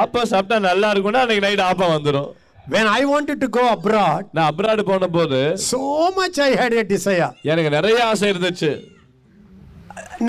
appam 0.00 0.30
சாப்பிட்டா 0.32 0.58
நல்லா 0.70 0.90
இருக்கும்னா 0.94 1.24
அன்னைக்கு 1.26 1.46
நைட் 1.48 1.66
ஆப்பம் 1.70 1.94
வந்துடும் 1.96 2.30
when 2.66 2.86
i 2.98 3.04
wanted 3.14 3.38
to 3.44 3.50
go 3.58 3.64
abroad 3.76 4.24
நான் 4.36 4.50
அப்ராடு 4.50 4.82
போன 4.90 5.08
போது 5.18 5.40
so 5.70 5.80
much 6.20 6.38
i 6.48 6.54
had 6.62 6.74
a 6.82 6.86
desire 6.96 7.30
எனக்கு 7.52 7.76
நிறைய 7.78 7.98
ஆசை 8.10 8.28
இருந்துச்சு 8.34 8.72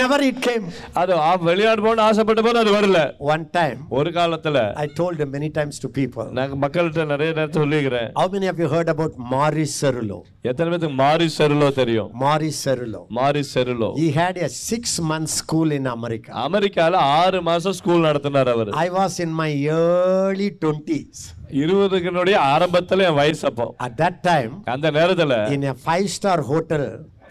never 0.01 0.19
it 0.29 0.37
came 0.47 0.65
அது 1.01 1.13
வெளிநாடு 1.49 1.81
போன 1.85 2.03
ஆசைப்பட்ட 2.09 2.41
போது 2.47 2.59
அது 2.63 2.71
வரல 2.77 2.99
one 3.33 3.45
time 3.57 3.79
ஒரு 3.99 4.09
காலத்துல 4.17 4.57
i 4.83 4.87
told 4.99 5.19
many 5.35 5.49
times 5.59 5.75
to 5.83 5.89
people 5.99 6.27
நாங்க 6.39 6.55
மக்கள்கிட்ட 6.63 7.05
நிறைய 7.13 7.29
நேரத்தை 7.39 7.59
சொல்லிக்கிறேன் 7.63 8.09
how 8.21 8.27
many 8.35 8.49
of 8.53 8.59
you 8.63 8.69
heard 8.75 8.89
about 8.95 9.13
Maurice 9.33 9.75
Cerullo 9.83 10.19
எத்தனை 10.49 10.67
பேருக்கு 10.71 10.89
மாரி 11.03 11.27
செருலோ 11.37 11.69
தெரியும் 11.81 12.09
Maurice 12.23 12.59
Cerullo 12.67 13.01
மாரி 13.19 13.43
செருலோ 13.53 13.89
he 14.03 14.09
had 14.21 14.37
a 14.47 14.51
6 14.79 15.07
month 15.11 15.31
school 15.39 15.71
in 15.79 15.87
America 15.97 16.31
அமெரிக்கால 16.47 17.01
ஆறு 17.21 17.41
மாசம் 17.49 17.77
ஸ்கூல் 17.81 18.05
நடத்தினார் 18.09 18.51
அவர் 18.55 18.71
i 18.85 18.89
was 18.99 19.15
in 19.25 19.33
my 19.43 19.51
early 19.79 20.49
20s 20.61 21.19
இருபதுக்குனுடைய 21.61 22.37
ஆரம்பத்துல 22.53 23.05
என் 23.09 23.19
வயசு 23.21 23.43
அப்போ 23.49 23.65
at 23.87 23.93
that 24.03 24.15
time 24.31 24.53
அந்த 24.75 24.87
நேரத்துல 24.99 25.33
in 25.57 25.63
a 25.73 25.75
five 25.87 26.07
star 26.17 26.37
hotel 26.51 26.83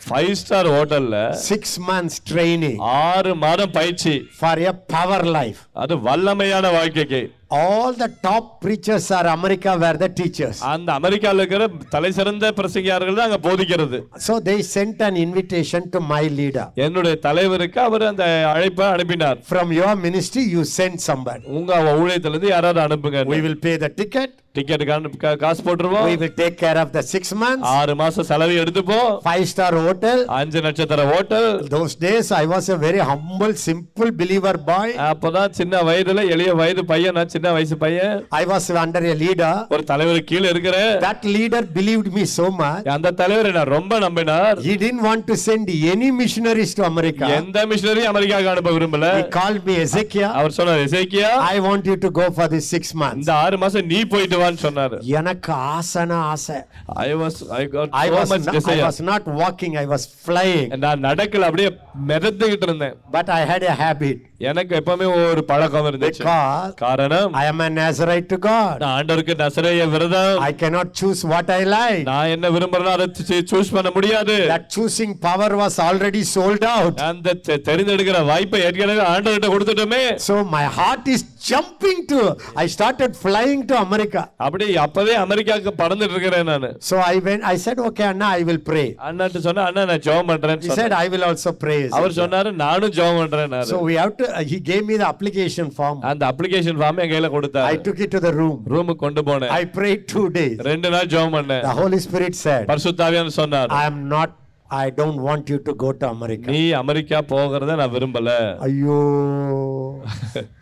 five 0.08 0.32
star 0.32 0.66
ஹோட்டல்ல 0.66 1.18
6 1.48 1.70
months 1.88 2.16
training. 2.32 2.76
ஆறு 2.78 3.34
மாதம் 3.34 3.70
பயிற்சி. 3.70 4.14
For 4.40 4.58
a 4.62 4.74
power 4.94 5.22
life. 5.38 5.60
அது 5.72 5.96
வல்லமையான 5.96 6.72
வாழ்க்கைக்கு. 6.72 7.22
All 7.50 7.92
the 7.92 8.08
top 8.22 8.60
preachers 8.60 9.10
are 9.10 9.26
America 9.26 9.76
were 9.82 9.96
the 10.04 10.08
teachers 10.20 10.58
அந்த 10.72 10.92
அமெரிக்கால 10.98 11.40
இருக்கிற 11.42 11.66
தலை 11.94 12.10
சிறந்த 12.18 12.52
பிரசங்கியார்கள் 12.58 13.18
தான் 13.18 13.28
அங்க 13.28 13.40
போதிக்கிறது 13.48 14.00
so 14.26 14.34
they 14.50 14.58
sent 14.74 15.00
an 15.08 15.16
invitation 15.26 15.90
to 15.96 16.00
my 16.12 16.22
leader 16.40 16.66
என்னுடைய 16.86 17.16
தலைவருக்கு 17.26 17.80
அவர் 17.88 18.06
அந்த 18.12 18.26
அழைப்பை 18.54 18.86
அனுப்பினார் 18.94 19.40
from 19.52 19.70
your 19.80 19.92
ministry 20.06 20.44
you 20.54 20.64
send 20.78 20.96
somebody 21.10 21.46
உங்க 21.58 21.74
ஊழியத்துல 22.00 22.34
இருந்து 22.34 22.54
யாராவது 22.56 22.82
அனுப்புங்க 22.86 23.22
we 23.34 23.40
will 23.46 23.60
pay 23.66 23.76
the 23.84 23.92
ticket 24.00 24.32
டிக்கெட்டுக்கு 24.56 25.30
காசு 25.44 25.60
போட்டுருவோம் 25.66 26.04
we 26.10 26.16
will 26.22 26.34
take 26.40 26.56
care 26.64 26.78
of 26.82 26.88
the 26.96 27.02
6 27.20 27.38
months 27.42 27.64
ஆறு 27.76 27.94
மாசம் 28.00 28.26
செலவு 28.30 28.54
எடுத்துப்போம் 28.62 29.08
five 29.28 29.46
star 29.52 29.70
hotel 29.86 30.18
அஞ்சு 30.38 30.60
நட்சத்திர 30.66 31.04
hotel 31.12 31.48
those 31.74 31.94
days 32.04 32.28
i 32.42 32.46
was 32.52 32.66
a 32.76 32.78
very 32.84 33.00
humble 33.10 33.54
simple 33.68 34.10
believer 34.20 34.54
boy 34.70 34.86
அப்பதான் 35.10 35.56
சின்ன 35.60 35.82
வயதுல 35.88 36.24
எளிய 36.34 36.52
வயது 36.60 36.84
பையன் 36.92 37.18
சின்ன 37.34 37.52
வயசு 37.56 37.76
பையன் 37.82 38.14
i 38.40 38.44
was 38.52 38.64
under 38.84 39.02
a 39.12 39.16
leader 39.22 39.52
ஒரு 39.74 39.84
தலைவர் 39.90 40.20
கீழே 40.30 40.48
இருக்கிறேன் 40.54 40.92
that 41.06 41.22
leader 41.36 41.62
believed 41.78 42.08
me 42.16 42.24
so 42.36 42.46
much 42.62 42.84
அந்த 42.96 43.14
தலைவர் 43.20 43.48
என்ன 43.50 43.64
ரொம்ப 43.76 43.98
நம்பினார் 44.06 44.58
he 44.68 44.76
didn't 44.84 45.04
want 45.08 45.24
to 45.30 45.36
send 45.46 45.68
any 45.94 46.10
missionaries 46.22 46.72
to 46.80 46.84
america 46.92 47.28
எந்த 47.40 47.66
மிஷனரி 47.72 48.04
அமெரிக்காவுக்கு 48.12 48.52
அனுப்ப 48.54 48.72
விரும்பல 48.78 49.10
he 49.20 49.26
called 49.38 49.62
me 49.70 49.76
ezekiel 49.86 50.30
அவர் 50.40 50.56
சொன்னார் 50.58 50.84
எசேக்கியா 50.86 51.32
i 51.52 51.58
want 51.68 51.86
you 51.92 51.98
to 52.06 52.12
go 52.20 52.28
for 52.38 52.48
this 52.54 52.68
6 52.82 53.00
months 53.04 53.22
இந்த 53.24 53.34
ஆறு 53.44 53.58
மாசம் 53.64 53.88
நீ 53.94 54.00
போயிட்டு 54.14 54.38
வான்னு 54.44 54.62
சொன்னாரு 54.66 54.98
எனக்கு 55.20 55.52
ஆசைனா 55.74 56.20
ஆசை 56.34 56.58
I 57.04 57.10
was 57.22 57.40
I 57.60 57.64
got 57.74 57.92
not, 57.92 58.00
I 58.04 58.38
desire 58.50 58.84
was 58.84 59.00
not 59.00 59.24
walking, 59.40 59.72
I 59.76 59.86
was 59.86 60.02
flying. 60.26 60.68
நான் 60.84 61.04
நடக்கல 61.08 61.48
அப்படியே 61.48 61.70
மிதந்துகிட்டு 62.10 62.66
இருந்தேன் 62.68 62.94
But 63.12 63.28
I 63.38 63.44
had 63.52 63.62
a 63.72 63.76
habit 63.82 64.20
எனக்கு 64.48 64.72
எப்பவுமே 64.80 65.06
ஒரு 65.30 65.42
பழக்கம் 65.50 65.88
இருந்துச்சு 65.90 66.22
because 66.24 67.23
காரணம் 67.26 67.36
I 67.40 67.52
am 67.52 67.60
a 67.60 67.70
Nazarite 67.78 68.28
to 68.28 68.38
God. 68.46 68.74
நான் 68.82 68.94
ஆண்டவருக்கு 68.98 69.34
நசரேய 69.42 69.84
விரதம் 69.94 70.40
I 70.40 70.54
cannot 70.62 70.88
choose 71.00 71.20
what 71.32 71.48
I 71.50 71.64
like. 71.76 72.02
நான் 72.10 72.30
என்ன 72.34 72.50
விரும்புறேனோ 72.54 72.92
அதை 72.96 73.06
சூஸ் 73.52 73.72
பண்ண 73.76 73.90
முடியாது 73.96 74.36
That 74.54 74.66
choosing 74.76 75.12
power 75.18 75.50
was 75.62 75.76
already 75.78 76.22
sold 76.34 76.64
out. 76.76 76.94
அந்த 77.10 77.36
தெ- 77.46 77.60
தெரிந்தெடுக்கிற 77.68 78.18
வாய்ப்பை 78.30 78.60
ஏற்கனவே 78.68 79.04
ஆண்டவர்கிட்ட 79.14 79.50
கொடுத்துட்டோமே 79.54 80.02
So 80.28 80.36
my 80.56 80.64
heart 80.78 81.06
is 81.14 81.22
jumping 81.50 81.98
to, 82.12 82.20
I 82.56 82.68
started 82.76 83.10
flying 83.24 83.62
to 83.70 83.76
America. 83.86 84.22
அப்படி 84.46 84.66
அப்பவே 84.86 85.14
அமெரிக்காவுக்கு 85.24 85.72
பறந்துட்டு 85.82 86.14
இருக்கிறேன் 86.16 86.48
நானு 86.52 86.70
So 86.90 86.96
I 87.12 87.18
went, 87.28 87.42
I 87.52 87.58
said, 87.64 87.78
okay, 87.88 88.06
Anna, 88.12 88.28
I 88.38 88.44
will 88.50 88.62
pray. 88.70 88.86
அண்ணாட்டு 89.08 89.40
சொன்னா 89.48 89.64
அண்ணா 89.70 89.84
நான் 89.92 90.02
ஜெபம் 90.08 90.30
He 90.34 90.70
said, 90.70 90.70
சொன்னேன். 90.70 90.96
I 91.02 91.08
will 91.14 91.24
also 91.30 91.52
pray. 91.64 91.80
அவர் 91.98 92.16
சொன்னாரு 92.20 92.50
நானும் 92.64 92.94
ஜெபம் 92.98 93.20
பண்றேன் 93.22 93.68
So 93.72 93.78
we 93.88 93.96
have 94.02 94.14
to, 94.20 94.26
he 94.50 94.58
gave 94.70 94.84
me 94.90 94.96
the 95.02 95.08
application 95.12 95.68
form. 95.78 95.96
அந்த 96.10 96.22
அப்ளிகேஷன் 96.32 96.78
ஃபார்ம் 96.80 97.00
என் 97.04 97.12
கையில 97.14 97.30
I 97.30 97.34
கொடுத்தாரு 97.36 97.80
took 97.88 98.00
it 98.06 98.10
to 98.16 98.22
the 98.26 98.32
room. 98.40 98.56
ரூமுக்கு 98.74 99.02
கொண்டு 99.06 99.22
போனேன் 99.30 99.52
I 99.58 99.64
prayed 99.78 100.02
two 100.14 100.26
days. 100.38 100.56
ரெண்டு 100.70 100.90
நாள் 100.94 101.10
ஜெபம் 101.14 101.36
பண்ணேன் 101.38 101.64
The 101.70 101.76
Holy 101.82 102.00
Spirit 102.06 102.36
said, 102.44 102.64
பரிசுத்தாவியான் 102.72 103.36
சொன்னார் 103.42 103.70
I 103.80 103.86
am 103.92 104.00
not, 104.14 104.30
I 104.73 104.91
don't 104.91 105.19
want 105.19 105.49
you 105.49 105.57
to 105.59 105.73
go 105.75 105.89
to 105.93 106.05
America. 106.09 106.47
நீ 106.53 106.59
அமெரிக்கா 106.79 107.19
போகிறத 107.31 107.75
நான் 107.79 107.93
விரும்பல 107.93 108.29
ஐயோ 108.65 108.97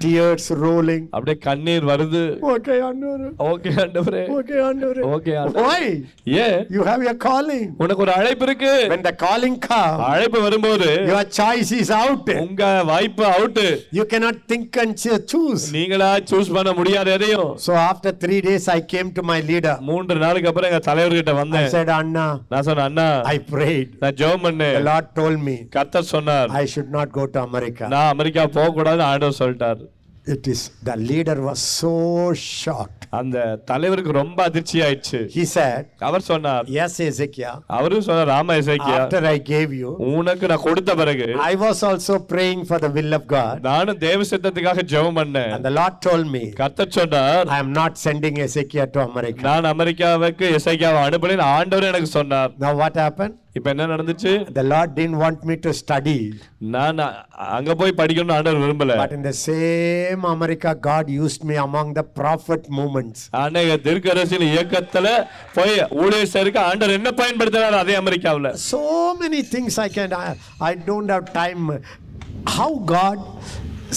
tears 0.04 0.46
rolling 0.62 1.04
அப்படியே 1.16 1.38
கண்ணீர் 1.46 1.86
வருது 1.90 2.22
okay 2.54 2.78
ஆண்டவரே 2.88 3.28
ஓகே 3.50 3.72
ஆண்டவரே 3.84 4.22
okay 4.38 4.60
ஆண்டவரே 4.68 5.04
ஓகே 5.16 5.34
ஆண்டவரே 5.42 5.66
why 5.66 5.82
ஏன் 6.44 6.58
you 6.76 6.84
have 6.90 7.04
your 7.08 7.18
calling 7.26 7.66
உனக்கு 7.84 8.04
ஒரு 8.06 8.14
அழைப்பு 8.20 8.48
இருக்கு 8.48 8.72
when 8.94 9.04
the 9.10 9.14
calling 9.26 9.58
comes 9.68 10.00
அழைப்பு 10.12 10.42
வரும்போது 10.46 10.90
your 11.12 11.24
choice 11.40 11.74
is 11.82 11.92
out 12.00 12.32
உங்க 12.46 12.64
வாய்ப்பு 12.92 13.26
out 13.34 13.62
you 14.00 14.06
cannot 14.14 14.40
think 14.54 14.80
and 14.86 14.96
cho- 15.04 15.22
choose 15.34 15.66
நீங்களா 15.78 16.10
சூஸ் 16.32 16.54
பண்ண 16.58 16.74
முடியாத 16.80 17.16
எதையும் 17.18 17.52
so 17.68 17.74
after 17.90 18.14
3 18.22 18.42
days 18.48 18.68
i 18.78 18.82
came 18.96 19.12
to 19.20 19.26
my 19.34 19.40
leader 19.52 19.76
மூன்று 19.92 20.20
நாளுக்கு 20.26 20.52
அப்புறம் 20.52 20.72
எங்க 20.72 20.84
தலைவர்கிட்ட 20.90 21.36
i 21.36 21.42
வந்தேன் 21.42 21.70
said 21.76 21.92
anna 22.00 22.28
நான் 22.54 22.66
சொன்னேன் 22.70 22.90
அண்ணா 22.90 23.10
i 23.36 23.40
prayed 23.54 23.94
நான் 24.03 24.17
ஜெபம் 24.21 24.39
the 24.39 24.47
பண்ணேன் 24.47 24.87
lord 24.91 25.09
told 25.19 25.39
me 25.49 25.57
கர்த்தர் 25.77 26.11
சொன்னார் 26.15 26.49
i 26.61 26.67
should 26.73 26.93
not 26.99 27.11
go 27.19 27.25
to 27.35 27.41
america 27.49 27.89
நான் 27.95 28.13
அமெரிக்கா 28.15 28.45
போக 28.57 28.71
கூடாது 28.79 29.03
ஆண்டவர் 29.11 29.41
சொல்லிட்டார் 29.43 29.83
it 30.27 30.45
is 30.47 30.61
the 30.89 30.95
leader 31.09 31.35
was 31.47 31.61
so 31.79 31.93
shocked 32.57 32.99
அந்த 33.19 33.39
தலைவருக்கு 33.71 34.13
ரொம்ப 34.19 34.39
அதிர்ச்சி 34.49 34.77
ஆயிடுச்சு 34.87 35.21
he 35.37 35.45
said 35.55 35.81
அவர் 36.09 36.25
சொன்னார் 36.29 36.67
yes 36.77 36.95
ezekiel 37.07 37.57
அவரும் 37.77 38.05
சொன்னார் 38.09 38.31
Rama 38.33 38.57
இசைக்கியா 38.63 38.99
after 39.01 39.21
i 39.33 39.39
gave 39.51 39.73
you 39.81 39.91
உனக்கு 40.13 40.51
நான் 40.53 40.65
கொடுத்த 40.67 40.95
பிறகு 41.03 41.29
i 41.49 41.57
was 41.65 41.81
also 41.91 42.17
praying 42.33 42.63
for 42.71 42.81
the 42.87 42.91
will 42.97 43.13
of 43.19 43.27
god 43.35 43.61
நானும் 43.69 44.01
தேவ 44.07 44.29
சித்தத்துக்காக 44.33 44.87
ஜெபம் 44.95 45.19
பண்ணேன் 45.21 45.55
the 45.69 45.75
Lord 45.81 45.97
told 46.09 46.29
me, 46.37 46.45
கர்த்தர் 46.63 46.95
சொன்னார் 46.99 47.47
I 47.57 47.61
am 47.67 47.73
not 47.81 47.95
sending 48.07 48.39
Ezekiel 48.47 48.89
to 48.97 49.03
America. 49.11 49.45
நான் 49.49 49.71
அமெரிக்காவுக்கு 49.75 50.49
இசைக்காவை 50.59 51.03
அனுப்புனேன் 51.09 51.47
ஆண்டவர் 51.53 51.91
எனக்கு 51.93 52.11
சொன்னார் 52.19 52.53
Now 52.67 52.75
what 52.83 52.97
happened? 53.05 53.37
இப்ப 53.53 53.71
என்ன 53.71 53.87
நடந்துச்சு 53.87 54.55
The 54.55 54.63
Lord 54.63 54.91
didn't 54.95 55.19
want 55.19 55.41
me 55.45 55.57
to 55.57 55.71
study. 55.73 56.35
நான் 56.59 57.01
அங்க 57.57 57.75
போய் 57.75 57.93
படிக்கணும்னு 57.97 58.33
ஆண்டவர் 58.33 58.63
விரும்பல 58.63 58.95
But 58.97 59.13
in 59.13 59.23
the 59.23 59.33
same 59.33 60.25
America, 60.25 60.75
God 60.91 61.09
used 61.25 61.45
me 61.45 61.57
among 61.57 61.95
the 61.95 62.03
prophet 62.21 62.69
movements. 62.69 63.29
அநேக 63.31 63.77
திருக்கரசின் 63.77 64.47
இயக்கத்துல 64.53 65.09
போய் 65.55 65.75
ஊழியர்களுக்கு 66.03 66.61
ஆண்டவர் 66.71 66.91
என்ன 66.91 67.11
பயன்படுத்தினார் 67.11 67.81
அதே 67.83 67.97
அமெரிக்காவுல 67.99 68.53
So 68.53 68.81
many 69.21 69.43
things 69.55 69.79
I 69.79 69.89
can, 69.89 70.13
I, 70.13 70.35
I 70.61 70.75
don't 70.91 71.09
have 71.09 71.33
time. 71.33 71.65
How 72.59 72.71
God 72.97 73.19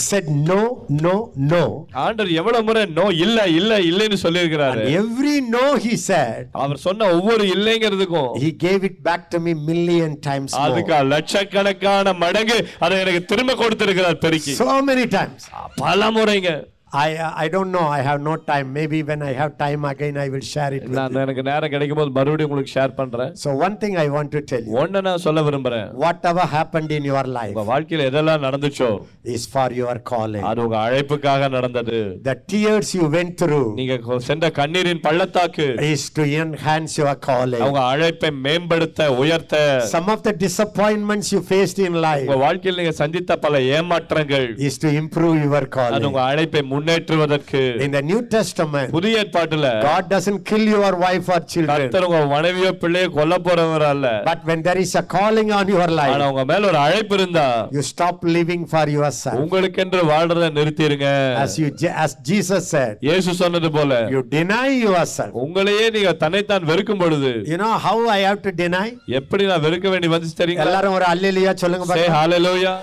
said 0.04 0.26
no, 0.48 0.60
no, 1.04 1.14
no. 1.52 1.62
ஆண்டவர் 2.04 2.32
எவ்வளவு 2.40 2.66
முறை 2.68 2.84
நோ 2.98 3.06
இல்ல 3.24 3.38
இல்ல 3.60 3.80
இல்லைன்னு 3.90 4.18
சொல்லியிருக்கிறாரு 4.24 4.84
every 5.02 5.36
no 5.56 5.66
he 5.86 5.96
said, 6.08 6.42
அவர் 6.64 6.82
சொன்ன 6.86 7.10
ஒவ்வொரு 7.18 7.46
இல்லைங்கிறதுக்கும் 7.56 8.32
he 8.44 8.52
gave 8.66 8.84
it 8.90 8.98
back 9.10 9.24
to 9.34 9.40
me 9.46 9.54
million 9.72 10.14
times 10.30 10.52
more. 10.54 10.64
அதுக்கு 10.66 11.02
லட்சக்கணக்கான 11.14 12.14
மடங்கு 12.24 12.58
அதை 12.86 13.00
எனக்கு 13.00 13.24
திரும்ப 13.34 13.56
கொடுத்திருக்கிறார் 13.64 14.22
பெருக்கி 14.26 14.56
So 14.64 14.70
many 14.92 15.08
times. 15.18 15.44
பல 15.76 16.12
முறைங்க 16.18 16.52
I, 16.98 17.08
I 17.44 17.48
don't 17.48 17.72
know. 17.72 17.86
I 17.90 18.02
have 18.02 18.20
no 18.22 18.36
time. 18.50 18.68
Maybe 18.74 19.00
when 19.04 19.22
I 19.22 19.34
have 19.34 19.52
time 19.58 19.84
again, 19.86 20.18
I 20.18 20.30
will 20.30 20.46
share 20.50 20.72
it 20.74 20.84
with 20.84 20.96
நான் 20.98 21.14
you. 21.14 21.22
எனக்கு 21.24 21.44
நேரம் 21.48 21.72
கிடைக்கும் 21.74 22.00
போது 22.00 22.12
மறுபடியும் 22.18 22.50
உங்களுக்கு 22.50 22.74
ஷேர் 22.76 22.94
பண்றேன் 23.00 23.32
So 23.44 23.50
one 23.64 23.76
thing 23.82 23.94
I 23.98 24.10
want 24.16 24.30
to 24.36 24.42
tell 24.52 24.64
you, 24.68 24.76
ஒண்ணு 24.82 25.02
நான் 25.08 25.24
சொல்ல 25.26 25.42
விரும்புறேன் 25.48 25.88
whatever 26.04 26.46
happened 26.56 26.92
in 26.98 27.06
your 27.12 27.26
life 27.38 27.54
உங்க 27.54 27.66
வாழ்க்கையில 27.72 28.06
எதெல்லாம் 28.12 28.44
நடந்துச்சோ 28.48 28.90
is 29.36 29.46
for 29.56 29.68
your 29.82 29.96
calling. 30.12 30.44
அது 30.52 30.62
உங்க 30.66 30.78
அழைப்புக்காக 30.86 31.50
நடந்தது 31.58 32.00
The 32.30 32.36
tears 32.54 32.90
you 33.00 33.08
went 33.18 33.34
through 33.42 33.66
நீங்க 33.80 33.98
சென்ற 34.30 34.52
கண்ணீரின் 34.60 35.04
பள்ளத்தாக்கு 35.08 35.68
is 35.92 36.06
to 36.20 36.26
enhance 36.44 36.96
your 37.02 37.16
calling. 37.30 37.62
அவங்க 37.66 37.82
அழைப்பை 37.94 38.32
மேம்படுத்த 38.46 38.92
உயர்த்த 39.24 39.54
Some 39.96 40.10
of 40.16 40.22
the 40.28 40.36
disappointments 40.46 41.30
you 41.36 41.42
faced 41.52 41.82
in 41.88 41.96
life 42.08 42.26
உங்க 42.28 42.40
வாழ்க்கையில் 42.46 42.80
நீங்க 42.82 42.96
சந்தித்த 43.02 43.40
பல 43.46 43.54
ஏமாற்றங்கள் 43.80 44.48
is 44.68 44.78
to 44.86 44.92
improve 45.02 45.38
your 45.44 45.54
அது 45.58 45.70
calling. 45.78 46.08
உங்க 46.10 46.22
அழைப்பை 46.32 46.62
முன்னேற்றுவதற்கு 46.88 47.60
In 47.86 47.92
the 47.96 48.02
New 48.10 48.20
Testament, 48.34 48.90
புதிய 48.96 49.22
ஏற்பாட்டுல 49.22 49.68
God 49.86 50.04
doesn't 50.14 50.40
kill 50.50 50.64
your 50.74 50.92
wife 51.04 51.28
or 51.36 51.40
children. 51.54 51.72
கர்த்தர் 51.72 52.06
உங்க 52.08 52.20
மனைவியோ 52.34 52.72
பிள்ளையோ 52.84 53.08
கொல்ல 53.18 53.36
போறவர் 53.48 53.86
அல்ல 53.92 54.08
But 54.30 54.42
when 54.50 54.60
there 54.68 54.80
is 54.84 54.92
a 55.02 55.06
calling 55.16 55.50
on 55.60 55.66
your 55.74 55.82
ஆனா 55.88 55.96
life, 56.02 56.24
உங்க 56.32 56.44
மேல 56.52 56.68
ஒரு 56.72 56.80
அழைப்பு 56.86 57.16
இருந்தா 57.20 57.48
you 57.78 57.84
stop 57.92 58.18
living 58.38 58.64
for 58.74 58.86
yourself. 58.98 59.38
உங்களுக்கென்று 59.44 60.02
வாழ்றத 60.12 60.50
நிறுத்திருங்க 60.60 61.08
As 61.46 61.56
you 61.62 61.70
as 62.06 62.14
Jesus 62.32 62.64
said, 62.76 62.94
இயேசு 63.08 63.34
சொன்னது 63.44 63.72
போல 63.78 63.92
you 64.16 64.22
deny 64.38 64.68
yourself. 64.88 65.32
உங்களையே 65.46 65.88
நீங்க 65.98 66.14
தன்னைத்தான் 66.26 66.68
வெறுக்கும் 66.72 67.02
பொழுது 67.04 67.32
You 67.54 67.60
know 67.64 67.74
how 67.88 67.98
I 68.18 68.22
have 68.30 68.42
to 68.48 68.54
deny? 68.64 68.88
எப்படி 69.22 69.46
நான் 69.54 69.66
வெறுக்க 69.68 69.90
வேண்டி 69.96 70.10
வந்துச்சு 70.16 70.40
தெரியுங்களா 70.44 70.70
எல்லாரும் 70.70 70.98
ஒரு 71.00 71.08
அல்லேலியா 71.14 71.54
சொல்லுங்க 71.66 71.88
Say 71.88 71.94
பாக்கலாம். 71.96 72.20
hallelujah. 72.22 72.76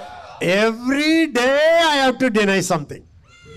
Every 0.62 1.11
day 1.40 1.57
I 1.92 1.96
have 2.05 2.16
to 2.22 2.28
deny 2.38 2.61
something. 2.72 3.03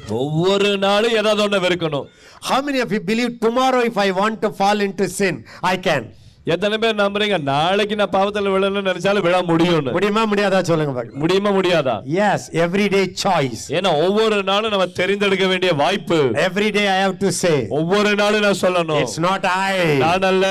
ஒவ்வொரு 0.09 0.77
நாளும் 0.77 1.17
ஏதாவது 1.21 1.43
ஒன்று 1.43 1.59
வெறுக்கணும் 1.59 2.07
How 2.49 2.61
many 2.61 2.79
of 2.79 2.91
you 2.91 2.99
believe 2.99 3.39
tomorrow 3.39 3.79
if 3.89 3.97
I 3.97 4.11
want 4.11 4.41
to 4.41 4.49
fall 4.51 4.79
into 4.79 5.05
sin, 5.09 5.35
I 5.63 5.77
can? 5.77 6.03
எத்தனை 6.47 6.77
பேர் 6.77 6.95
நம்புறீங்க? 6.95 7.41
நாளைக்கு 7.41 7.95
நான் 7.95 8.09
பாவத்துல 8.09 8.49
விழணும்னு 8.55 8.89
நினைச்சாலும் 8.89 9.21
விழ 9.21 9.41
முடியும்னு. 9.41 9.91
முடியுமா 9.91 10.25
முடியாதா 10.25 10.61
சொல்லுங்க. 10.61 11.03
முடியுமா 11.11 11.49
முடியாதா? 11.49 11.95
Yes, 12.19 12.41
everyday 12.53 13.05
choice. 13.23 13.63
ஏன்னா 13.69 14.03
ஒவ்வொரு 14.03 14.43
நாளும் 14.43 14.69
நம்ம 14.69 14.85
தெரிந்தெடுக்க 14.85 15.47
வேண்டிய 15.47 15.73
வாய்ப்பு. 15.73 16.31
Day 16.75 16.87
I 16.87 17.07
have 17.07 17.17
to 17.17 17.31
say, 17.31 17.65
ஒவ்வொரு 17.69 18.15
நாளும் 18.15 18.39
நான் 18.39 18.61
சொல்லணும். 18.61 19.05
it's 19.05 19.17
not 19.21 19.45
I. 19.45 19.97
நான் 19.97 20.21
அல்ல. 20.21 20.45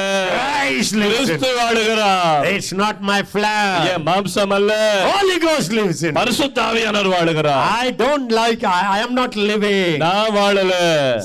கிறிஸ்து 0.90 1.54
வாழுகிறார். 1.60 2.42
It's 2.54 2.70
not 2.76 2.98
my 3.00 3.20
flesh. 3.32 3.94
என் 3.94 4.06
மாம்சம் 4.06 4.52
அல்ல. 4.52 5.02
Holy 5.12 5.38
Ghost 5.46 5.70
lives 5.70 6.02
in 6.02 6.14
me. 6.14 6.20
பரிசுத்தாவியானவர் 6.20 7.12
வாழுகிறார். 7.14 7.94
Don't 7.96 8.28
like, 8.28 8.64
I, 8.64 8.82
I 8.96 9.02
am 9.04 9.14
not 9.16 9.34
living. 9.36 9.96
நான் 9.96 10.34
வாழல. 10.34 10.72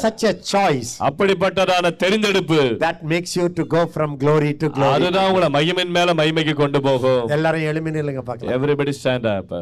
Such 0.05 0.25
a 0.25 0.35
choice. 0.53 0.91
அப்படிப்பட்டதான 0.99 1.95
தெரிந்தெடுப்பு. 2.03 2.61
That 2.79 2.99
makes 3.09 3.33
you 3.35 3.47
to 3.59 3.65
go 3.77 3.83
from 3.95 4.17
glory 4.23 4.57
to 4.61 4.67
glory. 4.77 4.93
அதுதான் 4.95 5.27
உங்களை 5.31 5.47
மகிமின் 5.57 5.93
மேல 5.97 6.13
மகிமைக்கு 6.21 6.53
கொண்டு 6.61 6.81
போகும். 6.87 7.27
எல்லாரும் 7.37 7.67
எழுமி 7.71 7.91
நில்லுங்க 7.97 8.23
பார்க்கலாம். 8.29 8.55
எவ்ரிபடி 8.55 8.93
ஸ்டாண்ட் 8.99 9.29
அப் 9.35 9.53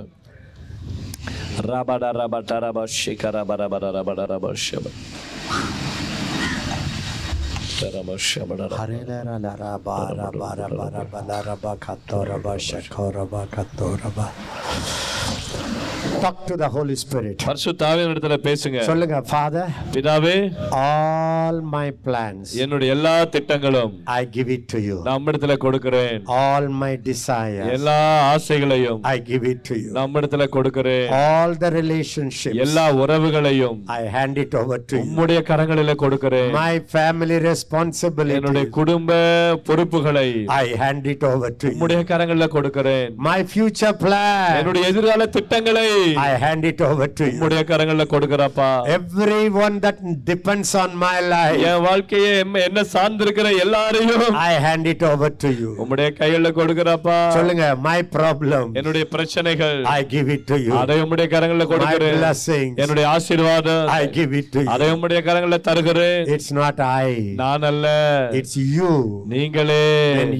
ரபட 1.69 2.09
ரபட 2.19 2.59
ரப 2.65 2.79
ஷிக 2.97 3.31
ரப 3.37 3.55
ரபட 3.61 3.85
ரபட 3.97 4.25
ரப 4.33 4.51
ஷப 4.65 4.85
Hare 7.77 7.93
la. 10.71 10.97
Talk 16.17 16.47
to 16.47 16.55
the 16.57 16.67
Holy 16.69 16.95
Spirit. 16.95 17.43
பேசுங்க 18.45 18.77
சொல்லுங்க 18.87 19.17
ஃபாதர் 19.29 19.71
பிதாவே 19.93 20.33
ஆல் 20.79 21.59
மை 21.73 21.83
பிளான்ஸ் 22.05 22.51
என்னுடைய 22.63 22.95
எல்லா 22.95 23.13
திட்டங்களும் 23.35 23.91
I 24.13 24.21
give 24.35 24.49
it 24.55 24.65
to 24.73 24.79
you 24.85 24.95
நம்ம 25.07 25.31
இடத்துல 25.31 25.55
கொடுக்கிறேன் 25.65 26.17
ஆல் 26.39 26.69
மை 26.81 26.91
டிசையர் 27.07 27.69
எல்லா 27.75 27.97
ஆசைகளையும் 28.31 28.99
I 29.11 29.15
give 29.29 29.45
it 29.51 29.63
to 29.69 29.77
you 29.81 29.89
நம்ம 29.99 30.21
இடத்துல 30.21 30.47
கொடுக்கிறேன் 30.55 31.07
ஆல் 31.21 31.55
தி 31.63 31.71
ரிலேஷன்ஷிப் 31.77 32.59
எல்லா 32.65 32.85
உறவுகளையும் 33.03 33.77
I 33.97 33.99
hand 34.15 34.39
it 34.45 34.57
over 34.61 34.85
to 34.91 34.99
உம்முடைய 35.03 35.41
கரங்களிலே 35.51 35.97
கொடுக்கிறேன் 36.03 36.51
மை 36.59 36.73
ஃபேமிலி 36.93 37.39
ரெஸ் 37.47 37.66
responsibility 37.71 38.35
என்னுடைய 38.37 38.65
குடும்ப 38.77 39.11
பொறுப்புகளை 39.67 40.27
I 40.57 40.67
hand 40.81 41.05
it 41.13 41.21
over 41.29 41.49
to 41.61 41.67
you. 41.67 41.73
உம்முடைய 41.75 42.01
கரங்களில 42.11 42.45
கொடுக்கிறேன். 42.55 43.09
My 43.27 43.39
future 43.53 43.93
plan. 44.03 44.51
என்னுடைய 44.59 44.83
எதிர்கால 44.91 45.25
திட்டங்களை 45.37 45.87
I 46.27 46.33
hand 46.45 46.65
it 46.71 46.81
over 46.89 47.07
to 47.19 47.25
you. 47.25 47.33
உம்முடைய 47.37 47.61
கரங்களில 47.71 48.05
கொடுக்கிறப்பா 48.13 48.69
Everyone 48.97 49.75
that 49.85 49.97
depends 50.31 50.71
on 50.83 50.91
my 51.05 51.17
life, 51.35 51.59
என் 51.71 51.83
வாழ்க்கையை 51.87 52.31
என்ன 52.67 52.83
சார்ந்திருக்கிற 52.95 53.47
எல்லாரையும் 53.65 54.37
I 54.49 54.55
hand 54.67 54.87
it 54.93 55.03
over 55.11 55.29
to 55.45 55.51
you. 55.61 55.71
உம்முடைய 55.83 56.09
கைகளில 56.21 56.51
கொடுக்கிறப்பா 56.59 57.17
சொல்லுங்க 57.37 57.67
my 57.89 57.99
problem, 58.15 58.65
என்னுடைய 58.81 59.05
பிரச்சனைகள் 59.15 59.79
I 59.97 60.01
give 60.15 60.29
it 60.37 60.45
to 60.53 60.59
you. 60.65 60.73
அதை 60.83 60.97
உம்முடைய 61.05 61.27
கரங்களில 61.35 61.67
கொடுக்கிறேன். 61.73 62.23
என்னுடைய 62.83 63.05
ஆசீர்வாதம் 63.15 63.85
I 63.99 64.03
give 64.19 64.33
it 64.41 64.49
to 64.55 64.61
you. 64.63 64.69
அதை 64.75 64.89
உம்முடைய 64.95 65.21
கரங்களில 65.29 65.61
தருகிறேன். 65.69 66.23
It's 66.37 66.51
not 66.61 66.77
I, 67.03 67.11
நான் 67.43 67.56
அல்ல 67.71 67.87
it's 68.39 68.55
you. 68.77 68.91
நீங்களே 69.33 69.81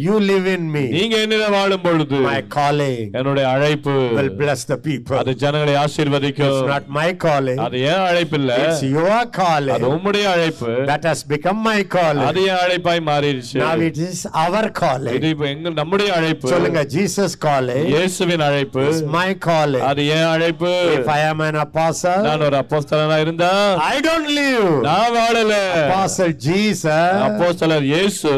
you 0.06 0.16
live 0.32 0.48
in 0.56 0.64
me, 0.76 0.84
நீங்க 0.98 1.16
என்னில 1.26 1.46
வாழும் 1.56 1.84
பொழுது 1.86 2.20
my 2.28 2.42
calling 2.58 3.00
என்னுடைய 3.20 3.46
அழைப்பு 3.56 3.94
will 4.18 4.32
bless 4.42 4.64
the 4.72 4.78
people. 4.88 5.18
அது 5.22 5.34
ஜனங்களை 5.44 5.74
It's 5.74 5.82
ஆசீர்வதிக்கும் 5.86 6.60
not 6.74 6.86
my 7.00 7.10
calling, 7.26 7.60
அது 7.66 7.78
ஏன் 7.92 8.04
அழைப்பு 8.10 8.38
இல்ல 8.42 8.54
it's 8.66 8.84
your 8.96 9.10
அது 9.18 9.32
calling 9.40 9.86
உம்முடைய 9.94 10.26
அழைப்பு 10.36 10.70
that 10.92 11.04
has 11.12 11.22
become 11.34 11.60
my 11.70 11.80
calling. 11.98 12.28
அது 12.30 12.42
ஏன் 12.52 12.62
அழைப்பாய் 12.66 13.04
மாறிடுச்சு 13.12 13.60
Now 13.64 13.76
it 13.90 14.00
is 14.10 14.22
our 14.46 14.66
calling. 14.82 15.16
இது 15.20 15.30
இப்ப 15.36 15.48
எங்க 15.54 15.76
நம்முடைய 15.82 16.10
அழைப்பு 16.20 16.52
சொல்லுங்க 16.56 16.84
Jesus 16.98 17.34
calling 17.48 17.84
இயேசுவின் 17.94 18.46
அழைப்பு 18.50 18.84
is 18.94 19.02
my 19.18 19.30
calling. 19.50 19.84
அது 19.92 20.02
ஏன் 20.18 20.28
அழைப்பு 20.34 20.72
If 21.00 21.10
I 21.18 21.24
am 21.32 21.42
an 21.50 21.58
apostle, 21.66 22.22
நான் 22.28 22.46
ஒரு 22.48 22.58
அப்போஸ்தலனா 22.64 23.20
இருந்தா 23.26 23.52
I 23.94 24.00
don't 24.08 24.30
live. 24.42 24.70
நான் 24.90 25.14
வாழல 25.20 25.54
Apostle 25.82 26.34
Jesus 26.48 27.07
அப்போஸ்தலர் 27.28 27.88
இயேசு 27.94 28.32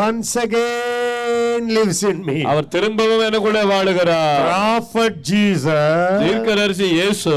once 0.00 0.34
again. 0.44 1.05
Lives 1.70 2.00
in 2.04 2.18
me. 2.24 2.38
அவர் 2.50 2.68
திரும்பவும் 2.74 3.24
எனக்குள்ள 3.26 3.60
வாழுகிறார் 3.72 4.42
Prophet 4.46 5.14
Jesus 5.30 5.82
தீர்க்கதரிசி 6.22 6.88
இயேசு 6.96 7.34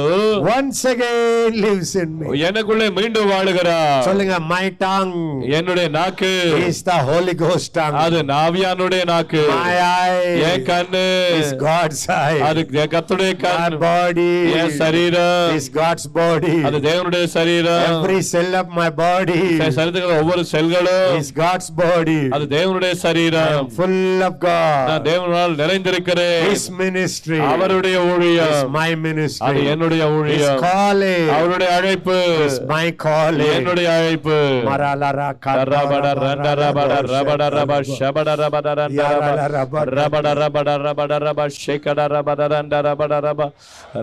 once 0.49 0.81
again 0.93 1.51
lives 1.65 1.91
in 2.03 2.09
me. 2.19 2.27
எனக்குள்ளே 2.49 2.87
மீண்டும் 2.97 3.29
வாழுகிறார் 3.33 4.03
சொல்லுங்க 4.09 4.35
my 4.53 4.65
tongue 4.83 5.15
என்னுடைய 5.59 5.87
நாக்கு 5.97 6.31
is 6.69 6.79
the 6.83 6.97
Holy 7.09 7.35
Ghost 7.43 7.69
tongue. 7.77 7.97
அது 8.03 8.19
நாவியானுடைய 8.33 9.03
நாக்கு 9.13 9.43
My 9.55 9.73
என் 10.43 10.43
eye 10.51 10.65
கண்ணு 10.69 11.05
is 11.41 11.51
God's 11.67 12.03
eye. 12.19 12.39
அது 12.49 12.61
என் 12.81 12.91
கர்த்தருடைய 12.95 13.33
My 13.35 13.41
கண் 13.45 13.77
body 13.85 14.29
என் 14.61 14.75
சரீரம் 14.81 15.55
is 15.59 15.67
God's 15.81 16.07
body. 16.19 16.55
அது 16.69 16.79
தேவனுடைய 16.87 17.25
சரீரம் 17.37 17.85
Every 17.91 18.21
cell 18.31 18.51
of 18.61 18.69
my 18.79 18.89
body 19.03 19.41
என் 19.59 19.75
சரீரத்துக்கு 19.77 20.19
ஒவ்வொரு 20.21 20.43
செல்களும் 20.53 21.15
is 21.21 21.29
God's 21.43 21.69
body. 21.81 22.19
அது 22.35 22.45
தேவனுடைய 22.55 22.93
சரீரம் 23.05 23.55
am 23.59 23.69
full 24.19 24.27
of 24.27 24.35
நான் 24.41 24.99
God. 24.99 25.05
தேவனால் 25.07 25.53
நிறைந்திருக்கிறேன் 25.61 26.45
His 26.47 26.63
ministry 26.81 27.39
அவருடைய 27.51 27.97
is 27.99 28.09
ஊழியம் 28.13 28.71
my 28.71 28.87
அது 28.89 28.99
ministry. 29.01 29.61
என்னுடைய 29.73 30.03
His 30.03 30.15
ஊழியம் 30.17 30.59
calling 30.63 31.27
அவருடைய 31.37 31.69
அழைப்பு 31.77 32.17
is 32.45 32.55
my 32.71 32.85
calling. 33.05 33.51
என்னுடைய 33.57 33.87
அழைப்பு 33.97 34.37
Maralara 34.69 35.27
ரபட 35.71 36.05
ரண்ட 36.23 36.47
ரபட 36.61 36.93
ரபட 37.13 37.43
ரப 37.57 37.71
ஷபட 37.91 38.29
ரபட 38.41 38.67
ரண்ட 38.79 39.01
ரப 39.55 39.83
ரபட 39.99 40.27
ரபட 40.41 40.69
ரபட 40.85 41.11
ரப 41.25 41.47
ஷேகட 41.59 41.99
ரபட 42.15 42.41
ரண்ட 42.53 42.81
ரபட 42.87 43.13
ரப 43.27 43.41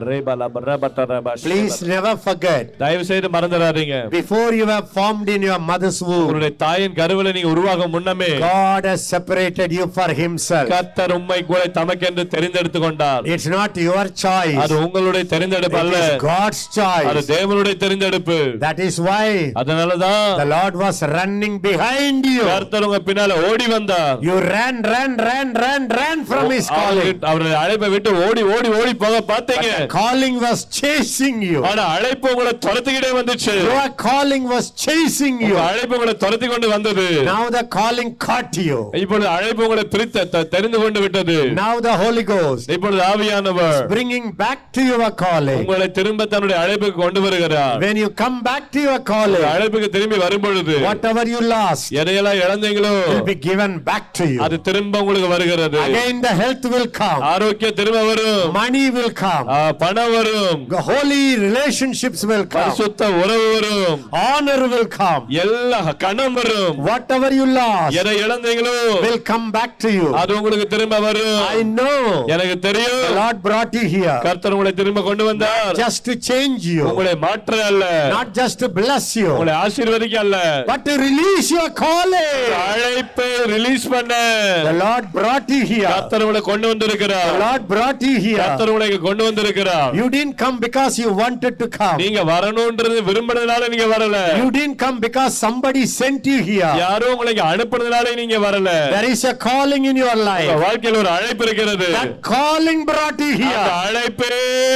ரேபல 0.06 0.40
ரபட 0.68 0.98
ரப 1.12 1.24
Please 1.46 1.76
never 1.86 2.14
forget, 2.26 2.64
தயவு 2.82 3.04
செய்து 3.10 3.28
மறந்துடாதீங்க 3.36 3.96
before 4.16 4.50
you 4.58 4.66
were 4.66 4.84
formed 4.96 5.28
in 5.28 5.42
your 5.42 5.60
mother's 5.70 6.00
womb, 6.02 6.22
உங்களுடைய 6.22 6.52
தாயின் 6.64 6.96
கருவில 7.00 7.32
நீங்க 7.36 7.52
உருவாகும் 7.54 7.94
முன்னமே 7.96 8.30
God 8.46 8.84
has 8.90 9.02
separated 9.14 9.70
you 9.78 9.86
for 9.96 10.05
Himself. 10.16 10.68
கர்த்தர் 10.68 11.12
உம்மை 11.12 11.40
கூட 11.44 11.62
தமக்கென்று 11.74 12.24
தெரிந்தெடுத்து 12.34 12.80
கொண்டார் 12.80 13.24
It's 13.34 13.48
not 13.57 13.72
your 13.80 14.04
choice, 14.24 14.59
அது 14.64 14.74
உங்களுடைய 14.84 15.24
தெரிந்தெடுப்பு 15.34 15.78
it 15.78 15.84
அல்ல 15.84 15.98
is 16.07 16.16
God's 16.22 16.62
அது. 17.11 17.22
தேவனுடைய 17.32 17.76
தெரிந்தெடுப்பு 17.76 18.38
That 18.61 18.78
is 18.80 18.96
why 19.00 19.26
அதனாலதான் 19.61 20.28
the 20.38 20.48
Lord 20.54 20.74
was 20.76 20.98
running 21.16 21.54
behind 21.61 22.26
you. 22.28 22.44
கர்த்தர் 22.46 22.86
உங்க 22.88 23.00
பின்னால 23.09 23.36
ஓடி 23.50 23.66
வந்தார் 23.66 24.18
You 24.20 24.36
ran, 24.48 24.76
ran, 24.86 25.12
ran, 25.28 25.50
ran, 25.59 25.82
ran 25.98 26.18
from 26.30 26.46
His 26.50 26.68
calling. 26.70 27.18
அவரு- 27.30 27.57
அழைப்பை 27.57 27.88
விட்டு 27.88 28.11
ஓடி 28.26 28.42
ஓடி 28.54 28.70
ஓடி 28.80 28.94
போக 28.96 29.16
பார்த்தீங்க 29.32 29.68
The 29.76 29.88
calling 29.96 30.36
was 30.46 30.61
chasing 30.80 31.38
you. 31.50 31.61
ஆனா 31.70 31.84
அழைப்பு 31.96 32.28
உங்களை 32.30 32.54
துரத்திக்கிட்டே 32.66 33.12
வந்துச்சு 33.12 33.54
Your 33.64 33.86
calling 34.04 34.44
was 34.54 34.66
chasing 34.86 35.36
உங்க 35.38 35.52
you. 35.52 35.61
அழைப்பு 35.68 35.94
உங்களை 35.94 36.14
துரத்தி 36.16 36.46
கொண்டு 36.46 36.68
வந்தது 36.68 37.07
Now 37.26 37.42
the 37.50 37.64
calling 37.76 38.11
caught 38.26 38.57
you. 38.68 38.78
இப்பொழுது 39.02 39.28
அழைப்பு 39.28 39.62
உங்களை 39.62 39.84
த- 39.84 39.92
தெரிந்து 40.55 40.78
கொண்டு 40.78 41.01
விட்டது 41.01 41.36
Now 41.57 41.72
the 41.80 41.94
Holy 42.03 42.24
Ghost 42.32 42.66
இப்பொழுது 42.74 43.03
ஆவியானவர் 43.11 43.78
bringing 43.88 44.26
back 44.42 44.61
to 44.76 44.82
your 44.90 45.09
calling. 45.22 45.61
உங்களை 45.62 45.88
திரும்ப 45.99 46.26
தன்னுடைய 46.32 46.57
அழைப்புக்கு 46.64 46.99
கொண்டு 47.03 47.20
வருகிறார் 47.26 47.78
When 47.84 47.97
you 47.97 48.09
come 48.22 48.38
back 48.49 48.64
to 48.74 48.80
your 48.88 48.99
calling, 49.12 49.44
அழைப்புக்கு 49.53 49.88
திரும்பி 49.97 50.18
வரும் 50.24 50.44
பொழுது 50.47 50.76
whatever 50.88 51.24
you 51.32 51.40
lost 51.55 51.86
எதையெல்லாம் 52.01 52.40
இழந்தீங்களோ 52.44 52.92
will 53.11 53.26
be 53.30 53.38
given 53.49 53.72
back 53.90 54.07
to 54.20 54.26
you. 54.32 54.40
அது 54.47 54.59
திரும்ப 54.68 55.01
உங்களுக்கு 55.05 55.30
வருகிறது 55.34 55.78
Again, 55.86 56.16
the 56.28 56.34
health 56.42 56.66
will 56.74 56.88
come, 57.01 57.20
ஆரோக்கியம் 57.32 57.76
திரும்ப 57.80 58.03
வரும் 58.11 58.42
money 58.61 58.84
will 58.99 59.12
come, 59.24 59.47
பணம் 59.82 60.12
வரும் 60.16 60.61
the 60.74 60.82
holy 60.90 61.22
relationships 61.47 62.22
will 62.32 62.47
come, 62.47 62.59
பரிசுத்த 62.59 63.11
உறவு 63.22 63.47
வரும் 63.55 64.03
honor 64.22 64.61
will 64.74 64.88
come. 64.99 65.22
எல்லா 65.44 65.82
கணம் 66.05 66.36
வரும் 66.40 66.76
Whatever 66.88 67.30
you 67.38 67.47
lost 67.59 67.94
எதை 68.03 68.16
இழந்தீங்களோ 68.24 68.76
will 69.07 69.20
come 69.32 69.47
back 69.59 69.72
to 69.84 69.86
you. 69.95 70.07
அது 70.20 70.32
உங்களுக்கு 70.39 70.66
திரும்ப 70.74 70.99
வரும் 71.07 71.39
I 71.51 71.62
know 71.76 71.95
எனக்கு 72.34 72.57
தெரியும் 72.66 73.01
the 73.07 73.14
Lord 73.20 73.39
brought 73.47 73.72
you 73.78 73.84
here 73.95 74.16
கர்த்தர் 74.26 74.55
உங்களை 74.57 74.72
திரும்ப 74.80 75.03
கொண்டு 75.09 75.24
வந்தார் 75.30 75.72
just 75.82 76.01
to 76.09 76.14
change 76.30 76.62
you, 76.72 76.82
உங்களை 76.91 77.14
மாற்ற 77.26 77.61
அல்ல 77.70 77.84
not 78.16 78.30
just 78.41 78.59
to 78.62 78.68
bless 78.78 79.09
you, 79.20 79.28
உங்களை 79.34 79.55
ஆசீர்வதிக்க 79.64 80.18
அல்ல 80.24 80.39
but 80.70 80.82
to 80.89 80.95
release 81.07 81.51
your 81.57 81.68
calling. 81.82 82.32
அழைப்பை 82.66 83.28
ரிலீஸ் 83.55 83.87
பண்ண 83.95 84.12
The 84.68 84.76
Lord 84.84 85.05
brought 85.16 85.49
you 85.55 85.62
here. 85.72 85.89
கர்த்தர் 85.93 86.24
உங்களை 86.26 86.43
கொண்டு 86.51 86.66
வந்திருக்கிறார் 86.72 87.30
The 87.32 87.41
Lord 87.45 87.62
brought 87.72 88.03
you 88.09 88.16
here. 88.26 88.39
கர்த்தர் 88.43 88.70
உங்களை 88.72 88.89
கொண்டு 89.09 89.24
வந்திருக்கிறார் 89.28 89.93
You 90.01 90.09
didn't 90.16 90.37
come 90.45 90.57
because 90.66 90.95
you 91.03 91.11
wanted 91.22 91.55
to 91.62 91.68
come. 91.78 91.97
நீங்க 92.05 92.22
வரணும்ன்றது 92.32 92.99
விரும்பினதுனால 93.09 93.68
நீங்க 93.74 93.89
வரல 93.95 94.16
You 94.41 94.49
didn't 94.51 94.78
come 94.84 94.99
because 95.07 95.32
somebody 95.45 95.82
sent 95.99 96.22
you 96.32 96.39
here. 96.51 96.72
யாரோ 96.84 97.07
உங்களை 97.14 97.32
இங்க 97.34 97.47
அனுப்புனதுனால 97.53 98.14
நீங்க 98.20 98.39
வரல 98.47 98.70
There 98.97 99.09
is 99.14 99.22
a 99.32 99.37
calling 99.66 99.84
in 99.84 99.96
your 99.96 100.14
life. 100.22 100.50
வாழ்க்கையில் 100.60 100.98
ஒரு 100.98 101.10
அழைப்பு 101.10 101.42
இருக்கிறது 101.46 101.86
That 101.94 102.10
calling 102.26 102.80
brought 102.90 103.20
you 103.20 103.30
அந்த 103.30 103.44
here. 103.44 103.70
அழைப்பே 103.84 104.30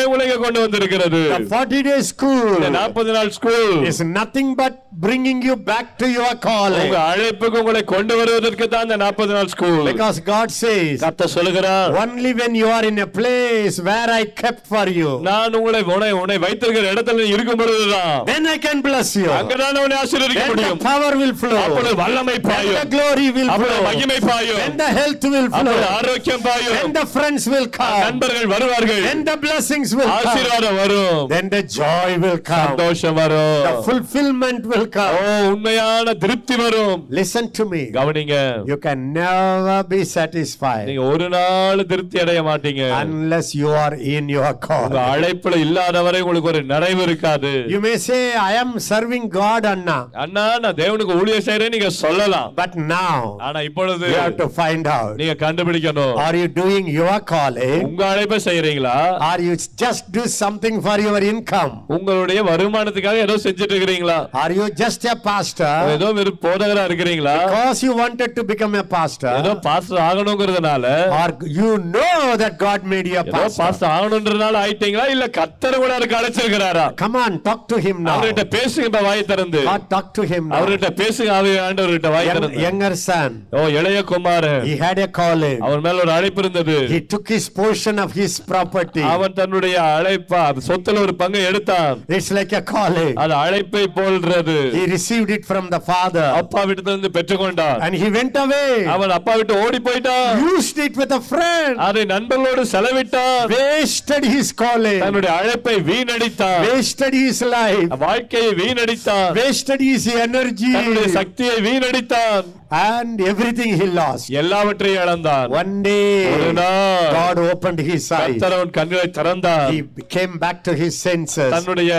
உங்களை 0.04 0.24
இங்க 0.26 0.38
கொண்டு 0.44 0.60
வந்திருக்கிறது 0.64 1.20
The 1.32 1.40
40 1.50 1.82
day 1.88 1.98
school 2.10 2.48
இந்த 2.56 2.70
நாற்பது 2.78 3.12
நாள் 3.12 3.30
school 3.38 3.74
is 3.90 4.00
nothing 4.18 4.48
but 4.62 4.74
bringing 4.99 5.41
you 5.41 5.55
back 5.63 5.87
to 6.01 6.07
your 6.09 6.33
calling. 6.41 6.83
உங்க 6.83 6.99
அழைப்புக்கு 7.11 7.57
உங்களை 7.61 7.81
கொண்டு 7.91 8.13
வருவதற்கு 8.19 8.65
தான் 8.73 8.85
இந்த 8.87 8.97
நாற்பது 9.01 9.31
நாள் 9.35 9.49
ஸ்கூல் 9.53 9.87
Because 9.89 10.17
God 10.29 10.49
says, 10.59 10.93
கத்த 11.03 11.27
சொல்லுகிறார் 11.35 11.95
only 12.03 12.31
when 12.39 12.53
you 12.55 12.67
are 12.69 12.83
in 12.85 12.97
a 12.99 13.09
place 13.11 13.77
where 13.87 14.09
I 14.11 14.25
kept 14.41 14.63
for 14.73 14.85
you, 14.99 15.11
நான் 15.29 15.57
உங்களை 15.59 15.81
உன்னை 15.93 16.11
உன்னை 16.21 16.37
வைத்திருக்கிற 16.45 16.85
இடத்துல 16.93 17.19
நீ 17.21 17.29
இருக்கும் 17.35 17.61
பொழுதுதான் 17.63 18.15
then 18.31 18.45
I 18.47 18.59
can 18.59 18.79
bless 18.87 19.11
you. 19.21 19.29
அங்கதான் 19.39 19.81
உன்னை 19.83 19.97
ஆசீர்வதிக்க 20.03 20.41
Then 20.41 20.51
the 20.51 20.55
முடியும் 20.55 20.81
power 20.87 21.11
will 21.21 21.35
flow. 21.43 21.59
அப்பொழுது 21.65 21.95
வல்லமை 22.03 22.37
Then 22.37 22.45
the 22.45 22.51
பாயும் 22.51 22.89
glory 22.95 23.27
will 23.37 23.51
அப்பொழுது 23.55 23.77
flow. 23.77 23.87
மகிமை 23.89 24.19
பாயும் 24.29 24.61
Then 24.63 24.77
the 24.83 24.91
health 24.99 25.25
will 25.33 25.47
அப்பொழுது 25.49 25.81
flow. 25.81 25.93
ஆரோக்கியம் 25.99 26.45
பாயும் 26.47 26.75
Then 26.79 26.93
the 26.99 27.05
friends 27.15 27.45
will 27.55 27.69
come. 27.79 27.99
நண்பர்கள் 28.05 28.49
வருவார்கள் 28.55 29.03
Then 29.09 29.21
the 29.31 29.37
blessings 29.45 29.89
will 29.97 30.09
come. 30.11 30.25
ஆசீர்வாதம் 30.25 30.79
வரும் 30.81 31.21
Then 31.35 31.47
the 31.55 31.63
joy 31.77 32.09
will 32.25 32.39
come. 32.45 32.63
சந்தோஷம் 32.65 33.13
The 33.13 33.21
வரும் 33.21 33.83
fulfillment 33.89 34.63
will 34.71 34.87
come. 34.92 35.16
உண்மையான 35.50 36.14
திருப்தி 36.22 36.56
வரும் 36.60 37.00
Listen 37.18 37.44
to 37.58 37.64
me. 37.66 37.82
கவனிங்க 37.96 38.36
You 38.70 38.78
can 38.86 39.00
never 39.14 39.78
be 39.92 40.00
satisfied 40.14 40.84
நீங்க 40.88 41.04
ஒரு 41.12 41.26
நாள் 41.34 41.84
திருப்தி 41.92 42.20
அடைய 42.24 42.40
மாட்டீங்க 42.42 42.82
unless 43.02 43.48
you 43.60 43.70
are 43.82 43.94
in 44.14 44.26
your 44.36 44.46
உங்க 44.50 44.66
call. 44.68 44.96
அழைப்புல 45.12 45.54
இல்லாதவரை 45.64 46.20
உங்களுக்கு 46.22 46.52
ஒரு 46.52 46.62
நிறைவு 46.72 47.02
இருக்காது 47.08 47.52
You 47.74 47.80
may 47.80 47.96
say, 48.06 48.20
I 48.44 48.54
am 48.62 48.72
serving 48.90 49.24
God, 49.38 49.64
Anna. 49.72 49.98
அண்ணா 50.24 50.46
நான் 50.64 50.78
தேவனுக்கு 50.82 51.18
ஊழியம் 51.20 51.46
செய்யறேன் 51.48 51.74
நீங்க 51.76 51.90
சொல்லலாம் 52.02 52.48
But 52.56 52.72
now, 52.94 53.16
ஆனா 53.48 53.60
இப்பொழுது 53.68 54.06
you 54.12 54.20
have 54.24 54.36
to 54.36 54.48
find 54.60 54.86
out. 54.96 55.12
நீங்க 55.22 55.36
கண்டுபிடிக்கணும் 55.44 56.14
Are 56.26 56.34
you 56.34 56.48
doing 56.60 56.86
your 56.98 57.16
calling? 57.32 57.78
உங்க 57.88 58.04
அழைப்பை 58.12 58.40
செய்யறீங்களா 58.48 58.96
Or 59.28 59.36
you 59.48 59.54
just 59.84 60.04
do 60.12 60.24
something 60.38 60.76
for 60.86 60.98
your 61.00 61.20
income? 61.32 61.72
உங்களுடைய 61.96 62.40
வருமானத்துக்காக 62.50 63.24
ஏதோ 63.26 63.36
செஞ்சுட்டு 63.44 63.72
இருக்கிறீங்களா 63.74 64.18
Are 64.42 64.52
you 64.52 64.66
just 64.80 65.02
a 65.04 65.16
pastor 65.24 65.72
ஏதோ 65.94 66.08
வெறும் 66.16 66.40
போதகரா 66.44 66.82
இருக்கிறீங்களா 66.88 67.34
because 67.44 67.80
you 67.86 67.92
wanted 68.00 68.30
to 68.38 68.42
become 68.50 68.74
a 68.74 68.82
ஏதோ 68.82 68.88
pastor? 68.94 69.32
பாஸ்டர் 69.66 70.00
ஆகணுங்கிறதுனால 70.08 70.84
Or 71.18 71.28
you 71.58 71.70
know 71.94 72.12
that 72.42 72.54
God 72.64 72.80
made 72.92 73.06
you 73.12 73.16
a 73.16 73.24
ஏதோ 73.24 73.32
pastor? 73.36 73.58
பாஸ்டர் 73.62 73.90
ஆகணுன்றதுனால 73.96 74.54
ஆயிட்டீங்களா 74.64 75.06
இல்ல 75.14 75.26
கத்தர் 75.38 75.78
கூட 75.82 75.90
அதுக்கு 75.98 76.16
அழைச்சிருக்கிறாரா 76.20 76.86
Come 77.02 77.16
on, 77.24 77.32
talk 77.48 77.62
to 77.72 77.78
him 77.86 77.96
now. 78.02 78.14
அவர்கிட்ட 78.14 78.44
பேசுங்க 78.56 78.86
இப்ப 78.90 79.02
வாய் 79.08 79.24
திறந்து 79.32 79.62
God, 79.68 79.84
talk 79.94 80.08
to 80.18 80.24
him 80.32 80.42
now. 80.44 80.56
அவர்கிட்ட 80.58 80.90
பேசுங்க 81.02 81.32
ஆவி 81.38 81.52
ஆண்டவர்கிட்ட 81.66 82.10
வாய் 82.16 82.30
திறந்து 82.30 82.62
younger 82.66 82.92
son, 83.06 83.30
ஓ 83.56 83.66
இளைய 83.78 84.00
குமாரன் 84.12 84.64
he 84.68 84.76
had 84.84 85.00
a 85.00 85.10
calling. 85.20 85.58
அவர் 85.66 85.84
மேல 85.86 86.04
ஒரு 86.06 86.14
அழைப்பு 86.18 86.42
இருந்தது 86.44 86.78
He 86.94 87.00
took 87.14 87.28
his 87.36 87.46
portion 87.60 87.98
of 88.06 88.12
his 88.20 88.34
property. 88.52 89.04
அவன் 89.14 89.36
தன்னுடைய 89.40 89.76
அழைப்பா 89.98 90.42
சொத்துல 90.70 91.04
ஒரு 91.06 91.14
பங்கை 91.22 91.44
எடுத்தான் 91.50 91.98
It's 92.18 92.30
like 92.38 92.54
a 92.54 92.64
calling. 92.74 93.14
அது 93.24 93.34
அழைப்பை 93.44 93.84
போல்றது 94.00 94.58
He 94.72 94.84
received 94.88 95.30
it 95.30 95.44
from 95.44 95.64
the 95.70 95.80
father 95.82 96.26
அப்பா 96.40 96.62
விட்டு 96.68 96.84
இருந்து 96.86 97.10
பெற்றுக்கொண்டான் 97.16 97.80
and 97.86 97.94
he 97.96 98.08
went 98.10 98.36
away. 98.36 98.70
அவன் 98.94 99.12
அப்பா 99.16 99.34
விட்டு 99.38 99.54
ஓடி 99.64 99.80
போயிட்டான் 99.86 100.30
Used 100.50 100.78
it 100.86 100.94
with 100.94 101.12
a 101.12 101.22
friend. 101.22 101.74
அதை 101.88 102.04
நண்பர்களோடு 102.12 102.64
செலவிட்டான் 102.74 103.44
Wasted 103.54 104.24
his 104.34 104.50
calling. 104.62 105.00
தன்னுடைய 105.04 105.32
அழைப்பை 105.40 105.76
வீணடித்தான் 105.90 106.62
Wasted 106.68 107.14
his 107.22 107.40
life. 107.56 107.84
வாழ்க்கையை 108.06 108.52
வீணடித்தான் 108.62 109.28
Wasted 109.40 109.82
his 109.90 110.06
energy. 110.26 110.72
தன்னுடைய 110.78 111.10
சக்தியை 111.18 111.58
வீணடித்தான் 111.68 112.48
And 112.80 113.16
everything 113.30 113.70
he 113.78 113.86
lost. 113.94 114.26
எல்லாவற்றையும் 114.40 115.00
இழந்தான் 115.00 115.46
One 115.54 115.72
day, 115.86 116.02
ஒரு 116.34 116.50
நாள் 116.58 117.08
God 117.16 117.38
opened 117.46 117.80
his 117.88 118.04
eyes. 118.10 118.20
கர்த்தர் 118.22 118.54
அவன் 118.56 118.72
கண்களை 118.76 119.06
திறந்தான் 119.16 119.70
He 119.72 119.80
came 120.14 120.34
back 120.44 120.58
to 120.68 120.74
his 120.82 120.92
senses. 121.06 121.50
தன்னுடைய 121.54 121.92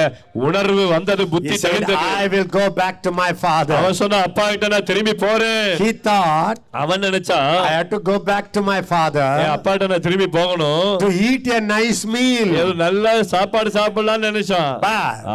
உணர்வு 0.47 0.83
வந்தது 0.93 1.23
He 1.25 1.31
புத்தி 1.33 1.55
said, 1.55 1.65
தெளிந்தது 1.65 1.97
I 2.17 2.27
will 2.33 2.47
go 2.51 2.69
back 2.71 2.95
to 3.03 3.11
my 3.13 3.31
father. 3.35 3.75
அவன் 3.79 3.97
சொன்ன 3.99 4.19
அப்பா 4.27 4.45
கிட்ட 4.51 4.67
நான் 4.73 4.87
திரும்பி 4.89 5.13
போறேன் 5.23 5.67
He 5.81 5.89
thought, 6.07 6.57
அவன் 6.81 7.01
நினைச்சான் 7.05 7.51
I 7.63 7.73
have 7.77 7.89
to 7.89 7.99
go 8.09 8.15
back 8.29 8.45
to 8.57 8.61
my 8.69 8.79
father 8.91 9.27
என் 9.43 9.53
அப்பா 9.55 9.71
கிட்ட 9.73 9.87
நான் 9.91 10.05
திரும்பி 10.07 10.27
போகணும் 10.37 10.89
to 11.03 11.09
eat 11.27 11.47
a 11.57 11.61
nice 11.69 12.01
meal. 12.15 12.49
ஏதோ 12.61 12.73
நல்ல 12.83 13.05
சாப்பாடு 13.33 13.71
சாப்பிடலாம்னு 13.77 14.29
நினைச்சான் 14.29 14.73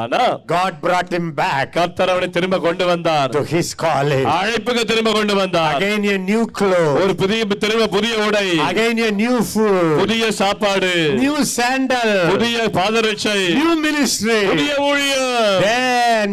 ஆனா 0.00 0.22
God 0.54 0.74
brought 0.84 1.12
him 1.16 1.28
back 1.40 1.64
கர்த்தர் 1.78 2.12
அவனை 2.14 2.28
திரும்ப 2.36 2.60
கொண்டு 2.66 2.86
வந்தார் 2.92 3.30
to 3.38 3.44
his 3.54 3.70
calling. 3.84 4.26
அழைப்புக்கு 4.38 4.84
திரும்ப 4.92 5.12
கொண்டு 5.18 5.36
வந்தார் 5.42 5.76
Again 5.78 6.04
a 6.14 6.20
new 6.30 6.44
clothes. 6.60 6.96
ஒரு 7.02 7.14
புதிய 7.22 7.34
திரும்ப 7.64 7.88
புதிய 7.96 8.14
உடை 8.26 8.46
Again 8.70 8.98
a 9.08 9.12
new 9.22 9.36
food. 9.52 9.88
புதிய 10.02 10.24
சாப்பாடு 10.40 10.92
New 11.24 11.36
sandal. 11.56 12.10
புதிய 12.32 12.68
பாதரட்சை 12.78 13.38
New 13.60 13.74
ministry. 13.86 14.40
புதிய 14.52 14.72
ஊழியம் 14.88 15.24
Then 15.66 16.28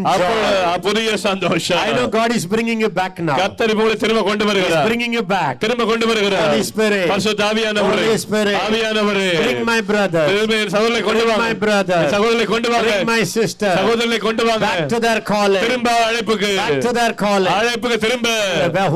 புதிய 0.86 1.08
I 1.08 1.14
know 1.14 1.22
சந்தோஷம் 1.26 2.10
God 2.16 2.30
is 2.38 2.44
bringing 2.46 2.80
you 2.84 2.90
back 3.00 3.14
now. 3.28 3.36
கர்த்தர் 3.40 3.70
இப்பொழுது 3.74 3.96
திரும்ப 4.02 4.22
கொண்டு 4.28 4.44
வருகிறார் 4.50 4.86
bringing 4.88 5.14
you 5.18 5.24
back. 5.34 5.54
திரும்ப 5.64 5.86
கொண்டு 5.90 6.06
வருகிறார் 6.10 6.46
Holy 6.46 6.64
Spirit. 6.70 7.06
பரிசுத்த 7.12 7.44
ஆவியானவரே 7.50 8.04
Holy 8.04 8.18
Spirit. 8.26 8.56
ஆவியானவரே 8.64 9.28
Bring 9.44 9.60
my 9.72 9.80
brother. 9.90 10.24
திரும்ப 10.30 10.54
என் 10.62 10.72
சகோதரனை 10.76 11.02
கொண்டு 11.08 11.24
வாங்க 11.30 11.42
my 11.46 11.54
brother. 11.64 11.98
என் 12.04 12.12
சகோதரனை 12.16 12.46
கொண்டு 12.54 12.70
வாங்க 12.74 12.90
Bring 12.90 13.08
my 13.14 13.22
sister. 13.36 13.72
சகோதரனை 13.80 14.20
கொண்டு 14.26 14.44
வாங்க 14.50 14.62
Back 14.68 14.82
to 14.94 15.00
their 15.06 15.20
calling. 15.32 15.62
திரும்ப 15.66 15.90
அழைப்புக்கு 16.08 16.50
Back 16.62 16.76
to 16.86 16.92
their 17.00 17.12
calling. 17.24 17.52
அழைப்புக்கு 17.58 17.98
திரும்ப 18.06 18.28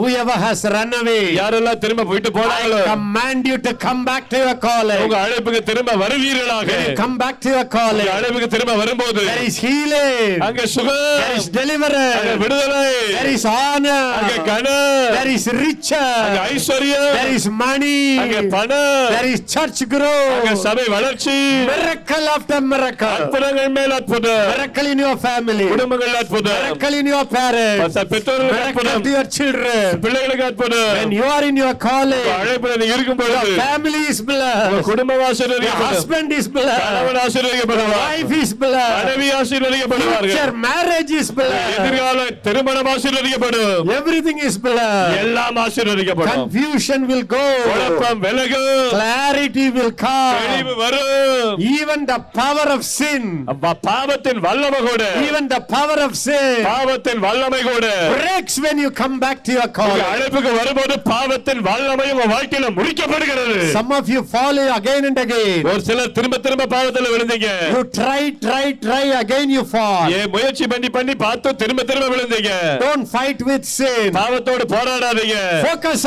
Whoever 0.00 0.36
has 0.44 0.60
run 0.74 0.90
away, 1.00 1.20
யாரெல்லாம் 1.40 1.80
திரும்ப 1.84 2.04
போயிட்டு 2.10 2.30
போனாங்களோ 2.38 2.78
I 2.80 2.88
command 2.92 3.42
you 3.50 3.56
to 3.66 3.72
come 3.84 4.00
back 4.08 4.24
to 4.32 4.38
your 4.44 4.56
calling. 4.66 5.00
உங்க 5.04 5.16
அழைப்புக்கு 5.24 5.60
திரும்ப 5.70 5.92
வருவீர்களாக 6.02 6.70
come 7.02 7.16
back 7.22 7.36
to 7.44 7.50
your 7.56 7.66
calling, 7.76 8.04
உங்க 8.04 8.16
அழைப்புக்கு 8.18 8.50
திரும்ப 8.54 8.74
வரும்போது 8.82 9.22
there 9.30 9.44
is 9.50 9.56
healing, 9.66 10.34
அங்க 10.46 10.60
there 10.60 10.72
சுகம் 10.76 11.02
is 11.38 11.46
deliverance. 11.50 11.67
விடுதலை 11.68 12.84
There 13.12 13.30
is 13.34 13.44
அங்க 13.50 13.90
honor. 13.90 14.44
கனம் 14.48 15.14
There 15.16 15.30
is 15.36 15.44
அங்க 15.48 15.60
riches. 15.60 16.38
ஐஸ்வர்யம் 16.52 17.10
There 17.16 17.32
is 17.38 17.46
money. 17.62 17.98
அங்க 18.22 18.38
பணம் 18.54 19.08
There 19.14 19.28
is 19.32 19.40
church 19.54 19.80
அங்க 19.84 19.94
growth. 19.94 20.48
சபை 20.66 20.86
வளர்ச்சி 20.94 21.36
Miracle 21.70 22.26
after 22.36 22.60
miracle. 22.72 23.12
அற்புதங்கள் 23.18 23.70
மேல் 23.76 23.94
அற்புதம் 23.98 24.46
Miracle 24.52 24.88
in 24.92 25.00
your 25.06 25.16
family. 25.26 25.66
குடும்பங்கள் 25.74 26.14
அற்புதம் 26.22 26.58
Miracle 26.60 26.96
in 27.00 27.08
your 27.14 27.24
parents. 27.36 27.96
பெற்றோர்களுக்கு 28.14 28.56
Miracle 28.56 28.70
அற்புதம் 28.70 29.04
to 29.08 29.12
your 29.16 29.26
children. 29.38 29.82
பிள்ளைகளுக்கு 30.06 30.44
When 30.44 30.50
அற்புதம் 30.50 31.12
you 31.18 31.26
are 31.36 31.44
in 31.50 31.56
your 31.64 31.74
calling, 31.86 32.26
அழைப்புல 32.38 32.72
நீ 32.82 32.88
இருக்கும் 32.96 33.20
பொழுது 33.22 33.52
family 33.64 34.02
is 34.12 34.18
உங்க 34.20 34.30
blessed. 34.32 34.82
குடும்பம் 34.90 35.18
Your 35.18 35.28
ஆசீர்வதிக்கப்படும் 35.30 35.92
husband 35.92 36.30
is 36.38 36.46
blessed. 36.56 36.84
கணவன் 36.86 37.20
ஆசீர்வதிக்கப்படுவார் 37.24 38.02
Wife 38.04 38.34
is 38.42 38.52
blessed. 38.62 38.96
மனைவி 39.00 39.28
ஆசீர்வதிக்கப்படுவார்கள் 39.40 40.34
Future 40.34 40.52
marriage 40.68 41.12
is 41.20 41.28
blessed. 41.38 41.57
எதிர்கால 41.68 42.16
திருமணம் 42.46 42.88
ஆசீர்வதிக்கப்படும் 42.92 43.88
Everything 43.98 44.38
is 44.48 44.54
blessed. 44.66 45.14
எல்லாம் 45.22 45.58
ஆசீர்வதிக்கப்படும் 45.64 46.34
Confusion 46.36 47.00
will 47.10 47.24
go. 47.30 47.44
குழப்பம் 47.68 48.20
விலகும் 48.24 48.66
Clarity 48.94 49.66
will 49.76 49.92
தெளிவு 49.96 50.72
come. 50.72 50.80
வரும் 50.82 51.54
Even 51.74 52.00
the 52.12 52.18
power 52.38 52.66
of 52.76 52.82
sin. 52.92 53.22
அப்ப 53.52 53.74
பாவத்தின் 53.88 54.40
வல்லமை 54.46 54.80
கூட 54.88 55.02
Even 55.28 55.44
the 55.54 55.60
power 55.74 55.98
of 56.06 56.12
sin 56.18 56.56
பாவத்தின் 56.70 57.22
வல்லமை 57.26 57.60
கூட 57.70 57.86
breaks 58.16 58.56
when 58.66 58.78
you 58.84 58.90
come 59.02 59.16
back 59.18 59.38
to 59.48 59.52
your 59.58 59.68
calling. 59.78 60.04
அழைப்புக்கு 60.12 60.52
வரும்போது 60.60 60.96
பாவத்தின் 61.12 61.62
வல்லமை 61.68 62.08
உங்க 62.14 62.26
வாழ்க்கையில 62.34 62.68
முடிக்கப்படுகிறது 62.78 63.56
Some 63.78 63.92
of 63.92 64.06
you 64.14 64.22
fall 64.34 64.46
again 64.78 65.02
and 65.10 65.20
again. 65.24 65.58
ஒரு 65.70 65.82
சிலர் 65.88 66.14
திரும்ப 66.18 66.36
திரும்ப 66.46 66.68
பாவத்துல 66.74 67.08
விழுந்தீங்க 67.14 67.50
You 67.74 67.82
try, 67.98 68.20
try, 68.44 68.64
try, 68.86 69.02
again 69.22 69.48
you 69.56 69.64
fall. 69.74 70.04
ஏன் 70.18 70.30
முயற்சி 70.34 70.64
பண்ணி 70.72 70.90
பண்ணி 70.96 71.14
பார்த்து 71.24 71.47
திரும்ப 71.52 71.82
திரும்ப 71.84 72.06
விழுந்தீங்க 72.14 72.50
Don't 72.80 73.06
fight 73.16 73.40
with 73.48 73.64
sin. 73.78 74.08
பாவத்தோடு 74.18 74.64
போராடாதீங்க 74.74 75.36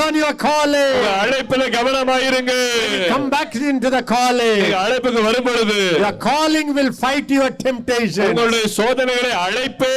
on 0.08 0.16
your 0.16 0.34
calling. 0.46 0.94
உங்க 0.98 1.12
அழைப்புல 1.24 1.64
கவனமாயிருங்க 1.78 2.54
back 3.30 3.54
into 3.72 3.90
the 3.90 4.04
calling. 4.14 4.58
நீங்க 4.64 4.80
அழைப்புக்கு 4.86 5.22
வரும் 5.28 5.48
பொழுது 5.50 5.78
Your 6.04 6.14
calling 6.28 6.70
will 6.78 6.92
fight 7.04 7.30
your 7.32 7.50
temptation. 7.66 8.28
உங்களுடைய 8.30 8.66
சோதனைகளை 8.78 9.32
அழைப்பே 9.46 9.94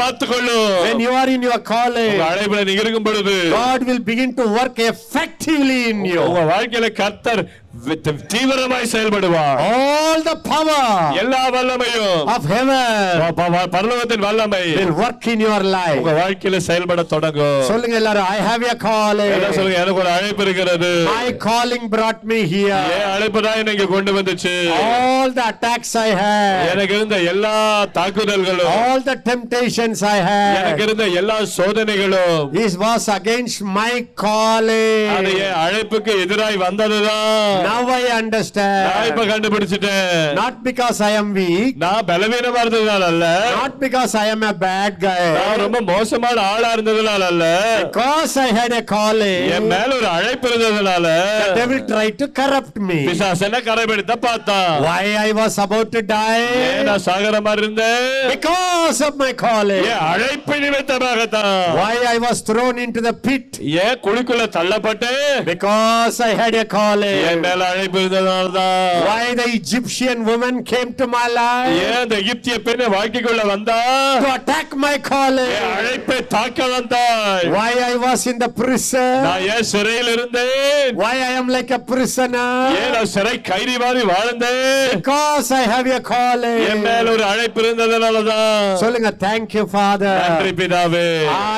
பார்த்து 0.00 0.26
கொள்ளும் 0.26 0.74
When 0.86 1.00
you 1.06 1.12
are 1.20 1.28
in 1.36 1.42
your 1.42 1.60
calling, 1.72 2.14
அழைப்புல 2.30 2.64
நீங்க 2.64 2.82
இருக்கும் 2.84 3.08
பொழுது 3.10 3.36
God 3.52 3.82
will 3.90 4.02
begin 4.10 4.32
to 4.40 4.46
work 4.58 4.78
effectively 4.92 5.80
in 5.92 6.00
you. 6.12 6.20
உங்க 6.28 6.42
வாழ்க்கையில 6.52 6.88
கர்த்தர் 7.02 7.42
வி- 7.74 7.98
தீவிரமாய் 8.32 8.90
செயல்படுவார் 8.92 9.60
All 9.66 10.18
the 10.22 10.34
power 10.48 10.80
எல்லா 11.20 11.40
வல்லமையும் 11.54 12.18
of 12.34 12.42
heaven 12.46 13.30
பரலோகத்தின் 13.74 14.24
வல்லமை 14.24 14.60
will 14.78 14.92
work 15.00 15.26
in 15.32 15.40
your 15.40 15.60
life. 15.74 15.96
உங்க 16.00 16.12
வாழ்க்கையில 16.18 16.56
செயல்பட 16.66 17.02
தொடங்கும் 17.12 17.62
சொல்லுங்க 17.70 17.96
எல்லாரும் 18.00 18.28
I 18.28 18.40
have 18.48 18.62
a 18.62 18.68
என்ன 18.68 18.76
calling. 18.84 19.30
சொல்லுங்க 19.58 19.78
எனக்கு 19.82 20.02
ஒரு 20.02 20.10
அழைப்பு 20.16 20.44
இருக்கிறது 20.46 20.90
My 21.08 21.26
calling 21.46 21.84
brought 21.94 22.20
me 22.32 22.40
here. 22.52 22.82
அழைப்பு 23.14 23.42
தான் 23.46 23.58
என்னை 23.62 23.74
இங்க 23.76 23.88
கொண்டு 23.94 24.14
வந்துச்சு 24.18 24.54
All 24.82 25.32
the 25.38 25.46
attacks 25.52 25.92
I 26.04 26.10
had, 26.20 26.60
எனக்கு 26.72 26.94
இருந்த 26.98 27.18
எல்லா 27.32 27.54
தாக்குதல்களும் 27.98 28.70
all 28.76 29.02
the 29.10 29.16
temptations 29.30 30.02
I 30.12 30.18
எனக்கு 30.52 30.78
had, 30.78 30.86
இருந்த 30.88 31.06
எல்லா 31.22 31.38
சோதனைகளும் 31.56 32.38
this 32.58 32.76
was 32.84 33.06
against 33.18 33.58
my 33.78 33.92
calling. 34.24 35.08
அது 35.16 35.34
அழைப்புக்கு 35.64 36.14
எதிராய் 36.26 36.62
வந்ததுதான் 36.66 37.60
Now 37.64 37.80
I 37.90 38.02
நான் 38.02 38.18
understand. 38.20 38.86
இப்ப 39.10 39.24
கண்டுபிடிச்சிட்டேன் 39.30 40.34
Not 40.40 40.54
because 40.64 40.98
I 41.08 41.14
am 41.20 41.28
weak, 41.38 41.72
நான் 41.84 42.06
பலவீனமா 42.10 42.60
இருந்ததுனால 42.64 43.02
அல்ல 43.12 43.26
not 43.56 43.74
because 43.84 44.14
I 44.22 44.28
am 44.34 44.42
a 44.44 44.54
bad 44.64 44.92
guy, 45.06 45.22
நான் 45.38 45.60
ரொம்ப 45.64 45.80
மோசமான 45.90 46.36
ஆளா 46.52 46.70
இருந்ததுனால 46.76 47.22
அல்ல 47.32 47.46
because 47.82 48.34
I 48.46 48.50
had 48.58 48.72
a 48.80 48.84
calling. 48.94 49.40
என் 49.56 49.68
மேல 49.72 49.90
ஒரு 49.98 50.08
அழைப்பு 50.16 50.48
இருந்ததுனால 50.52 51.06
The 51.44 51.54
devil 51.60 51.80
tried 51.92 52.16
to 52.22 52.28
corrupt 52.40 52.76
me. 52.88 53.00
பிசாசன 53.10 53.62
கரைபெடுத்த 53.68 54.16
பார்த்தான் 54.26 54.72
Why 54.88 55.02
I 55.26 55.32
was 55.40 55.56
about 55.66 55.90
to 55.96 56.02
die? 56.14 56.42
நான் 56.88 57.04
சாகர 57.08 57.36
மாதிரி 57.48 57.64
இருந்தேன் 57.64 58.06
Because 58.34 59.00
of 59.08 59.14
my 59.24 59.32
calling. 59.44 59.84
என் 59.92 60.04
அழைப்பு 60.12 60.56
நிமித்தமாகத்தான் 60.64 61.60
Why 61.80 61.94
I 62.14 62.18
was 62.18 62.38
thrown 62.48 62.76
into 62.84 63.02
the 63.08 63.14
pit? 63.26 63.48
ஏன் 63.84 63.98
குழிக்குள்ள 64.06 64.46
தள்ளப்பட்டேன் 64.58 65.26
Because 65.52 66.16
I 66.28 66.34
had 66.42 66.54
a 66.56 66.66
calling. 66.76 67.18
மேல 67.52 67.64
அழைப்பு 67.72 67.98
இருந்ததுனாலதான் 68.00 68.92
Why 69.06 69.24
the 69.40 69.46
Egyptian 69.58 70.18
woman 70.28 70.54
came 70.64 70.90
to 71.00 71.06
my 71.14 71.26
life 71.34 71.72
ஏன் 71.80 71.96
அந்த 72.02 72.14
எகிப்திய 72.22 72.54
பெண்ணை 72.66 72.86
வாழ்க்கைக்குள்ள 72.94 73.42
வந்தா 73.52 73.78
to 74.24 74.28
attack 74.36 74.68
my 74.84 74.94
calling. 75.08 75.50
என் 75.56 75.72
அழைப்பை 75.76 76.18
தாக்க 76.34 76.68
வந்தாய் 76.74 77.44
Why 77.56 77.70
I 77.88 77.94
was 78.04 78.22
in 78.32 78.36
the 78.44 78.50
prison. 78.60 79.10
நான் 79.26 79.44
ஏன் 79.54 79.66
சிறையில் 79.72 80.10
இருந்தேன் 80.14 80.96
Why 81.02 81.14
I 81.28 81.34
am 81.40 81.48
like 81.56 81.72
a 81.78 81.82
prisoner. 81.90 82.46
ஏன் 82.80 82.92
நான் 82.96 83.10
சிறை 83.16 83.34
கைதி 83.50 83.74
மாதிரி 83.84 84.04
வாழ்ந்தேன் 84.12 84.62
Because 84.94 85.50
I 85.60 85.64
have 85.74 85.86
a 85.88 85.98
N 85.98 86.06
calling. 86.12 86.58
மேல 86.86 87.04
ஒரு 87.16 87.26
அழைப்பு 87.32 87.60
இருந்ததுனாலதான் 87.64 88.78
சொல்லுங்க 88.84 89.12
thank 89.26 89.48
you 89.58 89.66
father. 89.76 90.14
நன்றி 90.24 90.54
பிதாவே 90.62 91.06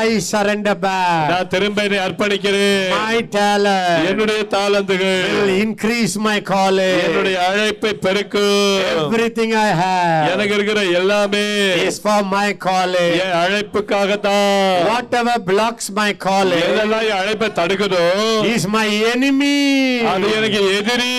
I 0.02 0.18
surrender 0.32 0.76
back. 0.86 1.24
நான் 1.32 1.50
திரும்ப 1.54 1.86
என்னை 1.88 2.00
அர்ப்பணிக்கிறேன் 2.08 2.90
My 2.98 3.16
talent 3.38 4.10
என்னுடைய 4.10 4.42
தாளந்துகள் 4.56 5.02
will 5.36 5.54
increase 5.58 5.82
my 5.84 6.40
calling. 6.42 6.98
என்னுடைய 7.06 7.36
அழைப்பை 7.48 7.90
பெருக்கும் 8.04 8.80
Everything 8.94 9.50
I 9.58 9.70
have 9.80 10.28
எனக்கு 10.34 10.54
இருக்கிற 10.54 10.80
எல்லாமே 11.00 11.42
is 11.88 11.96
for 12.04 12.18
my 12.34 12.48
calling. 12.66 13.10
N 13.24 13.36
அழைப்புக்காகத்தான் 13.42 14.86
Whatever 14.90 15.36
blocks 15.50 15.86
my 16.00 16.10
calling 16.26 16.64
எதெல்லாம் 16.68 17.04
என் 17.10 17.20
அழைப்பை 17.22 17.48
தடுக்குதோ 17.60 18.04
is 18.54 18.64
my 18.76 18.86
enemy. 19.12 19.56
அது 20.12 20.32
எனக்கு 20.38 20.62
எதிரி 20.78 21.12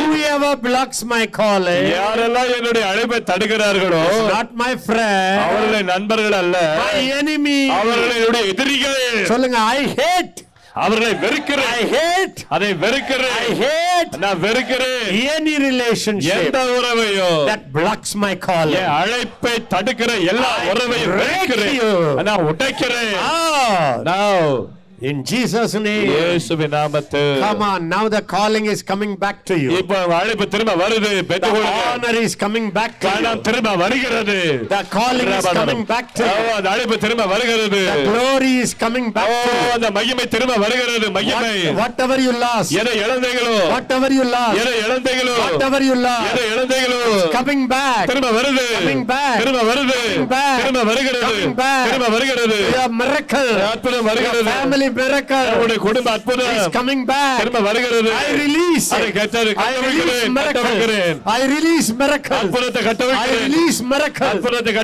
Whoever 0.00 0.52
blocks 0.66 1.00
my 1.14 1.24
calling 1.40 1.82
is 1.84 1.94
யாரெல்லாம் 1.98 2.50
என்னுடைய 2.58 2.84
அழைப்பை 2.92 3.20
தடுக்கிறார்களோ 3.32 4.04
not 4.34 4.50
my 4.64 4.72
friend, 4.88 5.38
அவர்களை 5.46 5.82
நண்பர்கள் 5.94 6.38
அல்ல 6.42 6.56
my 6.84 7.00
enemy. 7.20 7.60
அவர்களை 7.80 8.14
என்னுடைய 8.20 8.44
எதிரிகள் 8.54 8.98
சொல்லுங்க 9.32 9.58
I 9.76 9.82
hate, 10.00 10.38
அவர்களை 10.72 11.14
வெறுக்கிறேன். 11.14 11.64
I 11.64 11.84
hate, 11.84 12.36
அதை 12.48 12.74
வெறுக்கிறேன். 12.74 13.30
I 13.48 13.60
hate. 13.60 14.16
நான் 14.18 14.40
வெறுக்கிறேன். 14.40 15.28
Any 15.28 15.56
relationship 15.60 16.44
எந்த 16.44 16.64
உறவையும் 16.64 17.48
that 17.48 17.62
blocks 17.74 18.12
my 18.14 18.38
calling. 18.46 18.74
என் 18.74 18.84
அழைப்பை 18.84 19.52
தடுக்கிற 19.70 20.26
எல்லா 20.26 20.56
உறவையும் 20.72 21.16
வெறுக்கிறேன். 21.16 22.14
நான் 22.14 22.38
உடைக்கிறேன். 22.38 23.16
Ah, 23.30 23.96
Now, 24.04 24.66
in 25.00 25.18
Jesus' 25.24 25.74
name. 25.76 26.08
இயேசுவின் 26.10 26.72
நாமத்து 26.74 27.20
Come 27.42 27.62
on, 27.64 27.80
now 27.88 28.02
the 28.14 28.20
calling 28.32 28.64
is 28.72 28.80
coming 28.90 29.12
back 29.22 29.36
to 29.50 29.54
you. 29.62 29.70
இப்ப 29.80 29.94
அழைப்பு 30.16 30.44
திரும்ப 30.54 30.72
வருது 30.80 31.10
The 31.10 31.22
பெற்றுக்கொள்ளுங்க 31.30 31.70
honor 31.84 32.14
is 32.24 32.34
coming 32.42 32.66
back 32.78 32.92
to 33.04 33.12
you. 33.16 33.30
திரும்ப 33.46 33.70
வருகிறது 33.82 34.36
The 34.72 34.80
calling 34.96 35.30
is 35.38 35.46
coming 35.58 35.80
back 35.92 36.08
to 36.18 36.24
you. 36.26 36.42
அந்த 36.56 36.68
அழைப்பு 36.74 36.98
திரும்ப 37.04 37.26
வருகிறது 37.32 37.80
The 37.86 38.04
glory 38.10 38.52
is 38.64 38.72
coming 38.84 39.06
back 39.16 39.30
to 39.46 39.54
you. 39.54 39.70
அந்த 39.76 39.90
மகிமை 39.98 40.26
திரும்ப 40.34 40.56
வருகிறது 40.64 41.08
மகிமை 41.16 41.54
What- 41.62 41.78
whatever 41.80 42.18
you 42.26 42.34
lost, 42.44 42.70
எதை 42.82 42.94
இழந்தீங்களோ 43.04 43.54
whatever 43.74 44.10
you 44.18 44.26
lost, 44.36 44.58
எதை 44.62 44.74
இழந்தீங்களோ 44.84 45.36
whatever 45.46 45.80
you 45.88 45.96
எதை 45.96 46.04
lost, 46.08 46.46
இழந்தீங்களோ 46.52 47.00
coming 47.38 47.64
back. 47.74 48.04
திரும்ப 48.12 48.30
வருது 48.38 48.66
Coming 48.76 49.02
back. 49.14 49.34
திரும்ப 49.42 49.62
வருது 49.70 49.98
Coming 50.04 50.28
back. 50.36 50.58
திரும்ப 50.62 50.84
வருகிறது 50.92 51.26
Coming 51.32 51.56
back. 51.64 51.84
திரும்ப 51.88 52.08
வருகிறது 52.16 52.60
Your 52.76 52.88
miracle, 53.02 53.50
அற்புதம் 53.72 54.06
வருகிறது 54.12 54.46
family 54.52 54.89
miracle 54.98 55.48
உங்களுடைய 55.52 55.78
குடும்ப 55.86 56.08
is 56.10 56.14
அற்புதம் 56.16 56.72
coming 56.76 57.02
back. 57.04 57.36
திரும்ப 57.40 57.60
வருகிறது 57.68 58.10
I 58.16 58.28
release 58.40 58.86
அதை 58.94 59.06
release 59.06 59.18
கட்டவிக்கிறேன். 59.20 60.34
கட்டவிக்கிறேன் 60.48 61.18
I 61.36 61.42
release 61.54 61.88
miracle. 62.00 62.36
அற்புதத்தை 62.42 62.80
I 62.82 62.86
கட்டவிக்கிறேன் 62.88 63.42
release 63.46 63.80
miracle. 63.92 64.28
அற்புதத்தை 64.32 64.74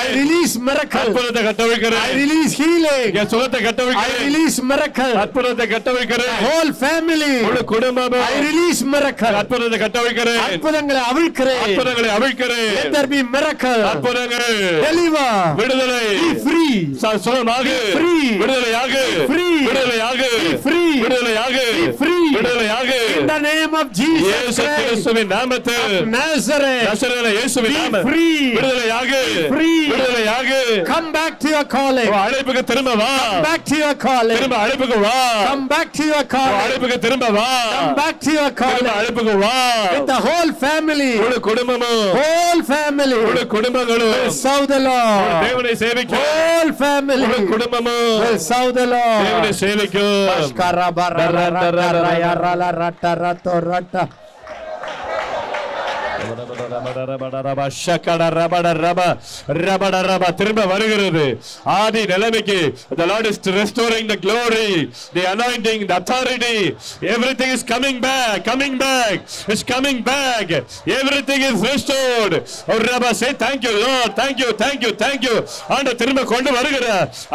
I 0.00 0.06
release 0.20 0.54
miracle. 0.68 1.00
அற்புதத்தை 1.02 1.42
I 1.42 1.46
கட்டவிக்கிறேன் 1.48 2.08
release 2.22 2.54
healing. 2.60 3.08
என் 3.20 3.30
சுகத்தை 3.34 3.60
I 3.60 3.66
கட்டவிக்கிறேன் 3.66 4.22
release 4.26 4.58
miracle. 4.70 5.14
அற்புதத்தை 5.24 5.66
கட்டவிக்கிறேன் 5.68 6.38
Whole 6.46 6.72
family. 6.84 7.32
முழு 7.46 7.64
குடும்பம் 7.64 8.16
I 8.24 8.36
release 8.48 8.82
miracle. 8.94 9.34
அற்புதத்தை 9.42 9.80
கட்டவிக்கிறேன் 9.84 10.40
அற்புதங்களை 10.46 11.02
அவிழ்க்கிறேன். 11.10 11.62
அற்புதங்களை 11.66 12.10
அவிழ்க்கிறேன் 12.16 12.70
Let 12.76 12.90
there 12.96 13.08
be 13.08 13.22
miracle. 13.34 13.82
அற்புதங்கள் 13.92 14.50
Deliver. 14.86 15.28
விடுதலை 15.60 16.02
Be 16.16 16.30
free. 16.46 16.74
ச- 17.02 17.18
சுகமாக 17.24 17.66
free. 17.94 18.26
விடுதலையாக 18.40 18.92
free. 19.30 19.53
விடுதலையாக 19.66 20.20
free. 20.64 20.90
விடுதலையாக 21.02 21.56
free. 22.00 22.24
விடுதலையாக 22.36 22.90
In 23.18 23.26
the 23.26 23.38
name 23.40 23.74
of 23.80 23.86
Jesus 23.98 24.22
இயேசு 24.26 24.60
Christ 24.60 24.78
கிறிஸ்துவின் 24.80 25.30
நாமத்தில் 25.34 25.94
of 25.98 26.08
Nazareth. 26.16 26.84
நசரேயனான 26.88 27.32
இயேசுவின் 27.36 27.74
Be 27.74 27.82
நாம 27.82 28.02
free. 28.08 28.34
விடுதலையாகு 28.56 29.20
free. 29.54 29.78
விடுதலையாகு 29.92 30.60
Come 30.92 31.08
back 31.18 31.34
to 31.44 31.48
your 31.54 31.66
calling. 31.76 32.08
உன் 32.12 32.22
அழைப்புக்கு 32.26 32.64
திரும்ப 32.72 32.94
வா 33.02 33.12
Back 33.48 33.62
to 33.70 33.76
your 33.84 33.94
calling. 34.06 34.36
திரும்ப 34.38 34.58
அழைப்புக்கு 34.64 34.98
வா 35.06 35.16
Come 35.50 35.64
back 35.74 35.88
to 35.98 36.04
your 36.12 36.22
உன் 36.22 36.32
calling. 36.36 36.60
அழைப்புக்கு 36.64 36.98
திரும்ப 37.06 37.28
வா 37.38 37.48
Come 37.76 37.94
back 38.02 38.16
to 38.26 38.30
your 38.38 38.50
திரும்ப 38.50 38.62
calling. 38.62 38.92
அழைப்புக்கு 38.98 39.36
வா 39.44 39.56
With 39.94 40.08
the 40.14 40.20
whole 40.26 40.52
family. 40.64 41.12
முழு 41.24 41.38
குடும்பமும் 41.48 42.02
Whole. 42.18 42.32
குடும்பங்களும் 43.54 44.12
Serve 44.42 44.66
the 44.68 44.80
Lord. 44.80 45.30
தேவனை 45.44 45.72
சேவிக்கும் 45.82 46.24
Whole 46.26 46.72
family. 46.82 47.24
முழு 47.24 47.40
குடும்பமும் 47.52 48.10
Will 48.22 48.38
serve 48.48 48.70
the 48.78 48.86
Seni 49.52 49.54
seni 49.54 49.88
gör. 49.92 50.28
Başkara 50.28 50.96
barara 50.96 52.18
yaralara 52.18 52.72
rattara 52.80 53.34
torata. 53.34 54.08
திரும்ப 60.38 60.62
வருகிறது 60.72 61.26
ஆதி 61.78 62.02
நிலைமைக்கு 62.12 62.58
the 63.00 63.06
lord 63.10 63.26
is 63.30 63.38
restoring 63.60 64.06
the 64.12 64.18
glory 64.24 64.68
the 65.16 65.24
anointing 65.34 65.80
the 65.90 65.96
authority 66.00 66.58
everything 67.14 67.50
is 67.56 67.62
coming 67.72 67.98
back 68.06 68.36
coming 68.50 68.74
back 68.86 69.14
it's 69.52 69.64
coming 69.72 69.98
back 70.12 70.46
everything 71.00 71.40
is 71.50 71.58
restored 71.70 72.34
oh 72.72 72.78
rabba 72.88 73.10
say 73.20 73.32
thank 73.44 73.60
you 73.66 73.74
lord 73.86 74.10
thank 74.20 74.36
you 74.42 74.50
thank 74.62 74.80
you 74.86 74.92
thank 75.04 75.20
you 75.28 75.36
ஆண்ட 75.74 75.90
திரும்ப 76.00 76.22
கொண்டு 76.32 76.50
வருகிற 76.56 76.86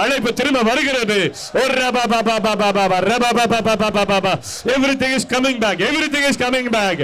அழைப்பு 0.03 0.31
திரும்ப 0.39 0.59
வருகிறது 0.69 1.19
oh 1.61 1.67
rabba 1.81 2.03
ba 2.13 2.19
ba 2.27 2.37
ba 2.45 2.53
ba 2.61 2.69
ba 2.73 2.85
ba 2.91 2.97
rabba 3.09 3.31
ba 3.39 3.45
ba 3.53 3.59
ba 3.67 3.89
ba 3.95 4.03
ba 4.11 4.19
ba 4.25 4.33
everything 4.75 5.11
is 5.19 5.25
coming 5.35 5.57
back 5.65 5.77
everything 5.91 6.23
is 6.31 6.37
coming 6.45 6.67
back 6.77 6.97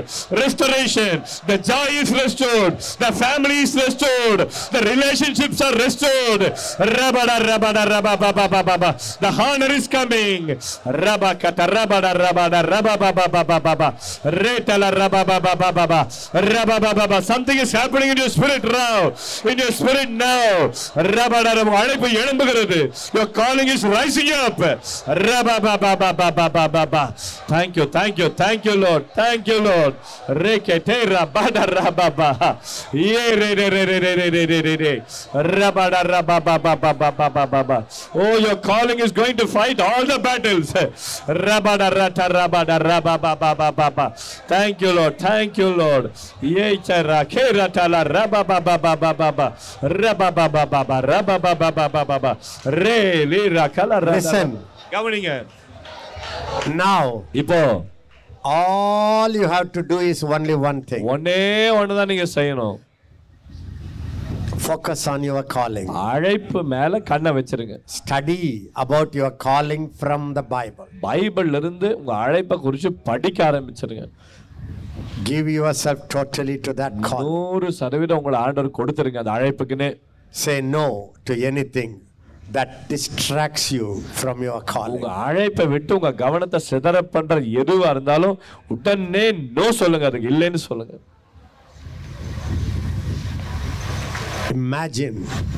restoration 0.43 1.13
the 1.49 1.57
joy 1.64 1.88
is 2.02 2.10
restored 2.12 2.78
the 2.78 3.12
family 3.12 3.60
is 3.64 3.74
restored 3.74 4.40
the 4.74 4.82
relationships 4.84 5.60
are 5.60 5.74
restored 5.74 6.40
rabada 6.78 7.38
rabada 7.40 7.84
rabba 7.88 8.16
ba 8.16 8.32
ba 8.32 8.48
ba 8.48 8.62
ba 8.62 8.76
ba 8.78 8.90
the 9.20 9.28
honor 9.40 9.70
is 9.72 9.88
coming 9.88 10.58
rabba 10.84 11.34
kata 11.34 11.66
rabada 11.66 12.12
rabada 12.14 12.60
rabba 12.62 12.96
ba 12.98 13.12
ba 13.12 13.26
ba 13.28 13.42
ba 13.44 13.58
ba 13.60 13.74
ba 13.76 13.88
retala 14.24 14.90
rabba 14.92 15.24
ba 15.24 15.40
ba 15.40 15.54
ba 15.56 15.72
ba 15.72 15.86
ba 15.86 16.00
rabba 16.34 16.76
ba 16.80 16.92
ba 16.94 17.06
ba 17.08 17.22
something 17.22 17.58
is 17.58 17.72
happening 17.72 18.10
in 18.10 18.16
your 18.16 18.28
spirit 18.28 18.62
now 18.64 19.12
in 19.44 19.56
your 19.58 19.72
spirit 19.72 20.10
now 20.10 20.68
rabada 20.94 21.56
rabba 21.56 21.76
அழைப்பு 21.82 22.08
எழும்புகிறது 22.22 22.80
your 23.16 23.28
calling 23.40 23.68
is 23.68 23.82
rising 23.96 24.30
up 24.44 24.58
rabba 25.06 25.56
ba 25.66 25.74
ba 25.84 25.92
ba 26.02 26.10
ba 26.12 26.28
ba 26.38 26.46
ba 26.56 26.64
ba 26.68 26.84
ba 26.94 27.04
thank 27.52 27.76
you 27.76 27.86
thank 27.98 28.18
you 28.18 28.28
thank 28.42 28.64
you 28.68 28.76
lord 28.86 29.02
thank 29.22 29.46
you 29.50 29.58
lord 29.70 29.94
rekete 30.44 30.96
rabada 31.14 31.53
Rabada 31.55 31.71
Rababa. 31.73 32.57
Rabada 35.33 36.03
Rababa. 37.33 37.85
Oh, 38.13 38.37
your 38.37 38.55
calling 38.57 38.99
is 38.99 39.11
going 39.11 39.37
to 39.37 39.47
fight 39.47 39.79
all 39.79 40.05
the 40.05 40.19
battles. 40.19 40.73
Rabada 40.73 41.89
Rata 41.95 42.27
Rabada 42.29 42.79
Rababa. 42.79 44.17
Thank 44.47 44.81
you, 44.81 44.91
Lord. 44.91 45.17
Thank 45.17 45.57
you, 45.57 45.69
Lord. 45.69 46.11
Yechara 46.41 47.25
Keratala 47.25 48.03
Rababa. 48.05 48.61
Rababa 49.81 50.49
Rababa. 51.89 52.37
Re 52.65 53.25
Lira 53.25 53.69
Kala 53.69 53.99
Listen. 54.01 54.65
கவனிங்க 54.93 55.31
now 56.83 57.05
இப்போ 57.41 57.59
all 58.53 59.35
you 59.39 59.45
have 59.53 59.69
to 59.75 59.81
do 59.91 59.97
is 60.09 60.23
only 60.35 60.55
one 60.69 60.79
thing 60.89 61.05
ஒன்னே 61.13 61.39
ஒன்று 61.77 61.97
தான் 61.99 62.11
நீங்கள் 62.11 62.33
செய்யணும். 62.35 62.77
Focus 64.63 65.05
on 65.11 65.25
your 65.29 65.47
calling 65.55 65.89
அழைப்பு 66.11 66.59
மேலே 66.73 66.97
கண்ணை 67.09 67.31
வச்சிருங்க. 67.37 67.75
Study 67.95 68.37
about 68.83 69.17
your 69.19 69.35
calling 69.47 69.87
from 69.99 70.27
the 70.37 70.43
Bible 70.53 70.89
பைபிள்ல 71.05 71.61
இருந்து 71.63 71.89
உங்கள் 71.99 72.21
அழைப்பை 72.25 72.57
குறித்து 72.65 72.91
படிக்க 73.09 73.47
ஆரம்பிச்சிருங்க. 73.49 74.05
Give 75.29 75.49
yourself 75.83 76.07
totally 76.15 76.55
to 76.67 76.73
that 76.81 76.99
call 77.09 77.27
நூறு 77.29 77.69
சதவீதம் 77.81 78.19
உங்களை 78.21 78.39
ஆண்டவர் 78.45 78.77
கொடுத்துருங்க 78.79 79.21
அந்த 79.23 79.33
அழைப்புக்குன்னு. 79.37 79.89
Say 80.43 80.55
no 80.75 80.87
to 81.27 81.35
anything 81.77 81.95
that 82.51 82.89
distracts 82.89 83.71
you 83.71 83.87
from 84.21 84.43
your 84.43 84.59
உங்க 84.93 85.09
அழைப்பை 85.27 85.65
விட்டு 85.67 85.95
உங்க 85.95 86.13
கவனத்தை 86.13 86.59
சிதற 86.69 87.01
பண்ற 87.01 87.39
எதுவா 87.61 87.89
இருந்தாலும் 87.89 88.37
உடனே 88.67 89.31
நோ 89.31 89.71
சொல்லுங்க 89.71 90.05
அதுக்கு 90.05 90.29
இல்லைன்னு 90.29 90.61
சொல்லுங்க. 90.69 90.95
Imagine 94.53 95.15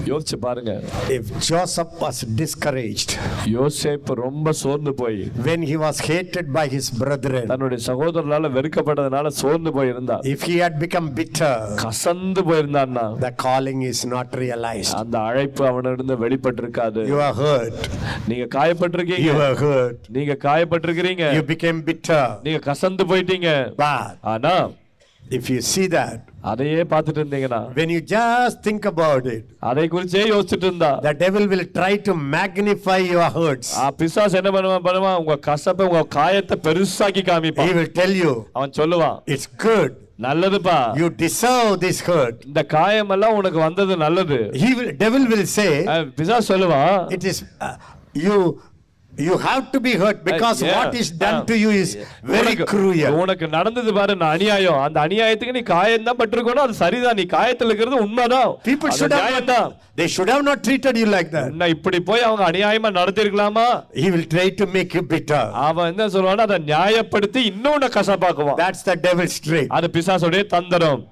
யோசிச்சு 0.10 0.38
பாருங்க 0.46 0.72
if 1.16 1.24
Joseph 1.48 1.92
was 2.04 2.18
discouraged 2.42 3.12
யோசேப்பு 3.56 4.14
ரொம்ப 4.24 4.52
சோர்ந்து 4.62 4.94
போய் 4.94 5.20
when 5.48 5.62
he 5.70 5.76
was 5.86 5.98
hated 6.10 6.48
by 6.58 6.66
his 6.76 6.86
brethren, 7.02 7.46
தன்னுடைய 7.52 7.80
சகோதரனால 7.88 8.52
வெறுக்கப்பட்டதுனால 8.58 9.28
சோர்ந்து 9.42 9.72
போயிருந்தார் 9.78 10.24
if 10.34 10.42
he 10.50 10.56
had 10.64 10.80
become 10.86 11.08
bitter, 11.20 11.54
கசந்து 11.84 12.44
போயிருந்தான்னா 12.50 13.06
the 13.26 13.34
calling 13.46 13.82
is 13.92 14.02
not 14.16 14.30
realized. 14.44 14.94
அந்த 15.02 15.18
அழைப்பு 15.20 15.66
அவனிருந்து 15.72 16.18
வெளிப்பட்டிருக்காது 16.26 17.04
You 17.14 17.22
are 17.28 17.36
hurt. 17.44 17.80
நீங்க 18.28 18.48
காயப்பட்டிருக்கீங்க 18.58 19.28
You 19.30 19.38
are 19.50 19.56
hurt. 19.66 20.00
நீங்க 20.10 20.38
காயப்பட்டிருக்கிறீங்க 20.48 21.26
You 21.38 21.46
became 21.54 21.82
bitter. 21.92 22.26
நீங்க 22.48 22.62
கசந்து 22.72 23.06
போயிட்டீங்க 23.14 23.50
ஆனா 24.36 24.56
if 25.32 25.50
you 25.50 25.60
see 25.64 25.88
that, 25.90 26.18
அதையே 26.44 26.84
பார்த்துட்டு 26.92 27.20
இருந்தீங்கன்னா 27.22 27.60
when 27.76 27.90
you 27.90 28.02
just 28.12 28.64
think 28.64 28.84
about 28.86 29.26
it, 29.28 29.44
அதை 29.70 29.86
குறிச்சே 29.94 30.24
யோசிச்சுட்டு 30.32 30.68
இருந்தா 30.70 30.92
the 31.02 31.14
devil 31.24 31.46
will 31.48 31.66
try 31.80 31.94
to 32.08 32.14
magnify 32.36 32.98
your 33.14 33.28
hurts. 33.38 33.70
ஆ, 33.78 33.86
பிசாசு 33.92 34.38
என்ன 34.42 34.52
பண்ணுவான் 34.52 34.86
பண்ணுவான் 34.88 35.20
உங்க 35.22 35.38
கசப்பை 35.50 35.88
உங்க 35.90 36.04
காயத்தை 36.18 36.58
பெருசாக்கி 36.68 37.24
He 37.24 37.28
காமிப்பான் 37.32 37.74
will 37.80 37.92
tell 38.02 38.14
you, 38.24 38.34
அவன் 38.54 38.76
சொல்லுவான் 38.80 39.18
it's 39.28 39.48
good. 39.66 39.92
நல்லதுப்பா 40.28 40.78
You 40.96 41.10
deserve 41.24 41.74
this 41.80 42.00
hurt. 42.02 42.38
இந்த 42.46 42.64
காயம் 42.76 43.12
எல்லாம் 43.16 43.36
உனக்கு 43.36 43.60
வந்தது 43.60 43.98
நல்லது 43.98 44.40
He 44.64 44.72
will, 44.80 44.92
devil 45.06 45.26
will 45.34 45.46
say, 45.58 45.72
ஆ, 45.88 45.98
பிசாசு 46.20 46.48
சொல்லுவான் 46.54 46.98
it 47.18 47.26
is, 47.34 47.40
uh, 47.62 47.76
you, 48.26 48.38
you 49.26 49.36
have 49.46 49.64
to 49.74 49.80
be 49.86 49.94
hurt 50.02 50.22
because 50.28 50.60
what 50.74 50.96
is 51.02 51.12
done 51.22 51.40
to 51.50 51.56
you 51.64 51.70
is 51.82 51.94
very 52.34 52.54
cruel 52.72 53.18
உனக்கு 53.24 53.46
நடந்தது 53.56 53.92
பாரு 53.98 54.16
நான் 54.22 54.34
அநியாயம். 54.38 54.80
அந்த 54.86 54.98
அநியாயத்துக்கு 55.08 55.56
நீ 55.58 55.64
காயம் 55.72 56.08
தான் 56.10 56.20
பட்டிருக்கணும் 56.22 56.66
அது 56.66 56.76
சரிதான். 56.84 57.18
நீ 57.20 57.26
காயத்துல 57.36 57.70
இருக்கிறது 57.72 58.04
உண்மைதான். 58.06 58.52
பீப்புள் 58.70 58.94
ஷுட் 59.00 59.18
ஹவ் 59.20 59.50
தான் 59.52 59.70
they 60.00 60.08
should 60.16 60.34
have 60.34 60.46
not 60.50 60.64
treated 60.68 61.00
you 61.02 61.08
like 61.16 61.32
that 61.36 61.52
நான் 61.62 61.74
இப்படி 61.78 62.00
போய் 62.12 62.26
அவங்க 62.28 62.46
அநியாயமா 62.52 62.92
நடந்திருக்கலாமா 63.00 63.68
he 64.02 64.08
will 64.16 64.30
try 64.36 64.48
to 64.62 64.68
make 64.78 64.96
you 65.00 65.04
bitter 65.14 65.50
அவன் 65.68 65.92
என்ன 65.92 66.08
சொல்வானா 66.16 66.48
அதை 66.50 66.60
நியாயப்படுத்தி 66.72 67.44
இன்னொன்னு 67.52 67.90
கசப்பாக்குவான். 68.00 68.60
தட்ஸ் 68.64 68.88
த 68.90 68.96
டெவில்ஸ் 69.08 69.40
ட்ரிக் 69.48 69.72
அது 69.78 69.90
பிசாசுடைய 69.98 70.46
தந்திரம். 70.56 71.04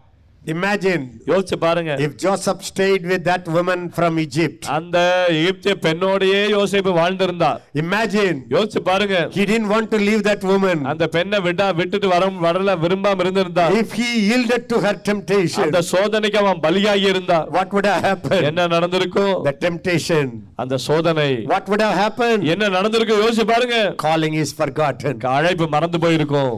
Imagine 0.48 1.04
யோசிச்சு 1.30 1.56
பாருங்க 1.58 1.92
if 2.06 2.12
Joseph 2.24 2.60
stayed 2.64 3.04
with 3.12 3.24
that 3.30 3.46
woman 3.56 3.80
from 3.98 4.14
Egypt. 4.26 4.62
அந்த 4.76 4.98
எகிப்திய 5.38 5.74
பெண்ணோடையே 5.86 6.42
யோசேப்பு 6.54 6.92
வாழ்ந்திருந்தா 7.00 7.50
Imagine 7.84 8.36
யோசிச்சு 8.54 8.82
பாருங்க 8.90 9.16
he 9.38 9.46
didn't 9.52 9.70
want 9.74 9.88
to 9.94 10.00
leave 10.08 10.22
that 10.30 10.44
woman. 10.52 10.78
அந்த 10.92 11.08
பெண்ணை 11.16 11.40
விட்டா 11.48 11.68
விட்டுட்டு 11.80 12.10
வர 12.14 12.28
வரல 12.46 12.76
விரும்பாம 12.84 13.24
இருந்திருந்தா 13.26 13.66
If 13.82 13.92
he 14.00 14.10
yielded 14.28 14.66
to 14.74 14.80
her 14.86 14.96
temptation, 15.10 15.64
அந்த 15.66 15.82
சோதனைக்கு 15.94 16.40
அவன் 16.44 16.62
பலியாகி 16.68 17.08
இருந்தா 17.14 17.40
what 17.58 17.72
would 17.76 17.90
have 17.94 18.04
happened? 18.10 18.44
என்ன 18.52 18.68
நடந்திருக்கும் 18.76 19.34
The 19.50 19.56
temptation. 19.66 20.28
அந்த 20.64 20.78
சோதனை 20.88 21.30
What 21.56 21.68
would 21.72 21.84
have 21.88 21.98
happened? 22.04 22.44
என்ன 22.54 22.70
நடந்திருக்கும் 22.78 23.24
யோசிச்சு 23.24 23.48
பாருங்க 23.54 23.78
Calling 24.06 24.36
is 24.44 24.54
forgotten. 24.62 25.14
அழைப்பு 25.36 25.68
மறந்து 25.76 26.00
போயிருக்கும் 26.06 26.56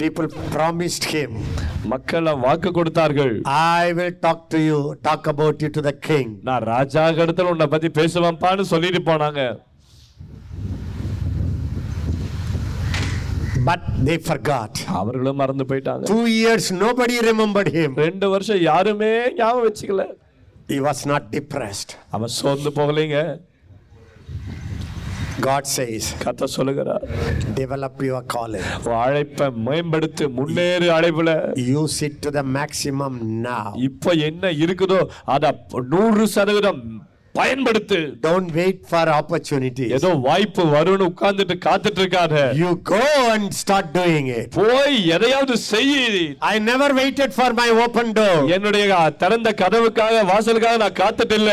People 0.00 0.26
promised 0.54 1.04
him, 1.14 1.30
மக்கள் 1.92 2.28
வாக்கு 2.44 2.70
கொடுத்தார்கள் 2.76 3.32
I 3.80 3.92
will 3.98 4.12
talk 4.24 4.40
to 4.54 4.58
you, 4.68 4.78
talk 5.08 5.24
about 5.32 5.56
you 5.64 5.70
to 5.76 5.82
the 5.88 5.92
king. 6.08 6.28
நான் 6.48 6.64
ராஜா 6.70 7.02
இடத்துல 7.16 7.50
உன்னை 7.54 7.66
பத்தி 7.74 7.88
பேசுவேன்ப்பான்னு 7.98 8.66
சொல்லிட்டு 8.72 9.02
போனாங்க 9.10 9.42
But 13.68 13.82
they 14.06 14.16
forgot. 14.30 14.72
அவர்களும் 15.00 15.40
மறந்து 15.42 15.64
போயிட்டாங்க 15.70 16.06
Two 16.14 16.26
years, 16.38 16.66
nobody 16.84 17.18
remembered 17.30 17.70
him. 17.78 17.90
ரெண்டு 18.06 18.28
வருஷம் 18.34 18.62
யாருமே 18.70 19.12
ஞாபகம் 19.40 19.66
வச்சுக்கல 19.68 20.06
He 20.72 20.80
was 20.88 21.00
not 21.12 21.22
depressed. 21.36 21.92
அவன் 22.16 22.34
சோர்ந்து 22.40 22.72
போகலைங்க 22.80 23.18
God 25.40 25.64
says, 25.66 26.04
கத்த 26.24 26.44
சொல்லுகிறார் 26.54 27.04
develop 27.60 28.02
your 28.02 28.20
calling. 28.34 28.66
உன் 28.84 28.98
அழைப்பை 29.02 29.46
மேம்படுத்து 29.66 30.24
முன்னேறு 30.38 30.88
அழைப்புல 30.96 31.30
Use 31.76 31.98
it 32.02 32.16
to 32.24 32.30
the 32.30 32.44
maximum 32.58 33.14
now. 33.46 33.66
இப்ப 33.88 34.14
என்ன 34.28 34.52
இருக்குதோ 34.62 35.00
அத 35.34 35.52
நூறு 35.92 36.26
சதவீதம் 36.36 36.82
பயன்படுத்து 37.34 37.98
Don't 38.22 38.48
wait 38.54 38.78
for 38.88 39.04
opportunities. 39.20 39.90
ஏதோ 39.92 40.08
வாய்ப்பு 40.26 40.62
வரும்னு 40.66 41.04
உட்கார்ந்துட்டு 41.10 41.56
காத்துட்டு 41.66 42.00
இருக்காத 42.02 42.34
You 42.54 42.70
go 42.90 43.02
and 43.34 43.52
start 43.52 43.86
doing 43.92 44.26
it. 44.38 44.48
போய் 44.54 45.06
எதையாவது 45.08 45.56
செய் 45.70 45.92
I 46.38 46.58
never 46.60 46.88
waited 46.94 47.34
for 47.34 47.50
my 47.52 47.68
open 47.84 48.12
door. 48.12 48.36
என்னுடைய 48.50 48.86
திறந்த 49.22 49.54
கதவுக்காக 49.62 50.24
வாசலுக்காக 50.32 50.76
நான் 50.76 50.98
காத்துட்டு 51.00 51.34
இல்ல 51.34 51.52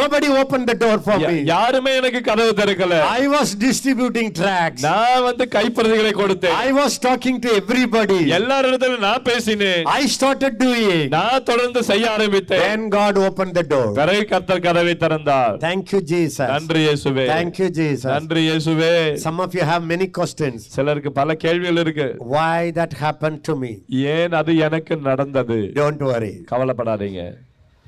nobody 0.00 0.28
opened 0.42 0.66
the 0.66 0.78
door 0.84 0.98
for 0.98 1.16
yeah- 1.18 1.30
me. 1.30 1.38
யாருமே 1.44 1.94
எனக்கு 1.94 2.20
கதவு 2.20 2.52
திறக்கல 2.52 2.98
I 3.10 3.28
was 3.28 3.54
distributing 3.66 4.30
tracts. 4.40 4.82
நான் 4.82 5.22
வந்து 5.22 5.46
கைப்பிரதிகளை 5.56 6.12
கொடுத்தேன் 6.12 6.56
I 6.66 6.72
was 6.72 6.98
talking 6.98 7.38
to 7.40 7.52
everybody. 7.62 8.20
எல்லாரிடத்துல 8.40 8.98
நான் 8.98 9.22
பேசினேன் 9.22 9.84
I 9.98 10.06
started 10.16 10.58
doing. 10.58 11.02
நான் 11.08 11.42
தொடர்ந்து 11.42 11.82
செய்ய 11.82 12.10
ஆரம்பித்தேன் 12.10 12.64
Then 12.66 12.84
God 12.98 13.16
opened 13.28 13.54
the 13.54 13.66
door. 13.74 13.88
பிறகு 14.00 14.24
கர்த்தர் 14.34 14.64
கதவை 14.68 14.95
திறந்தார் 15.02 15.54
Thank 15.66 15.92
you, 15.94 16.00
Jesus. 16.12 16.48
நன்றி 16.54 16.80
இயேசுவே 16.86 17.26
Thank 17.34 17.58
you, 17.62 17.68
Jesus. 17.80 18.08
நன்றி 18.16 18.42
இயேசுவே 18.48 18.92
Some 19.26 19.40
of 19.46 19.54
you 19.58 19.64
have 19.72 19.84
many 19.94 20.08
questions. 20.18 20.58
சிலருக்கு 20.76 21.12
பல 21.12 21.34
கேள்விகள் 21.44 21.80
இருக்கு 21.84 22.08
Why 22.34 22.58
that 22.78 22.94
happened 23.04 23.40
to 23.50 23.54
me? 23.62 23.72
ஏன் 24.16 24.36
அது 24.40 24.54
எனக்கு 24.68 24.96
நடந்தது 25.08 25.58
Don't 25.82 26.04
worry. 26.10 26.34
கவலைப்படாதீங்க 26.52 27.22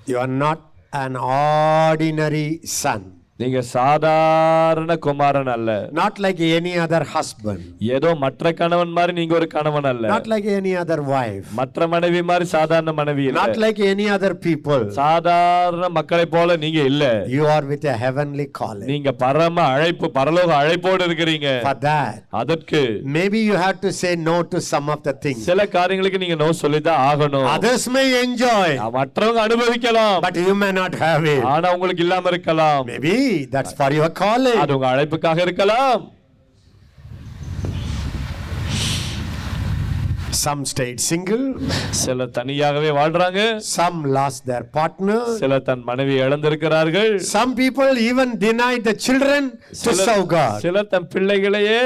You 0.07 0.19
are 0.25 0.33
not 0.47 0.61
an 0.93 1.15
ordinary 1.87 2.49
son. 2.83 3.01
நீங்க 3.41 3.59
சாதாரண 3.75 4.93
குமாரன் 5.05 5.51
அல்ல 5.53 5.71
Not 5.99 6.15
like 6.25 6.41
any 6.57 6.73
other 6.85 7.01
husband. 7.13 7.61
ஏதோ 7.97 8.11
மற்ற 8.23 8.53
கணவன் 8.61 8.95
மாதிரி 8.97 9.13
நீங்க 9.19 9.35
ஒரு 9.39 9.47
கணவன் 9.53 9.87
அல்ல 9.91 10.09
Not 10.15 10.25
like 10.33 10.47
any 10.55 10.73
other 10.81 10.99
wife. 11.13 11.45
மற்ற 11.59 11.87
மனைவி 11.93 12.21
மாதிரி 12.31 12.47
சாதாரண 12.55 12.93
மனைவி 13.01 13.25
இல்ல 13.29 13.39
Not 13.43 13.59
like 13.65 13.79
any 13.93 14.07
other 14.17 14.33
people. 14.47 14.83
சாதாரண 14.99 15.91
மக்களை 15.99 16.27
போல 16.35 16.57
நீங்க 16.65 16.81
இல்ல 16.93 17.05
You 17.37 17.45
are 17.57 17.63
with 17.71 17.87
a 17.93 17.99
heavenly 18.05 18.47
calling. 18.61 18.89
நீங்க 18.93 19.13
பரம 19.23 19.67
அழைப்பு 19.75 20.11
பரலோக 20.19 20.51
அழைப்போடு 20.63 21.07
இருக்கிறீங்க 21.09 21.53
For 21.69 21.77
that, 21.87 22.19
அதற்கு 22.43 22.83
maybe 23.19 23.43
you 23.51 23.57
have 23.65 23.79
to 23.87 23.93
say 24.01 24.13
no 24.31 24.37
to 24.55 24.61
some 24.73 24.89
of 24.97 25.01
the 25.09 25.17
things. 25.27 25.45
சில 25.51 25.69
காரியங்களுக்கு 25.77 26.23
நீங்க 26.25 26.39
நோ 26.45 26.51
சொல்லிதான் 26.65 27.03
ஆகணும் 27.13 27.49
Others 27.55 27.87
may 27.99 28.07
enjoy, 28.25 28.69
மற்றவங்க 28.99 29.43
அனுபவிக்கலாம் 29.47 30.19
but 30.27 30.43
you 30.45 30.57
may 30.65 30.75
not 30.83 30.93
have 31.07 31.25
it. 31.37 31.43
ஆனா 31.55 31.75
உங்களுக்கு 31.79 32.05
இல்லாம 32.09 32.29
இருக்கலாம் 32.35 32.85
Maybe 32.93 33.17
that's 33.55 33.75
for 33.81 33.91
your 33.99 34.11
calling. 34.23 34.59
அது 34.63 34.75
உங்க 34.79 34.89
அழைப்புக்காக 34.95 35.41
இருக்கலாம் 35.49 36.05
Some 40.45 40.61
stayed 40.73 40.99
single, 41.11 41.45
சிலர் 42.01 42.35
தனியாகவே 42.37 42.91
வாழ்றாங்க 42.99 43.41
some 43.77 43.97
lost 44.17 44.41
their 44.51 44.65
partner. 44.77 45.19
சிலர் 45.41 45.65
தன் 45.69 45.83
மனைவி 45.89 46.15
இழந்திருக்கிறார்கள் 46.25 47.11
Some 47.35 47.53
people 47.63 47.93
even 48.11 48.29
denied 48.47 48.83
the 48.91 48.95
children 49.07 49.43
to 49.71 49.79
சிலர் 49.85 50.07
serve 50.11 50.27
God. 50.37 50.57
சிலர் 50.67 50.91
தன் 50.95 51.09
பிள்ளைகளையே 51.15 51.81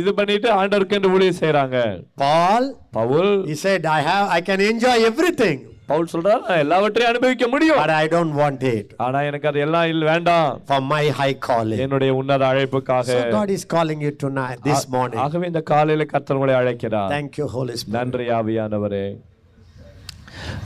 இது 0.00 0.10
பண்ணிட்டு 0.18 0.48
ஆண்டவருக்கு 0.60 0.96
என்று 0.98 1.12
ஊழியம் 1.16 1.40
செய்றாங்க 1.42 1.76
Paul, 2.22 2.64
Pavul 2.98 3.32
he 3.50 3.56
said, 3.64 3.84
I 3.98 4.02
have, 4.08 4.24
I 4.38 4.42
can 4.48 4.60
enjoy 4.72 4.96
everything, 5.10 5.58
Pavul 5.90 6.10
சொல்றார் 6.12 6.42
எல்லாவற்றையும் 6.64 7.10
அனுபவிக்க 7.12 7.48
முடியும். 7.54 7.80
But 7.82 7.94
I 8.02 8.08
don't 8.14 8.34
want 8.42 8.62
it. 8.76 8.88
ஆனா 9.06 9.20
எனக்கு 9.28 9.48
அது 9.50 9.60
எல்லாம் 9.66 9.88
இல்ல 9.92 10.04
வேண்டாம். 10.12 10.48
For 10.70 10.80
my 10.94 11.04
high 11.20 11.36
calling. 11.48 11.80
என்னுடைய 11.84 12.14
உன்னத 12.20 12.44
அழைப்புக்காக. 12.52 13.08
So 13.12 13.22
God 13.38 13.50
is 13.56 13.64
calling 13.74 14.00
you 14.06 14.12
tonight, 14.26 14.60
this 14.70 14.84
morning. 14.96 15.20
ஆகவே 15.26 15.46
இந்த 15.52 15.62
காலையில 15.72 16.06
கர்த்தர் 16.12 16.38
உங்களை 16.40 16.56
அழைக்கிறார். 16.60 17.12
Thank 17.16 17.40
you, 17.40 17.48
Holy 17.56 17.76
Spirit. 17.82 17.96
நன்றி 17.98 18.26
ஆவியானவரே. 18.38 19.06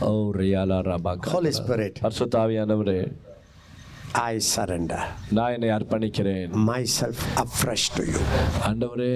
ஓ 0.08 0.10
ரியாலா 0.40 0.80
ரபா 0.90 1.12
Holy 1.36 1.52
Spirit, 1.60 1.94
பரிசுத்தாவியானவரே 2.06 2.98
I 4.26 4.34
surrender. 4.54 5.00
நான் 5.36 5.52
என்னை 5.54 5.70
அர்ப்பணிக்கிறேன். 5.76 6.50
Myself 6.72 7.20
afresh 7.44 7.86
to 7.96 8.04
you. 8.12 8.20
ஆண்டவரே 8.68 9.14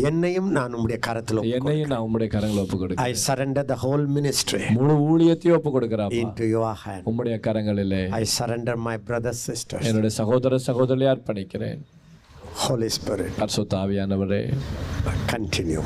என்னையும் 0.00 0.50
நான் 0.50 0.74
உம்முடைய 0.74 0.98
கரத்தில் 0.98 1.42
என்னையும் 1.42 1.88
நான் 1.88 2.00
உம்முடைய 2.00 2.28
கரங்களை 2.34 2.58
ஒப்பு 2.58 2.78
கொடுக்கிறேன். 2.78 3.14
I 3.14 3.14
surrender 3.26 3.68
the 3.68 3.74
whole 3.74 4.06
ministry 4.06 4.72
முழு 4.72 4.94
ஊழியத்தையும் 5.10 5.52
ஒப்பு 5.52 5.70
கொடுக்கிறேன் 5.70 6.08
into 6.08 6.48
your 6.48 6.76
hand. 6.84 7.04
உம்முடைய 7.04 7.36
கரங்களிலே. 7.46 8.08
I 8.08 8.24
surrender 8.38 8.76
my 8.76 8.96
brothers, 8.96 9.50
sisters. 9.50 9.80
என்னுடைய 9.80 10.08
சகோதர 10.08 10.58
சகோதரியை 10.58 11.12
அர்ப்பணிக்கிறேன். 11.14 11.80
Holy 12.68 12.88
Spirit, 12.88 13.30
பரிசுத்தாவியானவரே 13.38 14.52
continue. 15.30 15.82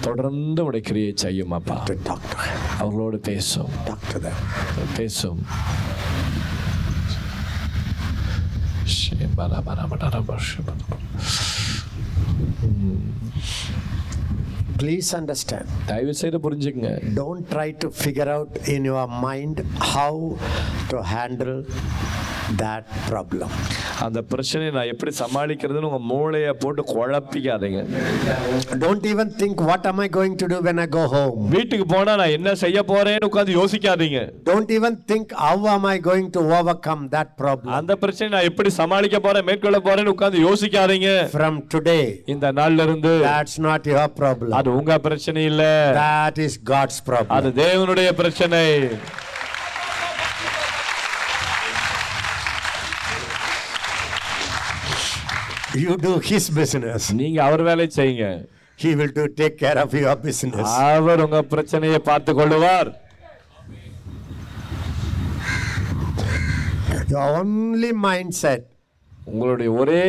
தொடர்ந்து 0.00 0.64
உடைய 0.64 0.86
கிரியை 0.88 1.12
செய்யும் 1.14 1.50
அப்பா. 1.50 1.84
Them. 1.84 1.98
அவர்களோடு 2.78 3.18
பேசும். 3.18 3.68
Talk 3.86 4.02
to 4.12 4.20
them. 4.20 4.36
Please 14.82 15.08
understand. 15.18 15.66
தயவு 15.90 16.14
செய்து 16.20 16.38
புரிஞ்சுக்கங்க 16.44 16.90
Don't 17.20 17.42
try 17.54 17.68
to 17.82 17.88
figure 18.04 18.28
out 18.36 18.52
in 18.74 18.82
your 18.90 19.04
mind 19.26 19.56
how 19.92 20.12
to 20.90 20.98
handle 21.12 21.54
that 22.62 22.82
problem. 23.08 23.50
அந்த 24.06 24.20
பிரச்சனையை 24.30 24.70
நான் 24.76 24.90
எப்படி 24.92 25.12
சமாளிக்கிறதுன்னு 25.20 25.88
உங்க 25.90 26.00
மூளையை 26.12 26.52
போட்டு 26.62 26.82
குழப்பிக்காதீங்க 26.92 27.80
Don't 28.84 29.04
even 29.06 29.28
think, 29.40 29.56
what 29.62 29.84
am 29.86 30.00
I 30.00 30.08
going 30.08 30.34
to 30.36 30.46
do 30.48 30.58
when 30.66 30.78
I 30.78 30.88
go 30.96 31.04
home? 31.14 31.36
வீட்டுக்கு 31.54 31.86
போனா 31.94 32.14
நான் 32.20 32.34
என்ன 32.38 32.54
செய்ய 32.62 32.78
போறேன்னு 32.90 33.28
உட்கார்ந்து 33.30 33.54
யோசிக்காதீங்க 33.60 34.20
Don't 34.50 34.70
even 34.78 34.96
think, 35.10 35.26
how 35.44 35.56
am 35.74 35.86
I 35.86 35.98
going 36.08 36.28
to 36.36 36.42
overcome 36.58 37.02
that 37.16 37.30
problem? 37.42 37.72
அந்த 37.78 37.96
பிரச்சனை 38.04 38.30
நான் 38.34 38.48
எப்படி 38.50 38.72
சமாளிக்க 38.80 39.20
போறேன் 39.26 39.48
மேற்கொள்ள 39.50 39.80
போறேன்னு 39.88 40.14
உட்கார்ந்து 40.16 40.46
யோசிக்காதீங்க 40.48 41.10
From 41.38 41.56
today, 41.76 42.04
இந்த 42.34 42.52
நாள்ல 42.60 42.86
இருந்து 42.88 43.14
that's 43.28 43.56
not 43.68 43.84
your 43.94 44.08
problem. 44.20 44.52
அது 44.60 44.70
உங்க 44.78 44.98
பிரச்சனை 45.08 45.44
இல்ல 45.52 45.64
That 46.04 46.38
is 46.46 46.54
God's 46.72 46.98
அது 46.98 47.08
problem. 47.10 47.52
தேவனுடைய 47.62 48.08
பிரச்சனை 48.22 48.62
You 55.74 55.96
do 55.96 56.18
His 56.20 56.50
business. 56.50 57.02
நீங்க 57.20 57.38
அவர் 57.44 57.62
வேலை 57.68 57.86
செய்யுங்க 57.98 58.26
He 58.78 58.90
will 58.98 59.12
do 59.18 59.24
take 59.40 59.56
care 59.62 59.78
of 59.84 59.94
your 59.94 60.14
business. 60.26 60.68
அவர் 60.90 61.22
உங்க 61.24 61.40
பிரச்சனையை 61.52 62.00
பார்த்து 62.10 62.32
கொள்ளுவார் 62.40 62.90
Your 67.12 67.24
only 67.40 67.92
mindset 68.08 68.62
உங்களுடைய 69.30 69.70
ஒரே 69.80 70.04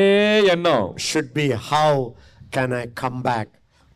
எண்ணம் 0.53 0.87
should 1.07 1.29
be 1.39 1.47
how 1.71 1.89
can 2.55 2.69
I 2.81 2.85
come 3.01 3.17
back 3.29 3.47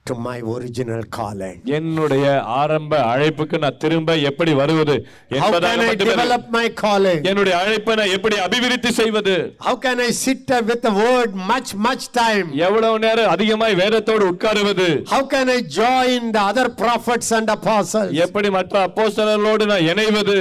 to 0.08 0.16
my 0.28 0.38
original 0.54 1.02
calling? 1.18 1.56
என்னுடைய 1.78 2.26
ஆரம்ப 2.60 2.92
அழைப்புக்கு 3.12 3.58
நான் 3.64 3.80
திரும்ப 3.84 4.16
எப்படி 4.30 4.52
வருவது 4.62 4.96
How 4.98 5.38
என்பதாக 5.40 5.64
can 5.68 5.82
I 5.82 5.90
மட்டுமே 5.90 6.14
develop 6.14 6.44
my 6.58 6.66
calling? 6.84 7.20
என்னுடைய 7.32 7.56
அழைப்பை 7.62 7.96
நான் 8.00 8.14
எப்படி 8.18 8.38
அபிவிருத்தி 8.46 8.92
செய்வது 9.00 9.36
How 9.68 9.76
can 9.86 10.00
I 10.00 10.12
sit 10.24 10.42
there 10.52 10.64
with 10.72 10.82
the 10.82 10.94
word 11.02 11.32
much, 11.52 11.72
much 11.88 12.06
time? 12.22 12.48
எவ்வளவு 12.68 13.04
நேரம் 13.06 13.32
அதிகமாய் 13.36 13.80
வேதத்தோடு 13.82 14.26
உட்காருவது 14.34 14.88
How 15.14 15.24
can 15.36 15.50
I 15.50 15.62
join 15.82 16.32
the 16.38 16.44
other 16.52 16.68
prophets 16.84 17.30
and 17.40 17.50
apostles? 17.58 18.12
எப்படி 18.26 18.52
மற்ற 18.58 18.76
அப்போஸ்தலர்களோடு 18.88 19.66
நான் 19.74 19.88
இணைவது 19.92 20.40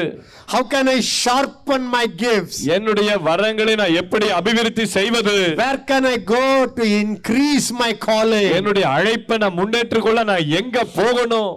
How 0.48 0.62
can 0.72 0.86
I 0.88 0.98
sharpen 1.14 1.82
my 1.94 2.04
gifts? 2.20 2.58
என்னுடைய 2.74 3.12
வரங்களை 3.28 3.72
நான் 3.80 3.96
எப்படி 4.02 4.26
அபிவிருத்தி 4.38 4.84
செய்வது 4.96 5.34
Where 5.62 5.80
can 5.88 6.04
I 6.06 6.18
go 6.28 6.44
to 6.76 6.84
increase 7.00 7.68
my 7.82 7.92
calling? 8.06 8.46
என்னுடைய 8.58 8.84
அழைப்பை 8.96 9.38
நான் 9.42 9.55
முன்னேற்றிக் 9.58 10.06
கொள்ள 10.06 10.24
நான் 10.24 10.50
எங்க 10.60 10.78
போகணும் 10.98 11.54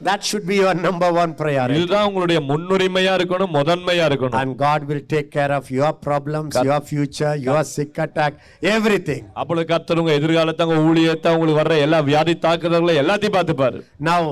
That 0.00 0.20
should 0.22 0.44
be 0.46 0.56
your 0.56 0.74
number 0.76 1.08
one 1.12 1.30
priority. 1.34 1.76
இதுதான் 1.76 2.04
உங்களுடைய 2.08 2.40
முன்னுரிமையா 2.40 3.12
இருக்கணும் 3.18 3.54
முதன்மையா 3.56 4.04
இருக்கணும் 4.08 4.36
And 4.40 4.52
God 4.58 4.82
will 4.88 5.00
take 5.14 5.28
care 5.30 5.52
of 5.52 5.70
your 5.70 5.90
problems, 6.06 6.52
your 6.62 6.78
future, 6.82 7.32
your 7.46 7.62
sick 7.72 7.98
attack, 7.98 8.34
everything. 8.74 9.22
அப்பொழுது 9.34 9.66
கர்த்தர் 9.66 10.00
உங்க 10.02 10.12
எதிர்காலத்தை 10.12 10.66
உங்க 10.66 10.78
ஊழியத்தை 10.90 11.32
உங்களுக்கு 11.34 11.60
வர்ற 11.62 11.76
எல்லா 11.86 12.00
வியாதி 12.00 12.36
தாக்குதல்களை 12.38 12.96
எல்லாத்தையும் 13.02 13.36
பார்த்துப்பாரு 13.38 13.80
Now, 14.10 14.22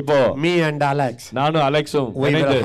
இப்போ 0.00 0.16
me 0.44 0.52
and 0.68 0.82
Alex, 0.88 1.16
நானும் 1.38 1.64
அலெக்ஸும் 1.66 2.08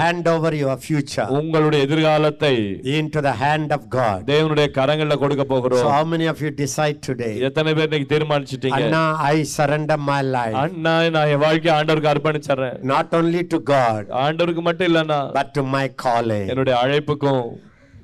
hand 0.04 0.26
over 0.34 0.52
your 0.62 0.76
future 0.88 1.28
உங்களுடைய 1.40 1.80
எதிர்காலத்தை 1.88 2.54
into 2.96 3.20
the 3.28 3.34
hand 3.44 3.70
of 3.78 3.84
God. 3.98 4.20
தேவனுடைய 4.32 4.68
கரங்கள்ல 4.78 5.18
கொடுக்க 5.24 5.44
So, 5.44 5.52
போகிறோம் 5.54 5.92
how 5.94 6.04
many 6.14 6.28
of 6.34 6.40
you 6.46 6.52
decide 6.64 7.00
today? 7.10 7.34
எத்தனை 7.50 7.74
பேர் 7.78 7.90
இன்னைக்கு 7.90 8.10
தீர்மானிச்சிட்டீங்க 8.14 8.82
Anna, 8.82 9.04
I 9.32 9.44
surrender 9.56 10.00
my 10.12 10.22
life 10.38 10.58
அண்ணா 10.64 10.96
நான் 11.16 11.32
என் 11.34 11.44
வாழ்க்கை 11.46 11.72
ஆண்டவருக்கு 11.78 12.14
அர்ப்பணிச்சறேன் 12.14 12.78
not 12.94 13.10
only 13.20 13.44
to 13.54 13.60
God 13.74 14.04
ஆண்டவருக்கு 14.26 14.64
மட்டும் 14.70 14.90
இல்லண்ணா 14.92 15.20
but 15.40 15.50
to 15.60 15.64
my 15.76 15.86
calling. 16.06 16.48
என்னுடைய 16.54 16.78
அழைப்புக்கும் 16.84 17.44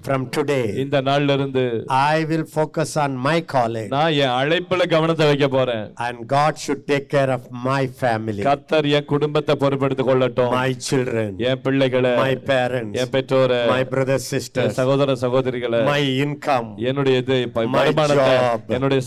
From 0.08 0.22
today, 0.36 0.66
இந்த 0.82 0.98
நாள்ல 1.08 1.34
இருந்து 1.38 1.62
I 1.96 2.20
will 2.30 2.44
focus 2.58 2.92
on 3.04 3.12
my 3.26 3.38
calling, 3.54 3.88
நான் 3.94 4.14
என் 4.26 4.34
அழைப்புல 4.42 4.84
கவனத்தை 4.94 5.26
வைக்க 5.30 5.48
போறேன் 5.56 5.84
and 6.06 6.18
God 6.34 6.54
should 6.64 6.82
take 6.92 7.08
care 7.16 7.32
of 7.36 7.42
my 7.66 7.82
family, 8.02 8.44
கத்தர் 8.48 8.88
என் 8.98 9.08
குடும்பத்தை 9.12 9.54
பொறுப்பெடுத்துக் 9.64 10.10
கொள்ளட்டும் 10.10 10.54
my 10.60 10.70
children, 10.88 11.32
என் 11.50 11.62
பிள்ளைகளை 11.66 12.14
my 12.22 12.36
parents, 12.52 12.96
என் 13.02 13.12
பெற்றோரை 13.16 13.60
my 13.74 13.82
brothers, 13.94 14.28
என் 14.28 14.30
sisters, 14.36 14.72
சகோதர 14.80 15.16
சகோதரிகளை 15.24 15.82
my 15.92 16.02
income, 16.26 16.70
என்னுடைய 16.92 17.24
இது 17.24 17.40
வருமானத்தை. 17.58 18.30
என்னுடைய 18.78 19.02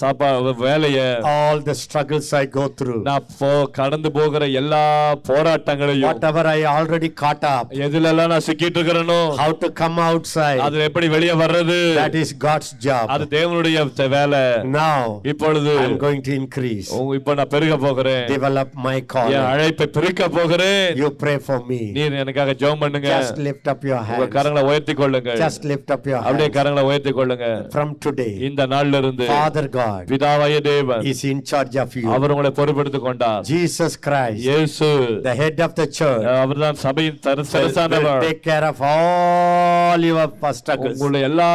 சாப்பா 0.00 0.30
வேலைய 0.64 1.02
all 1.34 1.60
the 1.70 1.76
struggles 1.84 2.30
I 2.42 2.46
go 2.58 2.66
through, 2.80 3.02
நான் 3.10 3.28
போ 3.42 3.52
கடந்து 3.80 4.12
போகிற 4.18 4.50
எல்லா 4.62 4.82
போராட்டங்களையும் 5.30 6.08
whatever 6.10 6.46
I 6.56 6.64
already 6.76 7.12
caught 7.24 7.46
up, 7.54 7.76
எதுல 7.84 8.14
எல்லாம் 8.14 8.34
நான் 8.36 8.48
சிக்கிட்டு 8.50 8.78
இருக்கிறேனோ 8.80 9.20
how 9.44 9.52
to 9.64 9.70
come 9.82 10.00
outside, 10.14 10.60
அதுல 10.60 10.82
எப்படி 10.82 11.08
வெளியே 11.08 11.34
வர்றது 11.34 11.78
that 11.98 12.14
is 12.14 12.30
God's 12.40 12.70
job. 12.86 13.06
அது 13.08 13.24
தேவனுடைய 13.30 13.72
வேலை 14.08 14.40
Now, 14.76 14.98
இப்பொழுது 15.24 15.72
I'm 15.78 15.96
going 15.98 16.20
to 16.22 16.32
increase, 16.34 16.88
உங்க- 16.96 17.14
இப்ப 17.14 17.34
நான் 17.34 17.48
பெருக 17.48 17.76
போகிறேன் 17.78 18.24
develop 18.28 18.68
my 18.86 18.96
என் 18.96 19.06
calling. 19.14 19.44
அழைப்பை 19.50 19.86
பெருக்க 19.96 20.28
போகிறேன் 20.30 20.86
You 20.96 21.10
pray 21.22 21.36
for 21.40 21.58
me. 21.70 21.80
நீர் 21.96 22.18
எனக்காக 22.22 22.54
ஜெபம் 22.62 22.78
பண்ணுங்க 22.78 23.08
Just 23.14 23.38
lift 23.48 23.66
up 23.72 23.82
your 23.84 24.00
உங்க 24.02 24.24
hands. 24.24 24.34
கரங்களை 24.36 24.64
உயர்த்தி 24.64 24.94
கொள்ளுங்க 24.94 25.30
Just 25.42 25.62
lift 25.64 25.90
up 25.96 26.06
your 26.06 26.20
அப்படியே 26.22 26.48
hands. 26.48 26.56
கரங்களை 26.58 26.82
உயர்த்தி 26.82 27.12
கொள்ளுங்க 27.12 27.48
From 27.76 27.90
today, 28.06 28.32
இந்த 28.48 28.66
நாள்ல 28.66 28.98
இருந்து 28.98 29.26
Father 29.34 29.66
God 29.78 30.02
பிதாவாய 30.12 30.60
தேவன் 30.62 31.02
is 31.04 31.22
in 31.24 31.40
charge 31.52 31.76
of 31.84 31.92
you. 31.94 32.06
அவர் 32.16 32.30
உங்களை 32.30 32.52
பொறுப்பெடுத்துக் 32.58 33.06
கொண்டார் 33.08 33.42
Jesus 33.52 33.94
Christ, 34.06 34.40
இயேசு 34.48 34.88
the 35.24 35.34
head 35.34 35.58
of 35.60 35.72
the 35.76 35.86
church, 35.98 36.24
அவர்தான் 36.36 36.78
சபையின் 36.84 37.18
தர- 37.20 37.32
will, 37.34 37.46
will 37.46 37.52
சரிசானவர் 37.54 38.22
take 38.24 38.42
care 38.42 38.64
of 38.64 38.78
all 38.92 39.93
your 40.02 40.26
struggles. 40.52 40.96
உங்களுடைய 40.96 41.28
எல்லா 41.30 41.48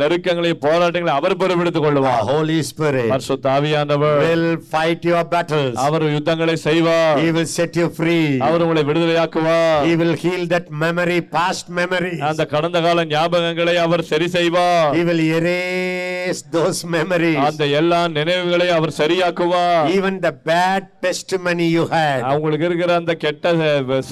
நெருக்கங்களையும் 0.00 0.62
போராட்டங்களையும் 0.66 1.18
அவர் 1.20 1.36
பொறுப்பெடுத்துக் 1.40 1.80
The 1.80 1.86
கொள்ளுவார் 1.86 2.24
Holy 2.30 2.58
Spirit 2.70 3.08
பரிசுத்த 3.12 3.46
ஆவியானவர் 3.56 4.18
will 4.26 4.46
fight 4.74 5.02
your 5.10 5.22
battles. 5.34 5.74
அவர் 5.86 6.04
யுத்தங்களை 6.16 6.56
செய்வார் 6.66 7.18
He 7.24 7.30
will 7.36 7.50
set 7.56 7.76
you 7.80 7.88
free. 7.98 8.24
அவர் 8.48 8.64
உங்களை 8.66 8.84
விடுதலையாக்குவார் 8.90 9.84
He 9.88 9.94
will 10.02 10.14
heal 10.24 10.44
that 10.54 10.66
memory, 10.84 11.18
past 11.36 11.66
memories. 11.80 12.20
அந்த 12.30 12.46
கடந்த 12.54 12.80
கால 12.86 13.04
ஞாபகங்களை 13.14 13.76
அவர் 13.86 14.04
சரி 14.12 14.28
செய்வார் 14.36 14.92
He 14.98 15.04
will 15.10 15.22
erase 15.32 16.42
those 16.56 16.80
memories. 16.96 17.38
அந்த 17.46 17.64
எல்லா 17.80 18.00
நினைவுகளை 18.18 18.68
அவர் 18.78 18.96
சரியாக்குவார் 19.00 19.88
Even 19.96 20.14
the 20.26 20.34
bad 20.50 20.82
testimony 21.06 21.66
you 21.76 21.84
had, 21.94 22.20
அவங்களுக்கு 22.30 22.66
இருக்கிற 22.68 22.94
அந்த 23.00 23.14
கெட்ட 23.24 23.48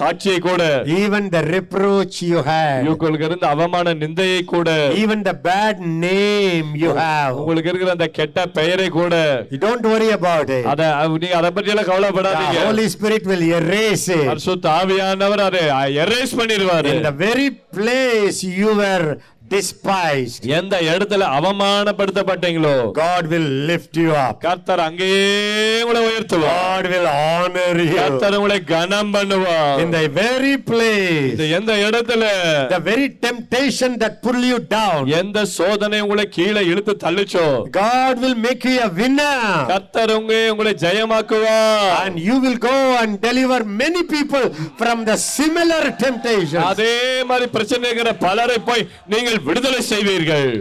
சாட்சியை 0.00 0.38
கூட 0.48 0.62
even 1.00 1.24
the 1.36 1.42
reproach 1.54 2.16
you 2.30 2.40
had, 2.50 2.80
உங்களுக்கு 2.92 3.26
இருந்த 3.28 3.46
அவமான 3.70 3.92
நிந்தையை 4.02 4.40
கூட 4.52 4.68
even 5.02 5.18
the 5.28 5.34
bad 5.48 5.76
name 6.04 6.68
you 6.82 6.90
have. 7.00 7.32
உங்களுக்கு 7.40 7.70
இருக்கிற 7.70 7.92
அந்த 7.96 8.08
கெட்ட 8.18 8.46
பெயரை 8.58 8.88
கூட 8.98 9.14
You 9.52 9.60
don't 9.66 9.84
worry 9.92 10.10
about 10.18 10.48
it. 10.58 10.64
அத 10.72 10.82
நீங்க 11.22 11.36
அதை 11.40 11.50
பற்றி 11.56 11.72
எல்லாம் 11.74 11.90
கவலைப்படாதீங்க 11.90 12.58
Holy 12.68 12.86
Spirit 12.96 13.24
will 13.32 13.44
erase 13.58 14.06
it. 14.18 14.24
பரிசுத்த 14.32 14.68
ஆவியானவர் 14.80 15.42
அதை 15.48 15.62
எரேஸ் 16.04 16.38
பண்ணிடுவாரு 16.40 16.92
In 16.94 17.06
the 17.10 17.16
very 17.26 17.48
place 17.78 18.38
you 18.60 18.72
were 18.82 19.06
despised, 19.54 20.42
எந்த 20.58 20.74
இடத்துல 20.90 21.26
அவமானப்படுத்தப்பட்டீங்களோ 21.38 22.74
God 22.98 23.24
will 23.32 23.48
lift 23.70 23.94
you 23.96 24.10
up. 24.24 24.34
கர்த்தர் 24.44 24.82
அங்கேயே 24.86 25.24
உங்களை 25.82 26.00
உயர்த்துவார் 26.08 26.56
God 26.56 26.86
will 26.92 27.08
honor 27.14 27.72
you. 27.82 27.96
கர்த்தர் 27.96 28.36
உங்களை 28.38 28.58
கனம் 28.72 29.12
பண்ணுவார் 29.16 29.80
In 29.84 29.90
the 29.96 30.04
very 30.20 30.54
place, 30.70 31.32
இந்த 31.34 31.46
எந்த 31.58 31.72
இடத்துல 31.86 32.24
the 32.74 32.80
very 32.90 33.08
temptation 33.26 33.90
that 34.02 34.14
pull 34.26 34.40
you 34.50 34.58
down, 34.76 35.00
எந்த 35.20 35.38
சோதனை 35.56 36.00
உங்களை 36.06 36.26
கீழே 36.38 36.62
இழுத்து 36.72 36.94
தள்ளுச்சோ 37.04 37.46
God 37.80 38.14
will 38.24 38.38
make 38.46 38.64
you 38.70 38.76
a 38.80 38.90
winner. 39.00 39.36
கர்த்தர் 39.72 40.14
உங்க 40.18 40.34
உங்களை 40.52 40.74
ஜெயமாக்குவார் 40.84 41.92
And 42.04 42.16
you 42.28 42.38
will 42.46 42.58
go 42.68 42.76
and 43.00 43.20
deliver 43.20 43.60
many 43.82 44.04
people 44.14 44.46
from 44.80 44.98
the 45.10 45.18
similar 45.30 45.82
temptations. 46.04 46.64
அதே 46.70 46.94
மாதிரி 47.30 47.48
பிரச்சனை 47.56 47.84
இருக்கிற 47.88 48.12
பலரை 48.26 48.58
போய் 48.68 48.82
நீங்கள் 49.12 49.38
விடுதலை 49.48 49.82
செய்வீர்கள். 49.92 50.52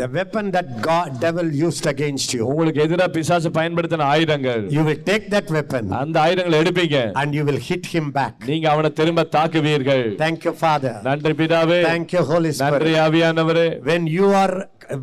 The 0.00 0.08
weapon 0.08 0.50
that 0.50 0.82
God 0.82 1.20
devil 1.20 1.48
used 1.64 1.86
against 1.86 2.28
you, 2.34 2.42
உங்களுக்கு 2.50 2.80
எதிராக 2.84 3.10
பிசாசு 3.16 3.48
பயன்படுத்தின 3.56 4.06
ஆயுதங்கள் 4.14 4.62
you 4.76 4.82
will 4.88 5.00
take 5.10 5.24
that 5.34 5.48
weapon 5.56 5.84
அந்த 6.00 6.16
ஆயுதங்களை 6.24 6.58
எடுப்பீங்க 6.62 6.98
and 7.20 7.34
you 7.38 7.44
will 7.48 7.60
hit 7.68 7.84
him 7.94 8.06
back. 8.18 8.34
நீங்க 8.50 8.66
அவனை 8.72 8.90
திரும்ப 9.00 9.24
தாக்குவீர்கள் 9.36 10.04
Thank 10.24 10.40
you, 10.48 10.54
Father. 10.64 10.94
நன்றி 11.08 11.34
பிதாவே 11.40 11.78
Thank 11.90 12.14
you, 12.16 12.22
Holy 12.32 12.52
நன்றி 12.62 12.90
Spirit. 12.92 13.00
ஆவியானவரே 13.04 13.66
When 13.90 14.04
you 14.16 14.28
are, 14.42 14.54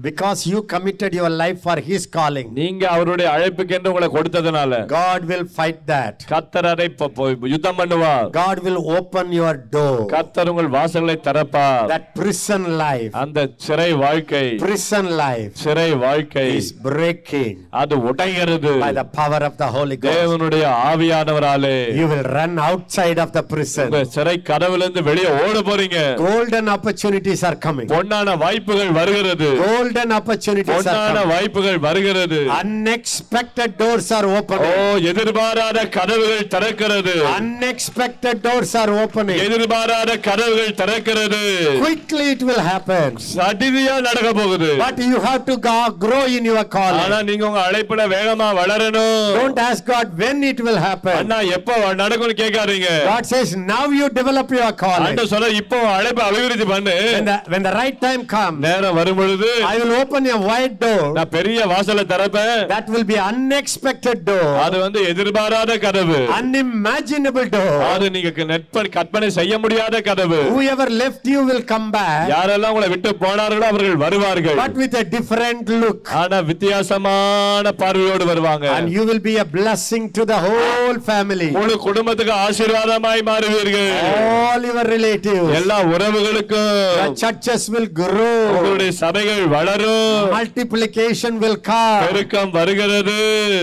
because 0.01 0.45
you 0.45 0.61
committed 0.65 1.13
your 1.13 1.29
life 1.31 1.61
for 1.61 1.77
His 1.81 2.05
calling, 2.07 2.47
நீங்க 2.53 2.83
அவருடைய 2.87 3.27
அழைப்புக்கென்று 3.35 3.91
உங்களை 3.91 4.09
கொடுத்ததுனால 4.09 4.79
God 4.93 5.21
will 5.25 5.45
fight 5.57 5.79
that. 5.87 6.15
கர்த்தர் 6.27 6.65
அதை 6.65 6.87
ப- 6.93 7.11
ப- 7.17 7.49
யுத்தம் 7.53 7.79
பண்ணுவார் 7.79 8.27
God 8.37 8.59
will 8.59 8.79
open 8.97 9.31
your 9.33 9.53
door. 9.75 9.95
கர்த்தர் 10.07 10.49
உங்கள் 10.49 10.71
வாசல்களை 10.77 11.17
திறப்பார் 11.27 11.87
That 11.87 12.07
prison 12.15 12.63
life, 12.77 13.11
அந்த 13.23 13.39
சிறை 13.57 13.89
வாழ்க்கை 14.03 14.45
prison 14.65 15.07
life 15.23 15.51
சிறை 15.63 15.89
வாழ்க்கை 16.05 16.47
is 16.57 16.69
breaking 16.87 17.55
அது 17.81 17.95
உடைகிறது 18.09 18.73
by 18.85 18.91
the 18.93 19.07
power 19.19 19.41
of 19.49 19.55
the 19.57 19.69
Holy 19.77 19.97
Ghost. 19.97 20.13
தேவனுடைய 20.13 20.65
ஆவியானவராலே 20.91 21.75
You 21.99 22.07
will 22.13 22.25
run 22.37 22.55
outside 22.61 23.19
of 23.19 23.31
the 23.33 23.43
prison. 23.53 23.87
உங்க 23.87 24.03
சிறை 24.15 24.35
கதவுல 24.49 24.83
இருந்து 24.85 25.03
வெளியே 25.03 25.29
ஓட 25.43 25.57
போறீங்க 25.69 25.97
Golden 26.23 26.67
opportunities 26.69 27.43
are 27.43 27.57
coming. 27.65 27.87
பொன்னான 27.93 28.37
வாய்ப்புகள் 28.37 28.91
வருகிறது 28.91 29.49
Golden 29.71 30.09
opportunities 30.11 30.73
are 30.73 30.83
பொன்னான 30.83 31.15
coming. 31.15 31.29
வாய்ப்புகள் 31.33 31.79
வருகிறது 31.85 32.39
Unexpected 32.61 33.71
doors 33.81 34.07
are 34.11 34.25
O 34.27 34.37
opening. 34.37 34.73
எதிர்பாராத 35.11 35.77
கதவுகள் 35.97 36.47
திறக்கிறது 36.53 37.13
Unexpected 37.37 38.37
doors 38.45 38.71
are 38.75 38.91
opening. 39.03 39.37
எதிர்பாராத 39.45 40.11
கதவுகள் 40.27 40.75
திறக்கிறது 40.81 41.41
Quickly 41.83 42.25
it 42.35 42.43
will 42.49 42.61
happen. 42.69 43.09
சடிதியா 43.35 43.95
நடக்க 44.07 44.29
போகுது 44.41 44.69
you 45.11 45.19
have 45.21 45.43
to 45.45 45.57
go- 45.61 45.69
grow 46.05 46.23
in 46.37 46.43
your 46.49 46.57
ஆனா 46.57 46.67
calling. 46.77 47.25
நீங்க 47.29 47.45
உங்க 47.49 47.61
அழைப்புல 47.69 48.01
வேகமா 48.15 48.47
வளரணும் 48.59 49.29
Don't 49.39 49.59
ask 49.67 49.81
God 49.93 50.07
when 50.23 50.43
it 50.51 50.61
will 50.67 50.79
happen. 50.87 51.15
அண்ணா 51.21 51.39
எப்ப 51.57 51.69
நடக்கும்னு 52.01 52.35
கேட்காதீங்க 52.43 52.89
God 53.11 53.25
says, 53.33 53.49
now 53.71 53.83
you 53.99 54.07
develop 54.19 54.49
your 54.57 54.71
calling. 54.83 55.07
ஆண்ட 55.09 55.25
சொல்ல 55.33 55.49
இப்போ 55.61 55.77
அழைப்பை 55.97 56.23
அபிவிருத்தி 56.29 56.67
பண்ணு 56.73 56.95
When 57.11 57.25
the, 57.31 57.37
when 57.53 57.63
the 57.67 57.73
right 57.79 57.99
time 58.01 58.23
comes, 58.35 58.59
நேரம் 58.67 58.97
வரும் 58.99 59.19
பொழுது 59.21 59.49
I 59.63 59.77
will 59.79 59.93
open 59.95 60.25
a 60.27 60.37
wide 60.41 60.75
door. 60.79 61.03
நான் 61.17 61.31
பெரிய 61.35 61.59
வாசலை 61.71 62.03
திறப்பேன் 62.05 62.61
That 62.67 62.87
will 62.93 63.05
be 63.05 63.17
unexpected 63.29 64.17
door. 64.29 64.47
அது 64.65 64.77
வந்து 64.85 64.99
எதிர்பாராத 65.11 65.77
கதவு 65.85 66.19
Unimaginable 66.39 67.47
door. 67.55 67.73
அது 67.91 68.05
நீங்க 68.15 68.45
நெற்ப 68.51 68.85
கற்பனை 68.95 69.29
செய்ய 69.37 69.53
முடியாத 69.63 69.95
கதவு 70.09 70.39
Whoever 70.51 70.87
left 71.01 71.25
you 71.33 71.41
will 71.49 71.63
come 71.71 71.87
back, 71.91 72.25
யாரெல்லாம் 72.33 72.73
உங்களை 72.73 72.89
விட்டு 72.93 73.11
போனார்களோ 73.23 73.65
அவர்கள் 73.71 73.99
வருவார்கள் 74.05 74.57
but 74.61 74.75
with 74.81 74.95
a 74.95 75.05
different 75.15 75.65
look. 75.83 76.01
ஆனா 76.21 76.39
வித்தியாசமான 76.51 77.73
பார்வையோடு 77.81 78.25
வருவாங்க 78.31 78.65
And 78.77 78.89
you 78.97 79.05
will 79.09 79.21
be 79.21 79.35
a 79.37 79.47
blessing 79.57 80.05
to 80.17 80.25
the 80.25 80.39
whole 80.45 80.99
family. 81.09 81.49
முழு 81.57 81.75
குடும்பத்துக்கு 81.87 82.35
ஆசீர்வாதமாய் 82.45 83.27
மாறுவீர்கள் 83.31 83.89
All 84.11 84.63
your 84.69 84.85
relatives. 84.95 85.49
எல்லா 85.59 85.77
The 85.81 85.89
உறவுகளுக்கும் 85.93 87.15
churches 87.21 87.63
will 87.75 87.89
grow. 88.01 88.33
உங்களுடைய 88.55 88.91
சபைகள் 89.01 89.43
வளரும் 89.53 90.29
Multiplication 90.35 91.33
will 91.43 91.57
come. 91.69 92.01
பெருக்கம் 92.05 92.51
வருகிறது 92.57 93.15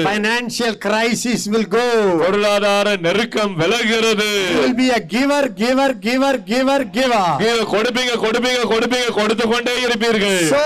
Financial 0.09 0.75
crisis 0.87 1.43
will 1.53 1.67
go. 1.77 1.85
பொருளாதார 2.23 2.97
நெருக்கம் 3.07 3.55
விலகிறது 3.61 4.29
will 4.59 4.75
be 4.75 4.89
a 4.91 5.03
giver, 5.15 5.43
giver, 5.63 5.91
giver, 6.07 6.35
giver, 6.51 6.81
giver. 6.97 7.25
நீங்க 7.43 7.65
கொடுப்பீங்க 7.75 8.15
கொடுப்பீங்க 8.25 8.63
கொடுப்பீங்க 8.75 9.09
கொடுத்து 9.21 9.47
கொண்டே 9.53 9.75
இருப்பீர்கள் 9.87 10.39
So 10.55 10.63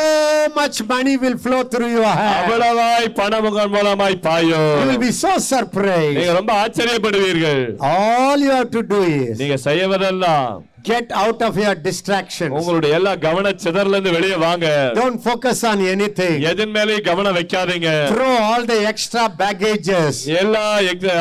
much 0.59 0.79
money 0.93 1.14
will 1.25 1.39
flow 1.45 1.62
through 1.75 1.93
your 1.97 2.11
hand. 2.14 2.35
அவ்வளவாய் 2.41 3.09
பணம் 3.20 3.47
உங்கள் 3.51 3.73
மூலமாய் 3.77 4.18
பாயும் 4.29 4.70
You 4.81 4.89
will 4.91 5.03
be 5.07 5.12
so 5.23 5.33
surprised. 5.53 6.16
நீங்க 6.18 6.35
ரொம்ப 6.41 6.53
ஆச்சரியப்படுவீர்கள் 6.64 7.62
All 7.93 8.39
you 8.47 8.53
have 8.59 8.70
to 8.79 8.85
do 8.95 9.01
is 9.20 9.35
நீங்க 9.43 9.59
செய்வதெல்லாம் 9.68 10.53
Get 10.85 11.12
out 11.14 11.41
of 11.43 11.57
your 11.57 11.74
distractions. 11.78 12.53
உங்களுடைய 12.59 12.93
எல்லா 12.99 13.11
கவன 13.24 13.51
சிதறல 13.64 13.97
இருந்து 13.97 14.12
வெளியே 14.14 14.37
வாங்க 14.45 14.66
Don't 14.95 15.18
focus 15.26 15.59
on 15.70 15.80
anything. 15.93 16.37
எதன் 16.51 16.72
மேலேயும் 16.76 17.05
கவனம் 17.09 17.37
வைக்காதீங்க 17.39 17.91
Throw 18.12 18.30
all 18.47 18.62
the 18.70 18.78
extra 18.91 19.24
baggages. 19.43 20.16
எல்லா 20.41 20.62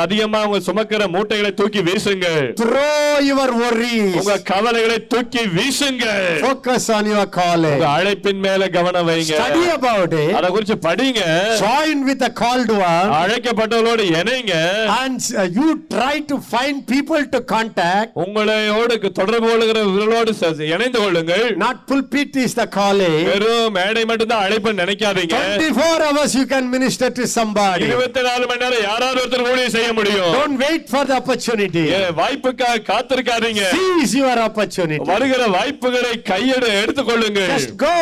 அதிகமா 0.06 0.40
உங்க 0.48 0.62
சுமக்கிற 0.70 1.08
மூட்டைகளை 1.16 1.52
தூக்கி 1.60 1.84
வீசுங்க 1.90 2.28
Throw 2.64 2.96
your 3.30 3.50
worries. 3.62 4.16
உங்க 4.22 4.38
கவலைகளை 4.52 4.98
தூக்கி 5.14 5.44
வீசுங்க 5.58 6.08
Focus 6.48 6.88
on 6.98 7.06
your 7.14 7.28
calling. 7.38 7.76
உங்க 7.76 7.90
அழைப்பின் 7.98 8.42
மேல 8.48 8.70
கவனம் 8.78 9.08
வைங்க 9.12 9.36
Study 9.36 9.64
about 9.78 10.16
it. 10.24 10.34
அத 10.40 10.50
குறிச்சு 10.56 10.80
படிங்க 10.88 11.22
Join 11.64 12.00
with 12.10 12.22
the 12.26 12.32
called 12.42 12.74
one. 12.88 13.08
அழைக்கப்பட்டவர்களோடு 13.22 14.08
இணைங்க 14.18 14.56
And 15.00 15.22
uh, 15.36 15.48
you 15.60 15.70
try 15.96 16.16
to 16.32 16.40
find 16.56 16.76
people 16.88 17.24
to 17.36 17.42
contact. 17.56 18.12
உங்களையோடு 18.26 18.98
தொடர்பு 19.22 19.50
கொள்கிறவர்களோடு 19.52 20.32
ச- 20.40 20.50
இணைந்து 20.70 21.00
கொள்ளுங்கள் 21.02 21.46
Not 21.62 21.78
pulpit 21.88 22.36
is 22.44 22.54
the 22.56 22.68
calling. 22.72 23.18
வெறும் 23.28 23.74
மேடை 23.74 24.04
மட்டும்தான் 24.06 24.44
அழைப்பு 24.46 24.74
நினைக்காதீங்க 24.80 25.36
24 25.42 25.80
hours 26.08 26.32
you 26.36 26.46
can 26.48 26.66
minister 26.70 27.10
to 27.12 27.26
somebody. 27.36 27.86
இருபத்தி 27.86 28.22
நாலு 28.28 28.44
மணி 28.50 28.62
நேரம் 28.64 28.86
யாராவது 28.86 29.20
ஒருத்தர் 29.24 29.46
ஊழியம் 29.52 29.74
செய்ய 29.76 29.90
முடியும் 29.94 30.34
Don't 30.38 30.58
wait 30.60 30.84
for 30.94 31.04
the 31.06 31.16
opportunity. 31.22 31.86
வாய்ப்புக்காக 32.22 32.84
காத்திருக்காதீங்க 32.92 33.64
Seize 33.76 34.16
your 34.22 34.38
opportunity. 34.42 35.06
வருகிற 35.12 35.42
வாய்ப்புகளை 35.56 36.14
கையெடு 36.32 36.70
எடுத்துக்கொள்ளுங்க 36.84 37.42
Just 37.54 37.74
go. 37.80 37.96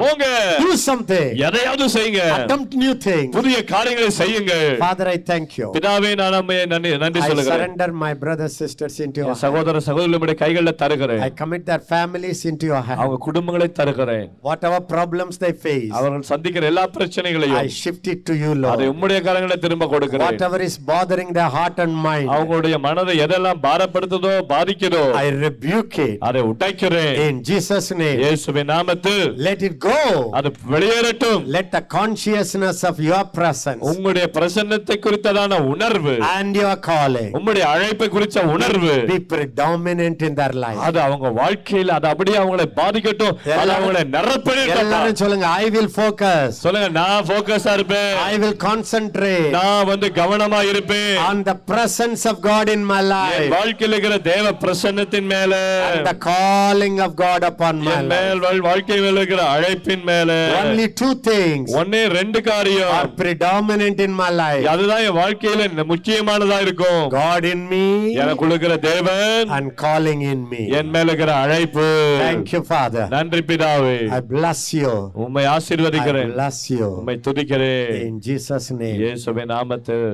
போங்க 0.00 0.24
Do 0.64 0.70
something. 0.86 1.28
எதையாவது 1.46 1.88
செய்யுங்க 1.96 2.22
Attempt 2.38 2.72
new 2.84 2.94
things. 3.06 3.30
புதிய 3.38 3.58
காரியங்களை 3.72 4.10
செய்யுங்க 4.20 4.52
Father, 4.84 5.08
I 5.08 5.20
thank 5.30 5.50
you. 5.58 5.68
பிதாவே 5.76 6.12
நான் 6.16 6.38
நன்றி 6.72 6.90
நன்றி 6.98 7.20
I 7.20 7.28
சொல்லுகிறேன் 7.28 7.52
surrender 7.54 7.90
my 8.04 8.12
brothers 8.16 8.54
sisters 8.62 8.96
into 9.04 9.20
your. 9.22 9.36
சகோதர 9.44 9.80
சகோதரிகளுடைய 9.86 10.36
கைகளில் 10.42 10.78
தருகிறேன் 10.84 11.22
I 11.26 11.32
commit 11.42 11.64
their 11.70 11.82
families 11.92 12.40
into 12.50 12.66
your 12.72 12.82
hands. 12.86 13.00
அவங்க 13.02 13.18
குடும்பங்களை 13.26 13.68
தருகிறேன் 13.80 14.28
Whatever 14.48 14.80
problems 14.94 15.34
they 15.44 15.52
face, 15.66 15.90
அவர்கள் 15.98 16.26
சந்திக்கிற 16.32 16.66
எல்லா 16.72 16.84
I 16.88 16.92
பிரச்சனைகளையும் 16.96 17.70
shift 17.80 18.06
it 18.14 18.20
to 18.28 18.34
you, 18.42 18.50
அதை 18.54 18.62
Lord. 18.64 18.82
உம்முடைய 18.92 19.20
கரங்களை 19.28 19.58
திரும்ப 19.64 19.88
கொடுக்கிறேன் 19.92 20.26
Whatever 20.28 20.60
is 20.68 20.76
bothering 20.92 21.30
their 21.38 21.50
heart 21.56 21.78
and 21.84 21.94
mind, 22.08 22.28
அவங்களுடைய 22.36 22.76
மனதை 22.86 23.16
எதெல்லாம் 23.26 23.60
பாரப்படுத்துதோ 23.66 24.34
பாதிக்குதோ 24.52 25.04
I 25.22 25.28
rebuke 25.44 25.98
it. 26.06 26.16
அதை 26.28 26.42
உடைக்கிறேன் 26.50 27.14
In 27.26 27.36
Jesus' 27.50 27.90
name, 28.02 28.18
இயேசுவின் 28.24 28.70
நாமத்தில் 28.74 29.24
let 29.48 29.62
it 29.68 29.76
go. 29.88 29.98
அது 30.38 30.48
வெளியேறட்டும் 30.74 31.42
Let 31.56 31.68
the 31.76 31.82
consciousness 31.98 32.80
of 32.90 32.98
your 33.10 33.22
presence 33.38 33.82
உங்களுடைய 33.90 34.26
பிரசன்னத்தை 34.36 34.98
குறித்ததான 35.06 35.60
உணர்வு 35.72 36.14
and 36.34 36.56
your 36.62 36.76
calling 36.88 37.30
உங்களுடைய 37.38 37.64
அழைப்பை 37.74 38.08
குறித்த 38.16 38.38
உணர்வு 38.54 38.92
be 39.12 39.18
predominant 39.34 40.20
in 40.28 40.34
their 40.34 40.54
life. 40.64 40.73
அது 40.78 41.00
அவங்க 41.00 41.28
வாழ்க்கையில் 41.28 41.90
அது 41.90 42.08
அப்படியே 42.08 42.36
அவங்களை 42.38 42.64
பாதிக்கட்டும். 42.76 43.56
அது 43.56 43.70
அவங்களை 43.72 44.04
நிரப்பணும் 44.16 44.76
எல்லாரும் 44.76 45.14
சொல்லுங்க 45.14 45.46
I 45.46 45.66
will 45.66 45.88
focus. 45.96 46.48
சொல்லுங்க 46.48 46.88
நான் 46.88 47.24
போக்கஸா 47.24 47.72
இருப்பேன். 47.72 48.16
I 48.16 48.38
will 48.38 48.56
concentrate. 48.64 49.48
நான் 49.48 49.84
வந்து 49.84 50.12
கவனமா 50.14 50.68
இருப்பேன். 50.68 51.16
On 51.16 51.46
the 51.46 51.56
presence 51.66 52.24
of 52.24 52.36
God 52.42 52.68
in 52.72 52.84
my 52.84 52.98
N 52.98 53.06
life. 53.06 53.48
வாழ்க்கையில் 53.48 53.98
இருக்கிற 53.98 54.18
தேவ 54.18 54.50
பிரசன்னத்தின் 54.52 55.26
மேல. 55.26 55.82
And 55.94 56.06
the 56.06 56.30
calling 56.30 56.98
of 57.02 57.10
God 57.14 57.42
upon 57.44 57.78
my 57.78 57.92
N 57.92 58.06
life. 58.06 58.22
மேல் 58.22 58.42
வாழ்- 58.42 58.58
வாழ்க்கை 58.58 58.96
மேல 58.98 59.16
இருக்கிற 59.16 59.42
அழைப்பின் 59.58 60.02
மேல. 60.02 60.50
Only 60.62 60.86
two 61.00 61.12
things 61.28 61.66
ஒன்னே 61.66 62.08
ரெண்டு 62.08 62.40
are 62.40 62.42
காரியம் 62.42 63.14
predominant 63.16 64.00
in 64.00 64.12
my 64.12 64.30
life. 64.30 64.66
அதுதான் 64.66 65.00
என் 65.00 65.16
வாழ்க்கையில 65.16 65.62
முக்கியமானதா 65.88 66.60
இருக்கும். 66.60 67.10
God 67.10 67.44
in 67.50 67.68
me 67.68 68.12
எனக்கு 68.12 68.46
இருக்கிற 68.46 68.76
தேவன் 68.76 69.48
and 69.48 69.80
calling 69.80 70.20
in 70.30 70.46
me. 70.50 70.63
என் 70.78 70.90
மேல 70.90 71.06
இருக்கிற 71.06 71.32
அழைப்பு 71.42 71.84
Thank 72.20 72.52
you, 72.54 72.62
Father. 72.64 73.04
நன்றி 73.08 73.42
பிதாவே 73.42 73.96
I 74.10 74.22
bless 74.34 74.62
you. 74.74 74.92
உம்மை 75.24 75.44
I 75.44 75.52
ஆசீர்வதிக்கிறேன் 75.54 76.32
bless 76.34 76.60
you. 76.70 76.88
உம்மை 77.00 77.16
துதிக்கிறேன் 77.26 77.92
In 78.04 78.16
Jesus' 78.20 78.70
name. 78.74 78.98
இயேசுவின் 79.02 79.52
நாமத்தில் 79.54 80.08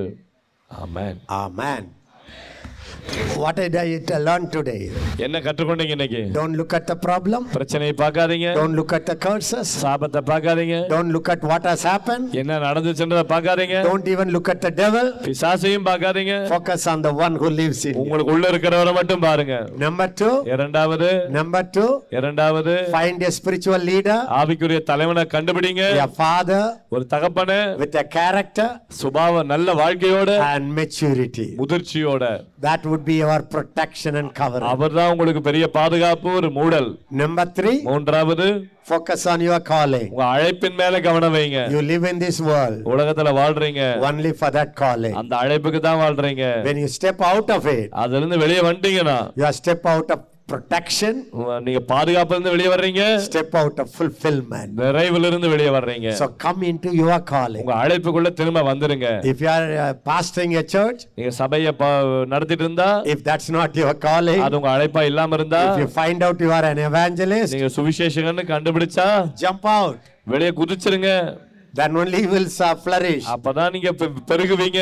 ஆமென் 0.71 1.19
Amen. 1.39 1.83
What 3.35 3.55
did 3.57 3.75
I 3.75 3.87
learn 4.25 4.43
today? 4.55 4.81
என்ன 5.25 5.37
கற்றுக்கொண்டீங்க 5.45 5.93
இன்னைக்கு 5.95 6.19
Don't 6.37 6.53
look 6.59 6.73
at 6.77 6.85
the 6.91 6.95
problem. 7.05 7.41
பிரச்சனையை 7.55 7.93
பார்க்காதீங்க 8.01 8.47
Don't 8.59 8.75
look 8.79 8.91
at 8.97 9.05
the 9.09 9.15
curses. 9.25 9.69
சாபத்தை 9.81 10.21
பார்க்காதீங்க 10.29 10.75
Don't 10.93 11.09
look 11.15 11.29
at 11.33 11.41
what 11.51 11.63
has 11.71 11.81
happened. 11.91 12.25
என்ன 12.41 12.59
நடந்துச்சுன்றத 12.65 13.23
பார்க்காதீங்க 13.33 13.77
Don't 13.89 14.07
even 14.13 14.29
look 14.35 14.49
at 14.53 14.59
the 14.67 14.71
devil. 14.81 15.07
பிசாசையும் 15.25 15.87
பார்க்காதீங்க 15.89 16.35
Focus 16.53 16.85
on 16.93 17.01
the 17.07 17.13
one 17.23 17.35
who 17.41 17.49
lives 17.59 17.81
in 17.85 17.93
you. 17.93 18.01
உங்களுக்கு 18.03 18.33
உள்ள 18.35 18.45
இருக்கிறவரை 18.53 18.93
மட்டும் 18.99 19.23
பாருங்க 19.27 19.55
Number 19.85 20.07
two. 20.21 20.31
இரண்டாவது 20.53 21.09
Number 21.39 21.63
two. 21.77 21.89
இரண்டாவது 22.19 22.75
Find 22.97 23.19
a 23.29 23.33
spiritual 23.39 23.83
leader, 23.91 24.19
ஆவிக்குரிய 24.39 24.81
தலைவனை 24.91 25.25
கண்டுபிடிங்க 25.35 25.83
a 26.05 26.11
father 26.21 26.63
ஒரு 26.95 27.05
தகப்பன 27.15 27.51
with 27.83 27.97
a 28.03 28.07
character 28.17 28.69
சுபாவ 29.01 29.43
நல்ல 29.53 29.75
வாழ்க்கையோட 29.83 30.31
and 30.53 30.65
maturity. 30.79 31.49
முதிர்ச்சியோட 31.61 32.23
That 32.61 32.81
would 32.85 33.03
be 33.03 33.15
your 33.15 33.39
protection 33.53 34.13
and 34.15 34.29
covering. 34.39 34.67
அவர்தான் 34.71 35.11
உங்களுக்கு 35.13 35.41
பெரிய 35.41 35.65
பாதுகாப்பு 35.77 36.29
ஒரு 36.39 36.49
மூடல் 36.51 36.89
Number 37.21 37.45
three. 37.57 37.77
மூன்றாவது 37.83 38.47
Focus 38.85 39.21
on 39.33 39.39
your 39.41 39.59
calling. 39.69 40.05
உங்க 40.13 40.25
அழைப்பின் 40.35 40.77
மேல 40.81 40.99
கவனம் 41.07 41.33
வைங்க 41.37 41.59
You 41.73 41.81
live 41.91 42.05
in 42.11 42.19
this 42.19 42.37
world 42.49 42.77
உலகத்துல 42.93 43.33
வாழ்றீங்க 43.39 43.81
only 44.09 44.33
for 44.41 44.49
that 44.57 44.71
calling. 44.83 45.15
அந்த 45.21 45.33
அழைப்புக்கு 45.43 45.81
தான் 45.87 46.01
வாழ்றீங்க 46.03 46.45
When 46.67 46.79
you 46.83 46.89
step 46.97 47.21
out 47.31 47.49
of 47.57 47.65
it, 47.75 47.87
அதுல 48.03 48.21
இருந்து 48.21 48.39
வெளியே 48.43 48.63
வந்துட்டீங்கன்னா 48.67 49.17
you 49.41 49.51
step 49.61 49.83
out 49.93 50.09
of 50.15 50.21
protection, 50.51 51.13
உங்க- 51.31 51.59
நீங்க 51.59 51.81
பாதுகாப்புல 51.87 52.35
இருந்து 52.35 52.49
வெளியே 52.49 52.69
வர்றீங்க 52.69 53.01
step 53.27 53.51
out 53.61 53.77
of 53.79 53.89
fulfillment. 53.99 54.71
நிறைவுல 54.81 55.29
இருந்து 55.31 55.49
வெளியே 55.49 55.69
வர்றீங்க 55.69 56.09
So 56.13 56.27
come 56.43 56.61
into 56.71 56.89
your 56.93 57.19
calling. 57.31 57.63
உங்க 57.63 57.75
அழைப்புக்குள்ள 57.83 58.31
திரும்ப 58.33 58.63
வந்துருங்க 58.63 59.07
If 59.31 59.39
you 59.43 59.49
are 59.55 59.67
uh, 59.83 59.93
pastoring 60.09 60.53
a 60.57 60.65
church, 60.75 61.01
நீங்க 61.15 61.31
சபைய 61.31 61.73
நடத்திட்டு 62.27 62.63
இருந்தா 62.63 62.89
if 63.05 63.21
that's 63.29 63.49
not 63.49 63.75
your 63.75 63.93
calling, 64.07 64.41
அது 64.41 64.57
உங்க 64.57 64.71
அழைப்பா 64.77 65.03
இல்லாம 65.03 65.35
இருந்தா 65.35 65.61
if 65.69 65.81
you 65.83 65.89
find 65.99 66.21
out 66.23 66.39
you 66.39 66.51
are 66.59 66.65
an 66.73 66.81
evangelist, 66.89 67.53
நீங்க 67.55 67.71
சுவிசேஷகன்னு 67.77 68.45
கண்டுபிடிச்சா 68.53 69.07
jump 69.45 69.65
out. 69.77 69.97
வெளியே 70.25 70.51
குதிச்சிருங்க 70.51 71.11
Then 71.73 71.91
only 71.97 72.21
will 72.31 72.47
uh, 72.59 72.71
flourish 72.85 73.25
அப்பதான் 73.33 73.71
நீங்க 73.71 73.91
பெருகுவீங்க 74.29 74.79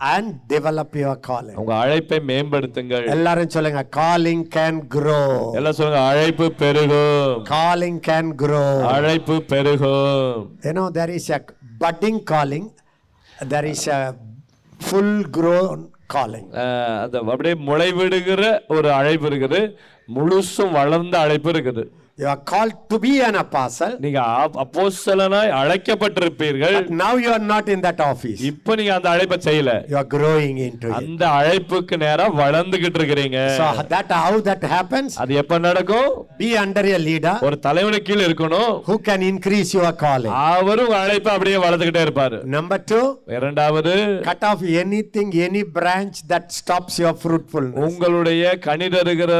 and 0.00 0.26
develop 0.48 0.94
your 0.96 1.16
calling. 1.20 1.56
உங்க 1.56 1.72
அழைப்பை 1.76 2.18
மேம்படுத்துங்கள் 2.28 3.06
எல்லாரும் 3.14 3.50
சொல்லுங்க 3.50 3.82
calling 3.96 4.40
can 4.56 4.74
grow. 4.88 5.24
எல்லாம் 5.58 5.72
சொல்லுங்க 5.72 6.00
அழைப்பு 6.10 6.46
பெருகும் 6.54 7.44
Calling 7.48 7.98
can 8.00 8.28
grow. 8.36 8.66
அழைப்பு 8.94 9.36
பெருகும் 9.44 10.40
You 10.64 10.72
know, 10.72 10.88
there 10.90 11.10
is 11.10 11.28
a 11.30 11.40
budding 11.80 12.18
calling, 12.24 12.66
there 13.48 13.66
is 13.66 13.86
a 13.90 14.00
full 14.80 15.12
grown 15.38 15.78
calling. 16.08 16.46
அஹ், 16.62 16.98
அந்த 17.02 17.16
அப்படியே 17.26 17.56
முளைவிடுகிற 17.66 18.42
ஒரு 18.68 18.92
அழைப்பு 18.92 19.28
இருக்குது 19.30 19.60
முழுசும் 20.08 20.72
வளர்ந்த 20.72 21.18
அழைப்பு 21.18 21.50
இருக்குது 21.50 21.82
You 22.20 22.26
are 22.26 22.40
called 22.44 22.74
to 22.90 22.96
be 22.98 23.12
an 23.22 23.34
apostle, 23.36 23.92
நீங்க 23.98 24.20
அப்- 24.36 24.56
அப்போஸ்தலனாய் 24.62 25.52
அழைக்கப்பட்டிருப்பீர்கள் 25.60 26.74
but 26.78 26.90
now 26.96 27.12
you 27.16 27.30
are 27.30 27.44
not 27.44 27.68
in 27.68 27.80
that 27.80 28.00
office. 28.02 28.40
இப்ப 28.42 28.74
நீங்க 28.74 28.94
அந்த 28.94 29.08
அழைப்பை 29.10 29.38
செய்யல 29.42 29.72
You 29.90 29.96
are 29.96 30.08
growing 30.16 30.56
into 30.58 30.88
it. 30.88 30.96
அந்த 30.98 31.24
அழைப்புக்கு 31.38 31.96
நேரா 31.96 32.26
வளர்ந்துகிட்டு 32.40 32.98
இருக்கிறீங்க 33.00 33.38
So 33.56 33.68
that 33.94 34.10
how 34.18 34.34
that 34.40 34.64
happens? 34.74 35.12
அது 35.16 35.34
எப்ப 35.34 35.58
நடக்கும் 35.58 36.10
Be 36.38 36.50
under 36.64 36.84
a 36.90 37.00
leader 37.08 37.34
ஒரு 37.40 37.58
தலைவனுக்கு 37.58 38.08
கீழ 38.10 38.20
இருக்கணும் 38.28 38.70
who 38.88 38.96
can 39.08 39.22
increase 39.30 39.72
your 39.72 39.92
calling. 40.04 40.32
அவரும் 40.50 40.86
உங்க 40.86 40.98
அழைப்பை 40.98 41.32
அப்படியே 41.32 41.56
வளர்த்துக்கிட்டே 41.56 42.04
இருப்பாரு 42.06 42.38
Number 42.56 42.80
two, 42.84 43.04
இரண்டாவது 43.30 43.94
cut 44.24 44.44
off 44.50 44.62
anything, 44.84 45.28
any 45.48 45.64
branch 45.78 46.18
that 46.28 46.46
stops 46.60 46.96
your 46.98 47.14
fruitfulness. 47.24 47.84
உங்களுடைய 47.88 48.58
கணிதருகிற 48.66 49.32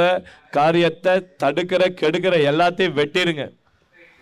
காரியத்தை 0.51 1.15
தடுக்கிற 1.43 1.83
கெடுக்கிற 2.01 2.35
எல்லாத்தையும் 2.51 2.97
வெட்டிடுங்க 2.97 3.45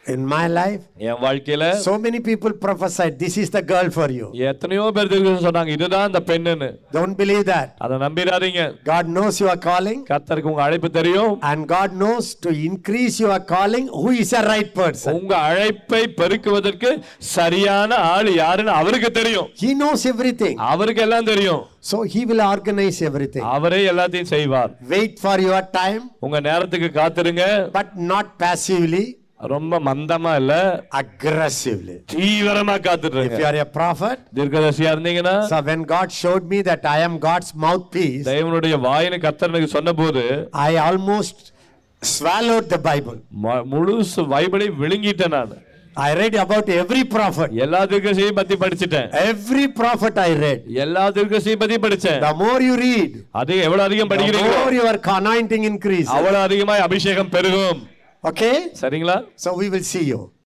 In 0.08 0.20
my 0.26 0.44
life, 0.58 0.82
என் 1.08 1.18
வாழ்க்கையில 1.24 1.64
so 1.86 1.94
many 2.04 2.18
people 2.28 2.52
prophesied, 2.62 3.14
this 3.22 3.34
is 3.42 3.48
the 3.56 3.60
girl 3.72 3.88
for 3.96 4.06
you. 4.18 4.26
எத்தனையோ 4.50 4.84
பேர் 4.96 5.10
தெரிஞ்சு 5.12 5.32
சொன்னாங்க 5.46 5.72
இதுதான் 5.76 6.06
அந்த 6.08 6.20
பெண்ணுன்னு 6.30 6.68
Don't 6.96 7.14
believe 7.20 7.42
that. 7.50 7.66
அதை 7.84 7.96
நம்பிடாதீங்க 8.04 8.62
God 8.90 9.06
knows 9.16 9.38
your 9.44 9.56
calling 9.66 10.00
கர்த்தருக்கு 10.12 10.50
உங்க 10.52 10.62
அழைப்பு 10.66 10.90
தெரியும் 10.98 11.34
and 11.50 11.60
God 11.74 11.90
knows 12.02 12.28
to 12.46 12.52
increase 12.68 13.18
your 13.24 13.38
calling 13.52 13.86
who 13.98 14.08
is 14.22 14.32
a 14.40 14.44
right 14.52 14.70
person. 14.80 15.12
உங்க 15.20 15.34
அழைப்பை 15.50 16.02
பெருக்குவதற்கு 16.20 16.92
சரியான 17.36 17.90
ஆள் 18.14 18.32
யாருன்னு 18.42 18.74
அவருக்கு 18.80 19.12
தெரியும் 19.20 19.50
He 19.64 19.72
knows 19.82 20.04
everything. 20.14 20.56
அவருக்கு 20.72 21.04
எல்லாம் 21.08 21.30
தெரியும் 21.32 21.62
So 21.90 21.96
he 22.14 22.24
will 22.30 22.42
organize 22.52 23.00
everything. 23.10 23.44
அவரே 23.56 23.82
எல்லாத்தையும் 23.92 24.32
செய்வார் 24.34 24.72
Wait 24.96 25.14
for 25.26 25.38
your 25.48 25.62
time, 25.80 26.02
உங்க 26.26 26.40
நேரத்துக்கு 26.50 26.90
காத்திருங்க 27.00 27.44
but 27.78 27.90
not 28.12 28.26
passively, 28.44 29.06
ரொம்ப 29.40 29.78
மந்தமா 29.80 30.36
இல்ல 30.36 30.52
aggressively. 31.02 31.96
தீவிரமா 32.14 32.74
If 32.74 32.82
காத்துட்டு 32.82 33.22
you 33.34 33.46
are 33.50 33.58
a 33.58 33.68
prophet, 33.76 34.18
தீர்க்கதரிசியா 34.36 34.90
இருந்தீங்கன்னா 34.94 35.34
so 35.44 35.58
when 35.62 35.82
God 35.94 36.08
showed 36.12 36.44
me 36.48 36.60
that 36.62 36.82
I 36.86 37.00
am 37.00 37.14
God's 37.18 37.50
mouthpiece, 37.56 38.24
தேவனுடைய 38.30 38.76
வாயின 38.80 39.18
கர்த்தர் 39.18 39.50
எனக்கு 39.50 39.70
சொன்ன 39.76 39.92
போது 39.92 40.24
I 40.52 40.74
almost 40.88 41.38
swallowed 42.02 42.68
the 42.68 42.80
Bible. 42.80 43.18
ம- 43.44 43.64
முழுசு 43.72 44.22
பைபிளை 44.34 44.68
விழுங்கிட்டேன் 44.82 45.34
நான் 45.36 45.54
I 45.96 46.10
read 46.14 46.34
about 46.36 46.66
every 46.80 47.04
prophet. 47.14 47.48
எல்லா 47.64 47.80
தீர்க்கதரிசியையும் 47.84 48.38
பத்தி 48.40 48.56
படிச்சிட்டேன் 48.56 49.08
Every 49.30 49.66
prophet 49.80 50.18
I 50.18 50.32
read. 50.44 50.60
எல்லா 50.84 51.04
தீர்க்கதரிசியையும் 51.10 51.62
பத்தி 51.64 51.78
படிச்சேன் 51.86 52.20
The 52.26 52.34
more 52.42 52.58
you 52.68 52.74
read, 52.86 53.12
அது 53.40 53.54
எவ்வளவு 53.66 53.86
அதிகம் 53.88 54.08
the 54.08 54.14
படிக்கிறீங்களோ 54.14 54.58
more 54.60 54.74
your 54.80 54.88
anointing 55.16 55.64
increases. 55.72 56.12
அவ்வளவு 56.16 56.44
அதிகமாய் 56.48 56.84
அபிஷேகம் 56.88 57.32
பெருகும் 57.36 57.80
Okay? 58.27 58.71
சரிங்களா 58.81 59.17
So 59.35 59.49
we 59.57 59.69
will 59.69 59.83
see 59.83 60.03
you. 60.03 60.33